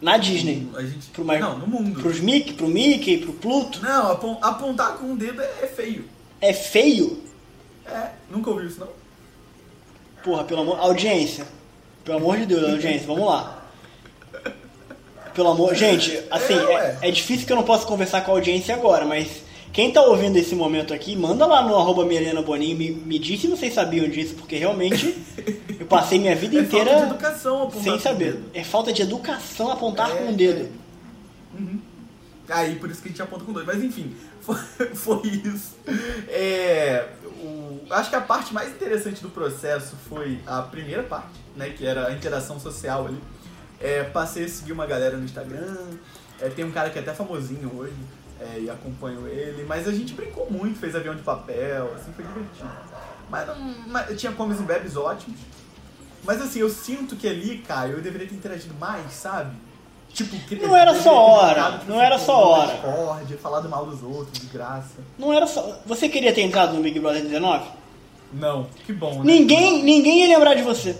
Na 0.00 0.16
Disney. 0.16 0.66
A 0.74 0.82
gente. 0.82 1.08
Pro 1.12 1.24
mais- 1.24 1.40
Não, 1.40 1.58
no 1.58 1.66
mundo. 1.66 2.00
Pros 2.00 2.20
Mickey, 2.20 2.54
pro 2.54 2.68
Mickey, 2.68 3.18
pro 3.18 3.32
Pluto. 3.34 3.80
Não, 3.82 4.12
apon- 4.12 4.38
apontar 4.40 4.96
com 4.96 5.06
um 5.08 5.16
dedo 5.16 5.40
é, 5.42 5.66
feio. 5.66 6.04
É 6.40 6.52
feio? 6.54 7.22
É, 7.86 8.08
nunca 8.30 8.50
ouviu 8.50 8.66
isso 8.68 8.80
não? 8.80 8.88
Porra, 10.24 10.44
pelo 10.44 10.62
amor. 10.62 10.78
Audiência. 10.80 11.46
Pelo 12.04 12.16
amor 12.18 12.38
de 12.38 12.46
Deus, 12.46 12.70
audiência, 12.70 13.06
vamos 13.06 13.26
lá. 13.26 13.62
Pelo 15.34 15.48
amor. 15.50 15.74
Gente, 15.74 16.18
assim, 16.30 16.54
É, 16.54 16.98
é, 17.02 17.08
é 17.08 17.10
difícil 17.10 17.46
que 17.46 17.52
eu 17.52 17.56
não 17.56 17.62
possa 17.62 17.86
conversar 17.86 18.22
com 18.22 18.30
a 18.32 18.34
audiência 18.34 18.74
agora, 18.74 19.04
mas 19.04 19.28
quem 19.72 19.92
tá 19.92 20.02
ouvindo 20.02 20.36
esse 20.36 20.54
momento 20.54 20.92
aqui, 20.92 21.14
manda 21.14 21.46
lá 21.46 21.62
no 21.62 21.76
arroba 21.76 22.04
Milena 22.04 22.42
Boninho, 22.42 22.76
me, 22.76 22.90
me 22.90 23.18
diz 23.18 23.40
se 23.40 23.46
vocês 23.46 23.72
sabiam 23.72 24.08
disso, 24.08 24.34
porque 24.34 24.56
realmente 24.56 25.14
passei 25.90 26.18
minha 26.18 26.34
vida 26.34 26.56
É 26.58 26.62
inteira 26.62 26.90
falta 26.90 27.06
de 27.06 27.10
educação 27.12 27.62
apontar 27.64 27.82
sem 27.82 27.92
com 27.92 27.98
saber. 27.98 28.28
o 28.30 28.32
dedo. 28.36 28.50
É 28.54 28.64
falta 28.64 28.92
de 28.92 29.02
educação 29.02 29.70
apontar 29.70 30.10
É, 30.10 30.14
com 30.14 30.30
o 30.30 30.36
dedo. 30.36 30.68
Aí, 32.48 32.76
por 32.76 32.90
isso 32.90 33.00
que 33.00 33.08
a 33.08 33.10
gente 33.12 33.22
aponta 33.22 33.44
com 33.44 33.52
dois. 33.52 33.66
Mas 33.66 33.82
enfim, 33.82 34.14
foi, 34.40 34.56
foi 34.94 35.26
isso. 35.28 35.76
É, 36.28 37.06
o- 37.42 37.80
acho 37.90 38.10
que 38.10 38.16
a 38.16 38.20
parte 38.20 38.52
mais 38.52 38.70
interessante 38.70 39.22
do 39.22 39.28
processo 39.30 39.94
foi 40.08 40.40
a 40.46 40.62
primeira 40.62 41.02
parte, 41.02 41.38
né? 41.56 41.70
Que 41.70 41.86
era 41.86 42.08
a 42.08 42.12
interação 42.12 42.58
social 42.58 43.06
ali. 43.06 43.18
É, 43.80 44.02
passei 44.04 44.44
a 44.44 44.48
seguir 44.48 44.72
uma 44.72 44.84
galera 44.86 45.16
no 45.16 45.24
Instagram. 45.24 45.76
É, 46.40 46.48
tem 46.48 46.64
um 46.64 46.70
cara 46.72 46.90
que 46.90 46.98
é 46.98 47.02
até 47.02 47.12
famosinho 47.14 47.70
hoje. 47.76 47.94
é, 48.40 48.58
e 48.60 48.70
acompanho 48.70 49.28
ele. 49.28 49.64
Mas 49.64 49.86
a 49.86 49.92
gente 49.92 50.14
brincou 50.14 50.50
muito, 50.50 50.78
fez 50.78 50.96
avião 50.96 51.14
de 51.14 51.20
papel, 51.22 51.92
assim, 51.94 52.10
foi 52.16 52.24
divertido. 52.24 52.70
Mas, 53.28 53.46
não, 53.46 53.54
mas 53.86 54.18
tinha 54.18 54.32
comes 54.32 54.58
e 54.58 54.62
bebes 54.62 54.96
ótimos. 54.96 55.38
Mas 56.24 56.40
assim, 56.42 56.60
eu 56.60 56.68
sinto 56.70 57.16
que 57.16 57.26
ali, 57.28 57.58
Caio, 57.66 57.94
eu 57.94 58.02
deveria 58.02 58.26
ter 58.28 58.34
interagido 58.34 58.74
mais, 58.78 59.12
sabe? 59.12 59.54
Tipo, 60.12 60.36
que- 60.46 60.56
Não 60.56 60.76
era 60.76 60.94
só 61.00 61.14
hora, 61.14 61.72
tipo, 61.78 61.90
não 61.90 62.00
era 62.02 62.18
com 62.18 62.24
só 62.24 62.44
hora. 62.50 62.72
Discord, 62.72 63.36
falado 63.36 63.68
mal 63.68 63.86
dos 63.86 64.02
outros, 64.02 64.38
de 64.40 64.46
graça. 64.46 64.96
Não 65.18 65.32
era 65.32 65.46
só. 65.46 65.78
Você 65.86 66.08
queria 66.08 66.32
ter 66.32 66.42
entrado 66.42 66.74
no 66.74 66.82
Big 66.82 66.98
Brother 66.98 67.22
19? 67.22 67.64
Não, 68.32 68.66
que 68.86 68.92
bom, 68.92 69.14
né? 69.14 69.20
Ninguém, 69.24 69.82
ninguém 69.82 70.20
ia 70.22 70.28
lembrar 70.28 70.54
de 70.54 70.62
você. 70.62 70.96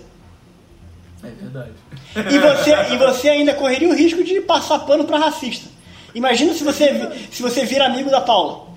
É 1.23 1.29
verdade. 1.29 1.73
E 2.17 2.39
você, 2.39 2.95
e 2.95 2.97
você 2.97 3.29
ainda 3.29 3.53
correria 3.55 3.89
o 3.89 3.95
risco 3.95 4.23
de 4.25 4.41
passar 4.41 4.79
pano 4.81 5.05
pra 5.05 5.19
racista. 5.19 5.69
Imagina 6.15 6.55
se 6.55 6.65
você, 6.65 7.11
se 7.31 7.43
você 7.43 7.65
vira 7.67 7.87
amigo 7.87 8.11
da 8.11 8.21
Paula. 8.21 8.70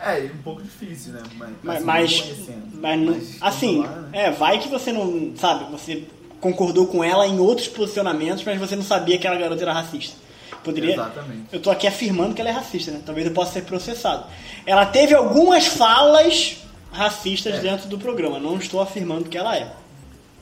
É, 0.00 0.30
um 0.32 0.42
pouco 0.42 0.62
difícil, 0.62 1.12
né? 1.14 1.22
Mas, 1.36 1.50
Mas, 1.62 1.76
assim, 1.76 1.84
mas, 1.84 3.00
mas 3.00 3.00
Mas, 3.00 3.36
assim, 3.40 3.78
lá, 3.82 3.88
né? 3.88 4.08
é, 4.12 4.30
vai 4.30 4.58
que 4.60 4.68
você 4.68 4.92
não, 4.92 5.32
sabe, 5.36 5.70
você 5.72 6.04
concordou 6.40 6.86
com 6.86 7.02
ela 7.02 7.26
em 7.26 7.40
outros 7.40 7.66
posicionamentos, 7.66 8.44
mas 8.44 8.58
você 8.60 8.76
não 8.76 8.84
sabia 8.84 9.18
que 9.18 9.26
aquela 9.26 9.40
garota 9.40 9.62
era 9.62 9.72
racista. 9.72 10.16
Poderia. 10.62 10.92
Exatamente. 10.94 11.42
Eu 11.52 11.60
tô 11.60 11.70
aqui 11.70 11.86
afirmando 11.86 12.34
que 12.34 12.40
ela 12.40 12.50
é 12.50 12.52
racista, 12.52 12.90
né? 12.92 13.00
Talvez 13.04 13.26
eu 13.26 13.32
possa 13.32 13.52
ser 13.54 13.62
processado. 13.62 14.24
Ela 14.66 14.86
teve 14.86 15.14
algumas 15.14 15.66
falas 15.66 16.58
racistas 16.92 17.54
É. 17.54 17.58
dentro 17.60 17.88
do 17.88 17.98
programa. 17.98 18.38
Não 18.38 18.56
estou 18.56 18.80
afirmando 18.80 19.28
que 19.28 19.36
ela 19.38 19.56
é. 19.56 19.72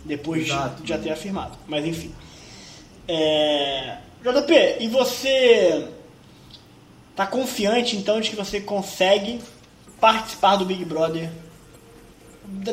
Depois 0.04 0.44
de- 0.44 0.50
Exato. 0.52 0.82
de 0.82 0.88
já 0.88 0.98
ter 0.98 1.10
afirmado. 1.12 1.56
Mas 1.66 1.84
enfim. 1.84 2.12
É... 3.08 3.98
JP, 4.22 4.76
e 4.80 4.88
você 4.88 5.86
tá 7.16 7.26
confiante 7.26 7.96
então 7.96 8.20
de 8.20 8.30
que 8.30 8.36
você 8.36 8.60
consegue 8.60 9.40
participar 10.00 10.56
do 10.56 10.64
Big 10.64 10.84
Brother? 10.84 11.30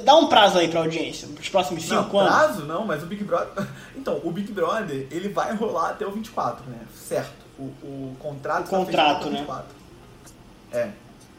Dá 0.03 0.15
um 0.15 0.27
prazo 0.27 0.59
aí 0.59 0.67
pra 0.67 0.81
audiência, 0.81 1.27
os 1.27 1.49
próximos 1.49 1.87
Não, 1.89 2.03
cinco 2.03 2.19
anos. 2.19 2.31
prazo 2.31 2.65
não, 2.65 2.85
mas 2.85 3.01
o 3.01 3.07
Big 3.07 3.23
Brother. 3.23 3.65
Então, 3.95 4.19
o 4.23 4.31
Big 4.31 4.51
Brother, 4.51 5.07
ele 5.09 5.29
vai 5.29 5.55
rolar 5.55 5.91
até 5.91 6.05
o 6.05 6.11
24, 6.11 6.69
né? 6.69 6.77
Certo. 6.93 7.31
O, 7.57 7.63
o 7.63 8.15
contrato 8.19 8.65
O 8.65 8.69
contrato, 8.69 8.85
fechado 8.91 9.15
até 9.15 9.25
o 9.27 9.31
né? 9.31 9.37
24. 9.39 9.65
É. 10.73 10.89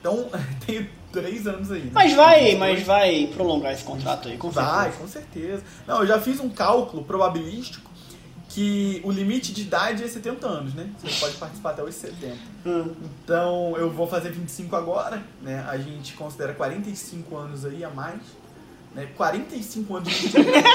Então, 0.01 0.31
tem 0.67 0.89
três 1.13 1.47
anos 1.47 1.71
aí. 1.71 1.83
né? 1.83 1.91
Mas 1.93 2.15
vai, 2.15 2.41
22. 2.41 2.59
mas 2.59 2.83
vai 2.85 3.27
prolongar 3.35 3.73
esse 3.75 3.85
contrato 3.85 4.29
aí, 4.29 4.37
com 4.39 4.51
Vai, 4.51 4.85
certeza. 4.91 4.99
com 4.99 5.09
certeza. 5.09 5.63
Não, 5.87 6.01
eu 6.01 6.07
já 6.07 6.19
fiz 6.21 6.41
um 6.41 6.49
cálculo 6.49 7.05
probabilístico 7.05 7.91
que 8.55 9.01
o 9.03 9.11
limite 9.11 9.53
de 9.53 9.63
idade 9.63 10.05
é 10.05 10.07
70 10.07 10.47
anos, 10.47 10.75
né? 10.75 10.89
Você 10.99 11.19
pode 11.19 11.37
participar 11.39 11.71
até 11.71 11.83
os 11.83 11.93
70. 11.93 12.37
Hum. 12.65 12.95
Então, 13.03 13.75
eu 13.77 13.91
vou 13.91 14.07
fazer 14.07 14.31
25 14.31 14.77
agora, 14.77 15.21
né? 15.43 15.67
A 15.69 15.77
gente 15.77 16.13
considera 16.15 16.55
45 16.55 17.37
anos 17.37 17.65
aí 17.65 17.83
a 17.83 17.91
mais. 17.91 18.21
Né? 18.95 19.09
45 19.17 19.97
anos 19.97 20.09
de 20.09 20.29
todo 20.31 20.49
ano, 20.49 20.69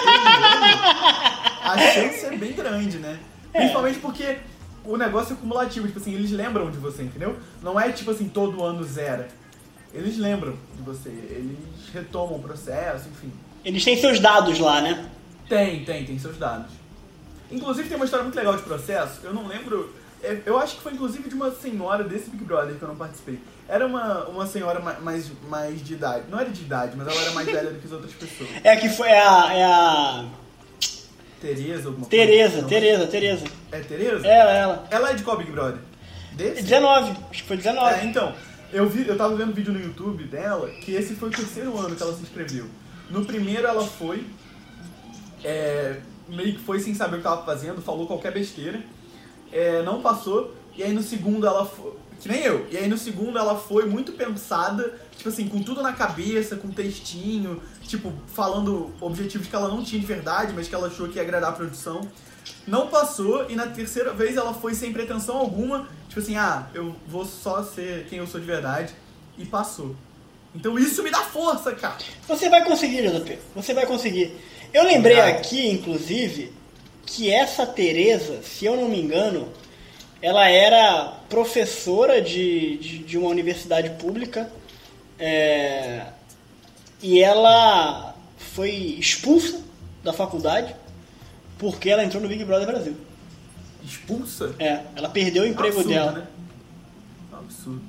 a 1.63 1.77
chance 1.93 2.25
é 2.25 2.35
bem 2.35 2.51
grande, 2.51 2.97
né? 2.97 3.17
Principalmente 3.53 3.99
porque 3.99 4.39
o 4.83 4.97
negócio 4.97 5.31
é 5.31 5.35
cumulativo, 5.37 5.87
tipo 5.87 5.99
assim, 5.99 6.13
eles 6.13 6.31
lembram 6.31 6.69
de 6.69 6.77
você, 6.77 7.03
entendeu? 7.03 7.37
Não 7.63 7.79
é 7.79 7.93
tipo 7.93 8.11
assim, 8.11 8.27
todo 8.27 8.61
ano 8.61 8.83
zera. 8.83 9.29
Eles 9.93 10.17
lembram 10.17 10.57
de 10.75 10.81
você, 10.83 11.07
eles 11.07 11.57
retomam 11.93 12.35
o 12.35 12.41
processo, 12.41 13.07
enfim. 13.07 13.31
Eles 13.63 13.85
têm 13.85 13.95
seus 13.95 14.19
dados 14.19 14.59
lá, 14.59 14.81
né? 14.81 15.09
Tem, 15.47 15.85
tem, 15.85 16.03
tem 16.03 16.19
seus 16.19 16.37
dados. 16.37 16.78
Inclusive 17.51 17.87
tem 17.89 17.95
uma 17.95 18.05
história 18.05 18.23
muito 18.23 18.35
legal 18.35 18.55
de 18.55 18.61
processo, 18.63 19.19
eu 19.23 19.33
não 19.33 19.47
lembro. 19.47 19.93
é, 20.23 20.39
Eu 20.45 20.57
acho 20.57 20.75
que 20.77 20.81
foi 20.83 20.93
inclusive 20.93 21.27
de 21.29 21.35
uma 21.35 21.51
senhora 21.51 22.03
desse 22.03 22.29
Big 22.29 22.43
Brother 22.43 22.75
que 22.75 22.81
eu 22.81 22.87
não 22.87 22.95
participei. 22.95 23.39
Era 23.67 23.85
uma, 23.85 24.25
uma 24.25 24.47
senhora 24.47 24.79
ma- 24.79 24.99
mais, 24.99 25.27
mais 25.47 25.83
de 25.83 25.93
idade. 25.93 26.25
Não 26.29 26.39
era 26.39 26.49
de 26.49 26.61
idade, 26.61 26.95
mas 26.97 27.07
ela 27.07 27.21
era 27.21 27.31
mais 27.31 27.45
velha 27.47 27.69
do 27.71 27.79
que 27.79 27.85
as 27.85 27.91
outras 27.91 28.13
pessoas. 28.13 28.49
É 28.63 28.75
que 28.75 28.89
foi 28.89 29.07
é 29.09 29.19
a. 29.19 29.53
É 29.53 29.63
a. 29.63 30.25
Tereza, 31.41 31.87
alguma 31.87 32.05
coisa. 32.07 32.09
Tereza, 32.09 32.61
Não. 32.61 32.67
Tereza, 32.67 33.07
Tereza. 33.07 33.45
É 33.71 33.79
Tereza? 33.79 34.27
Ela, 34.27 34.51
ela. 34.51 34.87
Ela 34.91 35.11
é 35.11 35.13
de 35.13 35.23
qual 35.23 35.37
Big 35.37 35.51
Brother? 35.51 35.79
Desse? 36.33 36.63
19, 36.63 37.11
acho 37.31 37.41
que 37.43 37.47
foi 37.47 37.55
É, 37.55 37.59
19. 37.59 38.07
então, 38.07 38.35
eu, 38.73 38.87
vi, 38.89 39.07
eu 39.07 39.17
tava 39.17 39.35
vendo 39.35 39.53
vídeo 39.53 39.71
no 39.73 39.79
YouTube 39.79 40.23
dela 40.25 40.69
que 40.69 40.93
esse 40.93 41.13
foi 41.15 41.29
o 41.29 41.31
terceiro 41.31 41.77
ano 41.77 41.95
que 41.95 42.03
ela 42.03 42.13
se 42.13 42.21
inscreveu. 42.23 42.65
No 43.09 43.23
primeiro 43.25 43.65
ela 43.67 43.85
foi, 43.85 44.25
é, 45.43 45.97
meio 46.29 46.53
que 46.53 46.59
foi 46.59 46.79
sem 46.79 46.93
saber 46.93 47.15
o 47.15 47.17
que 47.17 47.23
tava 47.23 47.45
fazendo, 47.45 47.81
falou 47.81 48.07
qualquer 48.07 48.31
besteira, 48.33 48.81
é, 49.51 49.81
não 49.83 50.01
passou, 50.01 50.53
e 50.75 50.83
aí 50.83 50.93
no 50.93 51.01
segundo 51.01 51.45
ela 51.45 51.65
foi. 51.65 51.93
Que 52.21 52.27
nem 52.27 52.41
eu. 52.41 52.67
E 52.69 52.77
aí 52.77 52.87
no 52.87 52.97
segundo 52.97 53.37
ela 53.39 53.57
foi 53.57 53.85
muito 53.85 54.11
pensada, 54.11 54.99
tipo 55.15 55.29
assim, 55.29 55.47
com 55.47 55.63
tudo 55.63 55.81
na 55.81 55.93
cabeça, 55.93 56.57
com 56.57 56.69
textinho, 56.69 57.61
tipo, 57.83 58.11
falando 58.27 58.93
objetivos 58.99 59.47
que 59.47 59.55
ela 59.55 59.69
não 59.69 59.81
tinha 59.81 60.01
de 60.01 60.05
verdade, 60.05 60.51
mas 60.53 60.67
que 60.67 60.75
ela 60.75 60.87
achou 60.87 61.07
que 61.07 61.15
ia 61.15 61.21
agradar 61.21 61.51
a 61.51 61.53
produção. 61.53 62.01
Não 62.67 62.87
passou, 62.87 63.49
e 63.49 63.55
na 63.55 63.67
terceira 63.67 64.11
vez 64.13 64.35
ela 64.35 64.53
foi 64.53 64.73
sem 64.73 64.91
pretensão 64.91 65.37
alguma, 65.37 65.87
tipo 66.09 66.19
assim, 66.19 66.35
ah, 66.35 66.67
eu 66.73 66.93
vou 67.07 67.25
só 67.25 67.63
ser 67.63 68.05
quem 68.09 68.19
eu 68.19 68.27
sou 68.27 68.39
de 68.39 68.45
verdade, 68.45 68.93
e 69.37 69.45
passou. 69.45 69.95
Então 70.53 70.77
isso 70.77 71.01
me 71.03 71.11
dá 71.11 71.19
força, 71.19 71.73
cara. 71.73 71.97
Você 72.27 72.49
vai 72.49 72.63
conseguir, 72.65 73.07
JP. 73.07 73.39
Você 73.55 73.73
vai 73.73 73.85
conseguir. 73.85 74.35
Eu 74.73 74.83
lembrei 74.83 75.19
aqui, 75.19 75.69
inclusive, 75.69 76.53
que 77.05 77.31
essa 77.31 77.65
Tereza, 77.65 78.41
se 78.43 78.65
eu 78.65 78.75
não 78.75 78.87
me 78.87 79.01
engano, 79.01 79.49
ela 80.21 80.47
era 80.47 81.13
professora 81.29 82.21
de, 82.21 82.77
de, 82.77 82.97
de 82.99 83.17
uma 83.17 83.29
universidade 83.29 83.89
pública 83.91 84.51
é, 85.17 86.05
e 87.01 87.19
ela 87.21 88.15
foi 88.37 88.69
expulsa 88.71 89.61
da 90.03 90.13
faculdade 90.13 90.75
porque 91.57 91.89
ela 91.89 92.03
entrou 92.03 92.21
no 92.21 92.29
Big 92.29 92.43
Brother 92.45 92.67
Brasil. 92.67 92.95
Expulsa? 93.83 94.55
É, 94.59 94.83
ela 94.95 95.09
perdeu 95.09 95.43
o 95.43 95.47
emprego 95.47 95.79
absurdo, 95.79 95.89
dela. 95.89 96.11
Né? 96.11 96.27
Absurdo. 97.33 97.81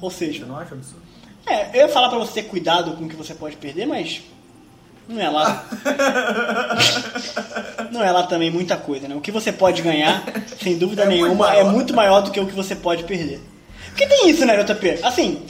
Ou 0.00 0.10
Você 0.10 0.26
seja, 0.26 0.46
não 0.46 0.56
acha 0.56 0.74
absurdo? 0.74 1.02
é, 1.46 1.70
eu 1.76 1.86
ia 1.86 1.88
falar 1.88 2.08
pra 2.08 2.18
você 2.18 2.42
ter 2.42 2.48
cuidado 2.48 2.96
com 2.96 3.04
o 3.04 3.08
que 3.08 3.16
você 3.16 3.34
pode 3.34 3.56
perder, 3.56 3.86
mas 3.86 4.22
não 5.10 5.20
é 5.20 5.28
lá. 5.28 5.64
não 7.90 8.02
é 8.02 8.10
lá 8.10 8.22
também 8.24 8.50
muita 8.50 8.76
coisa, 8.76 9.08
né? 9.08 9.14
O 9.14 9.20
que 9.20 9.30
você 9.32 9.52
pode 9.52 9.82
ganhar, 9.82 10.22
sem 10.62 10.78
dúvida 10.78 11.02
É 11.02 11.06
muito 11.06 11.22
nenhuma, 11.22 11.46
é 11.48 11.62
maior. 11.62 11.72
muito 11.72 11.94
maior 11.94 12.20
do 12.20 12.30
que 12.30 12.40
o 12.40 12.46
que 12.46 12.54
você 12.54 12.74
pode 12.76 13.04
perder. 13.04 13.40
Porque 13.88 14.06
tem 14.06 14.30
isso, 14.30 14.44
né, 14.46 14.62
JP? 14.62 15.00
Assim, 15.02 15.42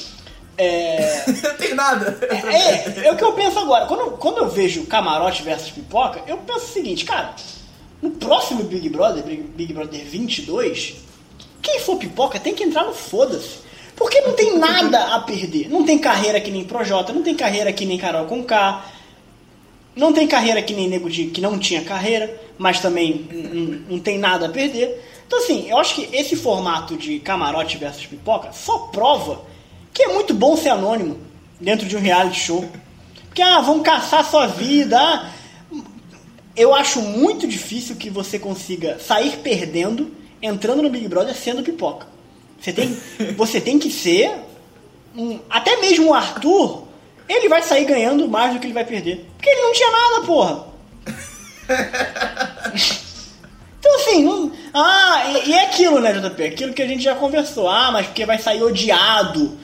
é, 0.56 1.24
Não 1.26 1.54
tem 1.56 1.74
nada. 1.74 2.18
é, 2.22 3.06
é 3.06 3.12
o 3.12 3.16
que 3.16 3.24
eu 3.24 3.32
penso 3.32 3.58
agora. 3.58 3.86
Quando, 3.86 4.12
quando 4.12 4.38
eu 4.38 4.48
vejo 4.48 4.84
camarote 4.86 5.42
versus 5.42 5.70
pipoca, 5.70 6.22
eu 6.26 6.38
penso 6.38 6.64
o 6.64 6.68
seguinte, 6.68 7.04
cara, 7.04 7.34
no 8.02 8.10
próximo 8.12 8.64
Big 8.64 8.88
Brother, 8.88 9.22
Big, 9.22 9.42
Big 9.42 9.72
Brother 9.72 10.04
22, 10.04 10.94
quem 11.62 11.80
for 11.80 11.96
pipoca 11.96 12.40
tem 12.40 12.54
que 12.54 12.64
entrar 12.64 12.84
no 12.84 12.94
foda-se. 12.94 13.60
Porque 13.94 14.18
não 14.22 14.32
tem 14.32 14.58
nada 14.58 15.14
a 15.14 15.20
perder. 15.20 15.68
Não 15.68 15.84
tem 15.84 15.98
carreira 15.98 16.40
que 16.40 16.50
nem 16.50 16.64
Projota, 16.64 17.12
não 17.12 17.22
tem 17.22 17.34
carreira 17.34 17.70
que 17.70 17.84
nem 17.84 17.98
Carol 17.98 18.24
com 18.24 18.42
K, 18.42 18.82
não 20.00 20.12
tem 20.12 20.26
carreira 20.26 20.60
que 20.62 20.74
nem 20.74 20.88
Nego 20.88 21.08
de 21.08 21.26
que 21.26 21.40
não 21.40 21.58
tinha 21.58 21.82
carreira, 21.82 22.34
mas 22.58 22.80
também 22.80 23.28
não, 23.88 23.98
tem 24.00 24.18
nada 24.18 24.46
a 24.46 24.48
perder. 24.48 25.00
Então, 25.26 25.38
assim, 25.38 25.68
eu 25.70 25.78
acho 25.78 25.94
que 25.94 26.08
esse 26.16 26.34
formato 26.34 26.96
de 26.96 27.20
camarote 27.20 27.76
versus 27.78 28.06
pipoca 28.06 28.50
só 28.52 28.78
prova 28.90 29.42
que 29.94 30.02
é 30.02 30.08
muito 30.12 30.34
bom 30.34 30.56
ser 30.56 30.70
anônimo 30.70 31.18
dentro 31.60 31.86
de 31.86 31.96
um 31.96 32.00
reality 32.00 32.40
show. 32.40 32.64
Porque, 33.26 33.42
ah, 33.42 33.60
vão 33.60 33.80
caçar 33.80 34.28
sua 34.28 34.46
vida. 34.46 34.98
ah. 34.98 35.30
Eu 36.56 36.74
acho 36.74 37.00
muito 37.00 37.46
difícil 37.46 37.94
que 37.96 38.10
você 38.10 38.38
consiga 38.38 38.98
sair 38.98 39.36
perdendo 39.38 40.10
entrando 40.42 40.82
no 40.82 40.90
Big 40.90 41.06
Brother 41.06 41.34
sendo 41.36 41.62
pipoca. 41.62 42.06
Você 42.60 42.72
tem, 42.72 42.96
você 43.36 43.60
tem 43.60 43.78
que 43.78 43.90
ser. 43.90 44.32
um- 45.16 45.38
até 45.48 45.76
mesmo 45.80 46.10
o 46.10 46.14
Arthur, 46.14 46.84
ele 47.32 47.48
vai 47.48 47.62
sair 47.62 47.84
ganhando 47.84 48.26
mais 48.28 48.52
do 48.54 48.60
que 48.60 48.66
ele 48.66 48.74
vai 48.74 48.84
perder. 48.84 49.26
Porque 49.36 49.48
ele 49.48 49.62
não 49.62 49.72
tinha 49.72 49.90
nada, 49.90 50.26
porra. 50.26 50.64
Então 53.78 53.94
assim, 53.96 54.22
não- 54.24 54.52
ah, 54.74 55.22
e, 55.44 55.48
e 55.50 55.54
é 55.54 55.64
aquilo, 55.64 56.00
né, 56.00 56.12
JP? 56.12 56.42
Aquilo 56.44 56.74
que 56.74 56.82
a 56.82 56.86
gente 56.86 57.02
já 57.02 57.14
conversou. 57.14 57.66
Ah, 57.68 57.90
mas 57.90 58.06
porque 58.06 58.26
vai 58.26 58.38
sair 58.38 58.62
odiado. 58.62 59.56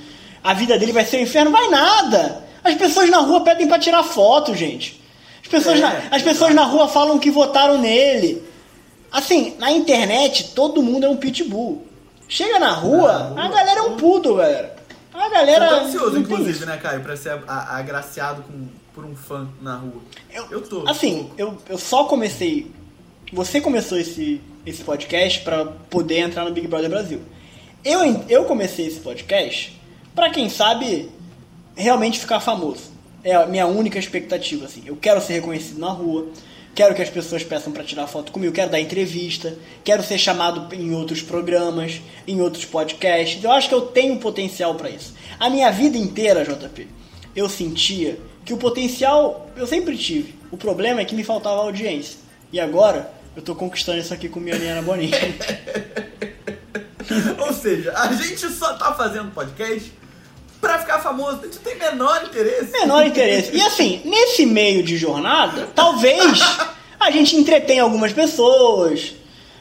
A 0.42 0.54
vida 0.54 0.78
dele 0.78 0.92
vai 0.92 1.04
ser 1.04 1.18
um 1.18 1.20
inferno. 1.20 1.50
Vai 1.50 1.68
nada. 1.68 2.42
As 2.64 2.74
pessoas 2.76 3.10
na 3.10 3.18
rua 3.18 3.42
pedem 3.42 3.68
pra 3.68 3.78
tirar 3.78 4.02
foto, 4.02 4.54
gente. 4.54 5.02
As 5.42 5.48
pessoas, 5.48 5.76
É, 5.78 5.80
na, 5.82 6.02
as 6.10 6.22
pessoas 6.22 6.54
na 6.54 6.64
rua 6.64 6.88
falam 6.88 7.18
que 7.18 7.30
votaram 7.30 7.76
nele. 7.78 8.42
Assim, 9.12 9.54
na 9.58 9.70
internet, 9.70 10.52
todo 10.54 10.82
mundo 10.82 11.04
é 11.04 11.08
um 11.10 11.16
pitbull. 11.16 11.86
Chega 12.26 12.58
na 12.58 12.72
rua, 12.72 13.12
Na 13.34 13.42
rua, 13.42 13.44
a 13.44 13.48
galera 13.48 13.80
é 13.80 13.82
um 13.82 13.96
pudo, 13.96 14.36
galera. 14.36 14.75
A 15.16 15.28
galera. 15.30 15.68
Você 15.68 15.74
tá 15.74 15.82
ansioso, 15.82 16.18
inclusive, 16.18 16.66
né, 16.66 16.76
Caio, 16.76 17.00
pra 17.00 17.16
ser 17.16 17.38
agraciado 17.48 18.42
com, 18.42 18.68
por 18.94 19.04
um 19.04 19.16
fã 19.16 19.48
na 19.60 19.76
rua. 19.76 20.02
Eu, 20.50 20.60
tô. 20.60 20.86
Assim, 20.88 21.30
eu, 21.38 21.56
eu 21.68 21.78
só 21.78 22.04
comecei. 22.04 22.70
Você 23.32 23.60
começou 23.60 23.98
esse, 23.98 24.40
esse 24.64 24.84
podcast 24.84 25.40
pra 25.40 25.64
poder 25.64 26.18
entrar 26.18 26.44
no 26.44 26.52
Big 26.52 26.68
Brother 26.68 26.90
Brasil. 26.90 27.20
Eu, 27.84 28.24
eu 28.28 28.44
comecei 28.44 28.86
esse 28.86 29.00
podcast 29.00 29.80
pra 30.14 30.30
quem 30.30 30.48
sabe 30.48 31.10
realmente 31.74 32.18
ficar 32.18 32.40
famoso. 32.40 32.90
É 33.24 33.34
a 33.34 33.46
minha 33.46 33.66
única 33.66 33.98
expectativa, 33.98 34.66
assim. 34.66 34.82
Eu 34.86 34.96
quero 34.96 35.20
ser 35.20 35.34
reconhecido 35.34 35.80
na 35.80 35.90
rua, 35.90 36.28
quero 36.76 36.94
que 36.94 37.00
as 37.00 37.08
pessoas 37.08 37.42
peçam 37.42 37.72
pra 37.72 37.82
tirar 37.82 38.06
foto 38.06 38.30
comigo, 38.30 38.52
quero 38.52 38.70
dar 38.70 38.78
entrevista, 38.78 39.56
quero 39.82 40.02
ser 40.02 40.18
chamado 40.18 40.72
em 40.74 40.94
outros 40.94 41.22
programas, 41.22 42.02
em 42.28 42.42
outros 42.42 42.66
podcasts. 42.66 43.42
Eu 43.42 43.50
acho 43.50 43.70
que 43.70 43.74
eu 43.74 43.80
tenho 43.80 44.18
potencial 44.18 44.74
pra 44.74 44.90
isso. 44.90 45.14
A 45.40 45.48
minha 45.48 45.70
vida 45.72 45.96
inteira, 45.96 46.44
JP, 46.44 46.86
eu 47.34 47.48
sentia 47.48 48.18
que 48.44 48.52
o 48.52 48.58
potencial 48.58 49.50
eu 49.56 49.66
sempre 49.66 49.96
tive. 49.96 50.34
O 50.50 50.58
problema 50.58 51.00
é 51.00 51.04
que 51.06 51.14
me 51.14 51.24
faltava 51.24 51.62
audiência. 51.62 52.18
E 52.52 52.60
agora 52.60 53.10
eu 53.34 53.40
tô 53.40 53.54
conquistando 53.54 53.98
isso 53.98 54.12
aqui 54.12 54.28
com 54.28 54.38
minha 54.38 54.56
Liana 54.56 54.82
Boninho. 54.82 55.16
Ou 57.40 57.54
seja, 57.54 57.94
a 57.96 58.12
gente 58.12 58.50
só 58.50 58.74
tá 58.74 58.92
fazendo 58.92 59.32
podcast 59.32 59.90
pra 60.60 60.78
ficar 60.78 60.98
famoso. 60.98 61.40
A 61.42 61.44
gente 61.44 61.58
tem 61.58 61.76
menor 61.76 62.24
interesse. 62.24 62.72
Menor 62.72 63.06
interesse. 63.06 63.54
E 63.54 63.60
assim, 63.62 64.00
nesse 64.04 64.46
meio 64.46 64.82
de 64.82 64.96
jornada, 64.96 65.68
talvez 65.74 66.40
a 66.98 67.10
gente 67.10 67.36
entretenha 67.36 67.82
algumas 67.82 68.12
pessoas, 68.12 69.14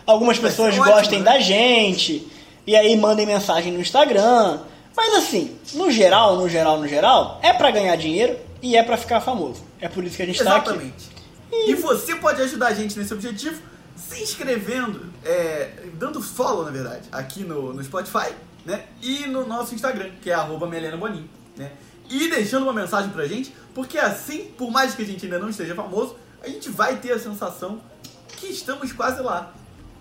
algumas 0.06 0.38
Vai 0.38 0.50
pessoas 0.50 0.78
ótimo, 0.78 0.86
gostem 0.86 1.20
né? 1.20 1.26
da 1.26 1.39
gente, 1.39 2.28
e 2.66 2.76
aí 2.76 2.96
mandem 2.98 3.26
mensagem 3.26 3.72
no 3.72 3.80
Instagram. 3.80 4.60
Mas 4.96 5.14
assim, 5.16 5.58
no 5.74 5.91
geral, 5.91 6.38
no 6.38 6.48
geral, 6.48 6.80
no 6.80 6.88
geral, 6.88 7.39
é 7.43 7.52
pra 7.52 7.70
ganhar 7.70 7.96
dinheiro 7.98 8.38
e 8.62 8.76
é 8.78 8.84
pra 8.84 8.98
ficar 8.98 9.20
famoso. 9.22 9.62
É 9.80 9.89
por 9.89 10.04
isso 10.04 10.16
que 10.16 10.24
a 10.24 10.26
gente 10.26 10.41
tá 10.43 10.56
aqui. 10.56 10.70
Exatamente. 10.70 11.16
E 11.52 11.76
você 11.76 12.16
pode 12.16 12.41
ajudar 12.41 12.68
a 12.68 12.74
gente 12.74 12.98
nesse 12.98 13.14
objetivo 13.14 13.62
se 13.96 14.22
inscrevendo, 14.22 15.14
é, 15.24 15.70
dando 15.93 16.22
follow, 16.22 16.66
na 16.66 16.72
verdade, 16.72 17.08
aqui 17.12 17.43
no, 17.43 17.74
no 17.74 17.84
Spotify, 17.84 18.34
né? 18.66 18.86
E 19.01 19.28
no 19.28 19.45
nosso 19.47 19.76
Instagram, 19.76 20.11
que 20.22 20.30
é 20.30 20.34
arroba 20.34 20.68
Melena 20.68 20.97
Boninho, 20.97 21.30
né? 21.55 21.72
E 22.09 22.30
deixando 22.30 22.63
uma 22.63 22.74
mensagem 22.74 23.11
pra 23.11 23.26
gente, 23.26 23.55
porque 23.74 23.97
assim, 23.97 24.45
por 24.57 24.72
mais 24.72 24.93
que 24.95 25.01
a 25.01 25.05
gente 25.05 25.26
ainda 25.26 25.39
não 25.39 25.49
esteja 25.49 25.74
famoso, 25.76 26.16
a 26.41 26.47
gente 26.47 26.70
vai 26.70 26.97
ter 26.97 27.11
a 27.11 27.20
sensação 27.20 27.82
que 28.28 28.47
estamos 28.47 28.91
quase 28.91 29.22
lá. 29.22 29.53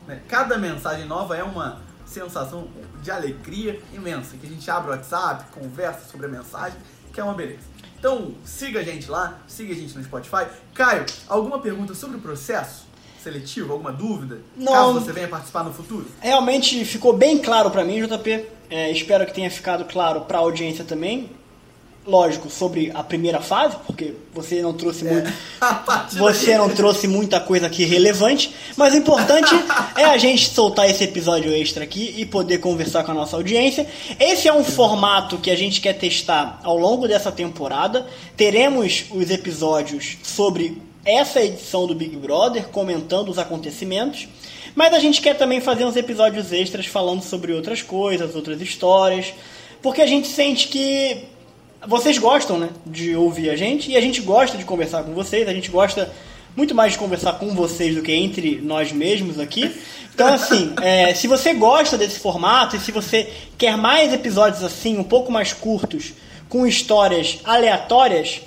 né? 0.06 0.22
Cada 0.28 0.58
mensagem 0.58 1.06
nova 1.06 1.36
é 1.36 1.42
uma 1.42 1.80
sensação 2.06 2.68
de 3.02 3.10
alegria 3.10 3.80
imensa, 3.92 4.36
que 4.36 4.46
a 4.46 4.48
gente 4.48 4.70
abre 4.70 4.90
o 4.90 4.94
WhatsApp, 4.94 5.50
conversa 5.52 6.10
sobre 6.10 6.26
a 6.26 6.28
mensagem, 6.28 6.78
que 7.12 7.20
é 7.20 7.24
uma 7.24 7.34
beleza. 7.34 7.62
Então, 7.98 8.34
siga 8.44 8.80
a 8.80 8.82
gente 8.82 9.10
lá, 9.10 9.38
siga 9.46 9.72
a 9.72 9.76
gente 9.76 9.96
no 9.96 10.04
Spotify. 10.04 10.46
Caio, 10.74 11.06
alguma 11.26 11.58
pergunta 11.60 11.94
sobre 11.94 12.18
o 12.18 12.20
processo 12.20 12.83
seletivo? 13.24 13.72
Alguma 13.72 13.90
dúvida? 13.92 14.38
Não. 14.56 14.72
Caso 14.72 14.92
você 15.00 15.12
venha 15.12 15.28
participar 15.28 15.64
no 15.64 15.72
futuro? 15.72 16.06
Realmente 16.20 16.84
ficou 16.84 17.12
bem 17.12 17.38
claro 17.38 17.70
pra 17.70 17.82
mim, 17.84 18.06
JP. 18.06 18.44
É, 18.70 18.90
espero 18.90 19.26
que 19.26 19.32
tenha 19.34 19.50
ficado 19.50 19.84
claro 19.86 20.22
pra 20.22 20.38
audiência 20.38 20.84
também. 20.84 21.30
Lógico, 22.06 22.50
sobre 22.50 22.90
a 22.92 23.02
primeira 23.02 23.40
fase, 23.40 23.76
porque 23.86 24.12
você 24.34 24.60
não 24.60 24.74
trouxe 24.74 25.04
muito. 25.06 25.32
A 25.58 25.72
partir 25.72 26.18
Você 26.18 26.46
daí- 26.48 26.58
não 26.58 26.68
trouxe 26.68 27.08
muita 27.08 27.40
coisa 27.40 27.66
aqui 27.66 27.82
relevante, 27.86 28.54
mas 28.76 28.92
o 28.92 28.98
importante 28.98 29.48
é 29.96 30.04
a 30.04 30.18
gente 30.18 30.50
soltar 30.50 30.86
esse 30.90 31.02
episódio 31.02 31.50
extra 31.50 31.82
aqui 31.82 32.14
e 32.18 32.26
poder 32.26 32.58
conversar 32.58 33.04
com 33.04 33.12
a 33.12 33.14
nossa 33.14 33.36
audiência. 33.36 33.86
Esse 34.20 34.46
é 34.46 34.52
um 34.52 34.62
formato 34.62 35.38
que 35.38 35.50
a 35.50 35.56
gente 35.56 35.80
quer 35.80 35.94
testar 35.94 36.60
ao 36.62 36.76
longo 36.76 37.08
dessa 37.08 37.32
temporada. 37.32 38.06
Teremos 38.36 39.06
os 39.10 39.30
episódios 39.30 40.18
sobre 40.22 40.82
essa 41.04 41.42
edição 41.42 41.86
do 41.86 41.94
Big 41.94 42.16
Brother, 42.16 42.68
comentando 42.68 43.28
os 43.28 43.38
acontecimentos. 43.38 44.28
Mas 44.74 44.92
a 44.92 44.98
gente 44.98 45.20
quer 45.20 45.36
também 45.36 45.60
fazer 45.60 45.84
uns 45.84 45.96
episódios 45.96 46.52
extras 46.52 46.86
falando 46.86 47.22
sobre 47.22 47.52
outras 47.52 47.82
coisas, 47.82 48.34
outras 48.34 48.60
histórias, 48.60 49.32
porque 49.80 50.02
a 50.02 50.06
gente 50.06 50.26
sente 50.26 50.68
que 50.68 51.24
vocês 51.86 52.18
gostam, 52.18 52.58
né, 52.58 52.70
de 52.86 53.14
ouvir 53.14 53.50
a 53.50 53.56
gente 53.56 53.90
e 53.90 53.96
a 53.96 54.00
gente 54.00 54.20
gosta 54.22 54.56
de 54.56 54.64
conversar 54.64 55.02
com 55.04 55.12
vocês, 55.12 55.46
a 55.46 55.52
gente 55.52 55.70
gosta 55.70 56.10
muito 56.56 56.74
mais 56.74 56.92
de 56.92 56.98
conversar 56.98 57.34
com 57.34 57.54
vocês 57.54 57.94
do 57.94 58.02
que 58.02 58.12
entre 58.12 58.60
nós 58.62 58.92
mesmos 58.92 59.38
aqui. 59.38 59.70
Então, 60.14 60.28
assim, 60.32 60.72
é, 60.80 61.12
se 61.12 61.26
você 61.26 61.52
gosta 61.52 61.98
desse 61.98 62.18
formato 62.20 62.76
e 62.76 62.80
se 62.80 62.92
você 62.92 63.28
quer 63.58 63.76
mais 63.76 64.12
episódios 64.12 64.62
assim, 64.62 64.96
um 64.96 65.04
pouco 65.04 65.30
mais 65.30 65.52
curtos, 65.52 66.12
com 66.48 66.66
histórias 66.66 67.38
aleatórias, 67.44 68.40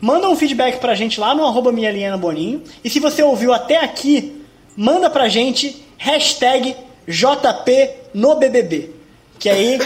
Manda 0.00 0.28
um 0.28 0.36
feedback 0.36 0.80
pra 0.80 0.94
gente 0.94 1.20
lá 1.20 1.34
no 1.34 1.44
arroba 1.44 1.70
Boninho. 2.18 2.62
E 2.82 2.88
se 2.88 2.98
você 2.98 3.22
ouviu 3.22 3.52
até 3.52 3.76
aqui, 3.76 4.42
manda 4.76 5.10
pra 5.10 5.28
gente 5.28 5.84
hashtag 5.98 6.74
JP 7.06 7.90
no 8.14 8.36
BBB. 8.36 8.90
Que 9.38 9.48
aí 9.48 9.78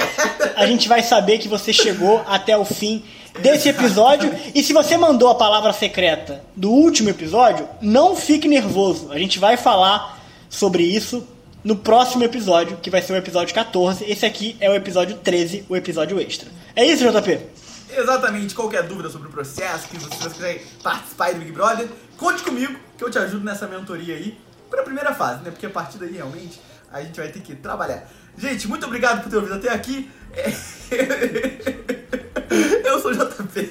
a 0.56 0.66
gente 0.66 0.88
vai 0.88 1.02
saber 1.02 1.38
que 1.38 1.48
você 1.48 1.72
chegou 1.72 2.22
até 2.26 2.56
o 2.56 2.64
fim 2.64 3.02
desse 3.40 3.68
episódio. 3.68 4.32
E 4.54 4.62
se 4.62 4.72
você 4.72 4.96
mandou 4.96 5.28
a 5.28 5.34
palavra 5.34 5.72
secreta 5.72 6.44
do 6.54 6.70
último 6.70 7.10
episódio, 7.10 7.68
não 7.80 8.14
fique 8.14 8.46
nervoso. 8.46 9.10
A 9.10 9.18
gente 9.18 9.38
vai 9.38 9.56
falar 9.56 10.22
sobre 10.48 10.84
isso 10.84 11.26
no 11.64 11.74
próximo 11.74 12.22
episódio, 12.22 12.78
que 12.82 12.90
vai 12.90 13.00
ser 13.00 13.14
o 13.14 13.16
episódio 13.16 13.54
14. 13.54 14.04
Esse 14.06 14.26
aqui 14.26 14.56
é 14.60 14.70
o 14.70 14.74
episódio 14.74 15.16
13, 15.16 15.64
o 15.68 15.74
episódio 15.74 16.20
extra. 16.20 16.48
É 16.76 16.84
isso, 16.84 17.04
JP? 17.10 17.63
Exatamente. 17.90 18.54
Qualquer 18.54 18.84
dúvida 18.84 19.08
sobre 19.08 19.28
o 19.28 19.30
processo, 19.30 19.88
que 19.88 19.98
você, 19.98 20.16
se 20.16 20.22
você 20.22 20.30
quiser 20.30 20.62
participar 20.82 21.32
do 21.32 21.40
Big 21.40 21.52
Brother, 21.52 21.88
conte 22.16 22.42
comigo, 22.42 22.74
que 22.96 23.04
eu 23.04 23.10
te 23.10 23.18
ajudo 23.18 23.44
nessa 23.44 23.66
mentoria 23.66 24.16
aí. 24.16 24.38
Para 24.70 24.80
a 24.80 24.84
primeira 24.84 25.14
fase, 25.14 25.44
né? 25.44 25.50
Porque 25.50 25.66
a 25.66 25.70
partir 25.70 25.98
daí, 25.98 26.12
realmente, 26.12 26.60
a 26.92 27.02
gente 27.02 27.18
vai 27.18 27.28
ter 27.28 27.40
que 27.40 27.54
trabalhar. 27.54 28.08
Gente, 28.36 28.66
muito 28.66 28.86
obrigado 28.86 29.22
por 29.22 29.30
ter 29.30 29.36
ouvido 29.36 29.54
até 29.54 29.70
aqui. 29.70 30.10
Eu 32.84 33.00
sou 33.00 33.12
o 33.12 33.14
JP. 33.14 33.70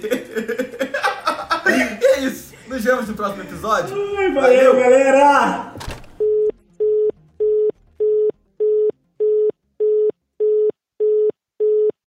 E 1.68 2.04
é 2.06 2.20
isso. 2.20 2.54
Nos 2.68 2.84
vemos 2.84 3.08
no 3.08 3.14
próximo 3.14 3.44
episódio. 3.44 3.96
Valeu, 4.34 4.80
galera! 4.80 5.74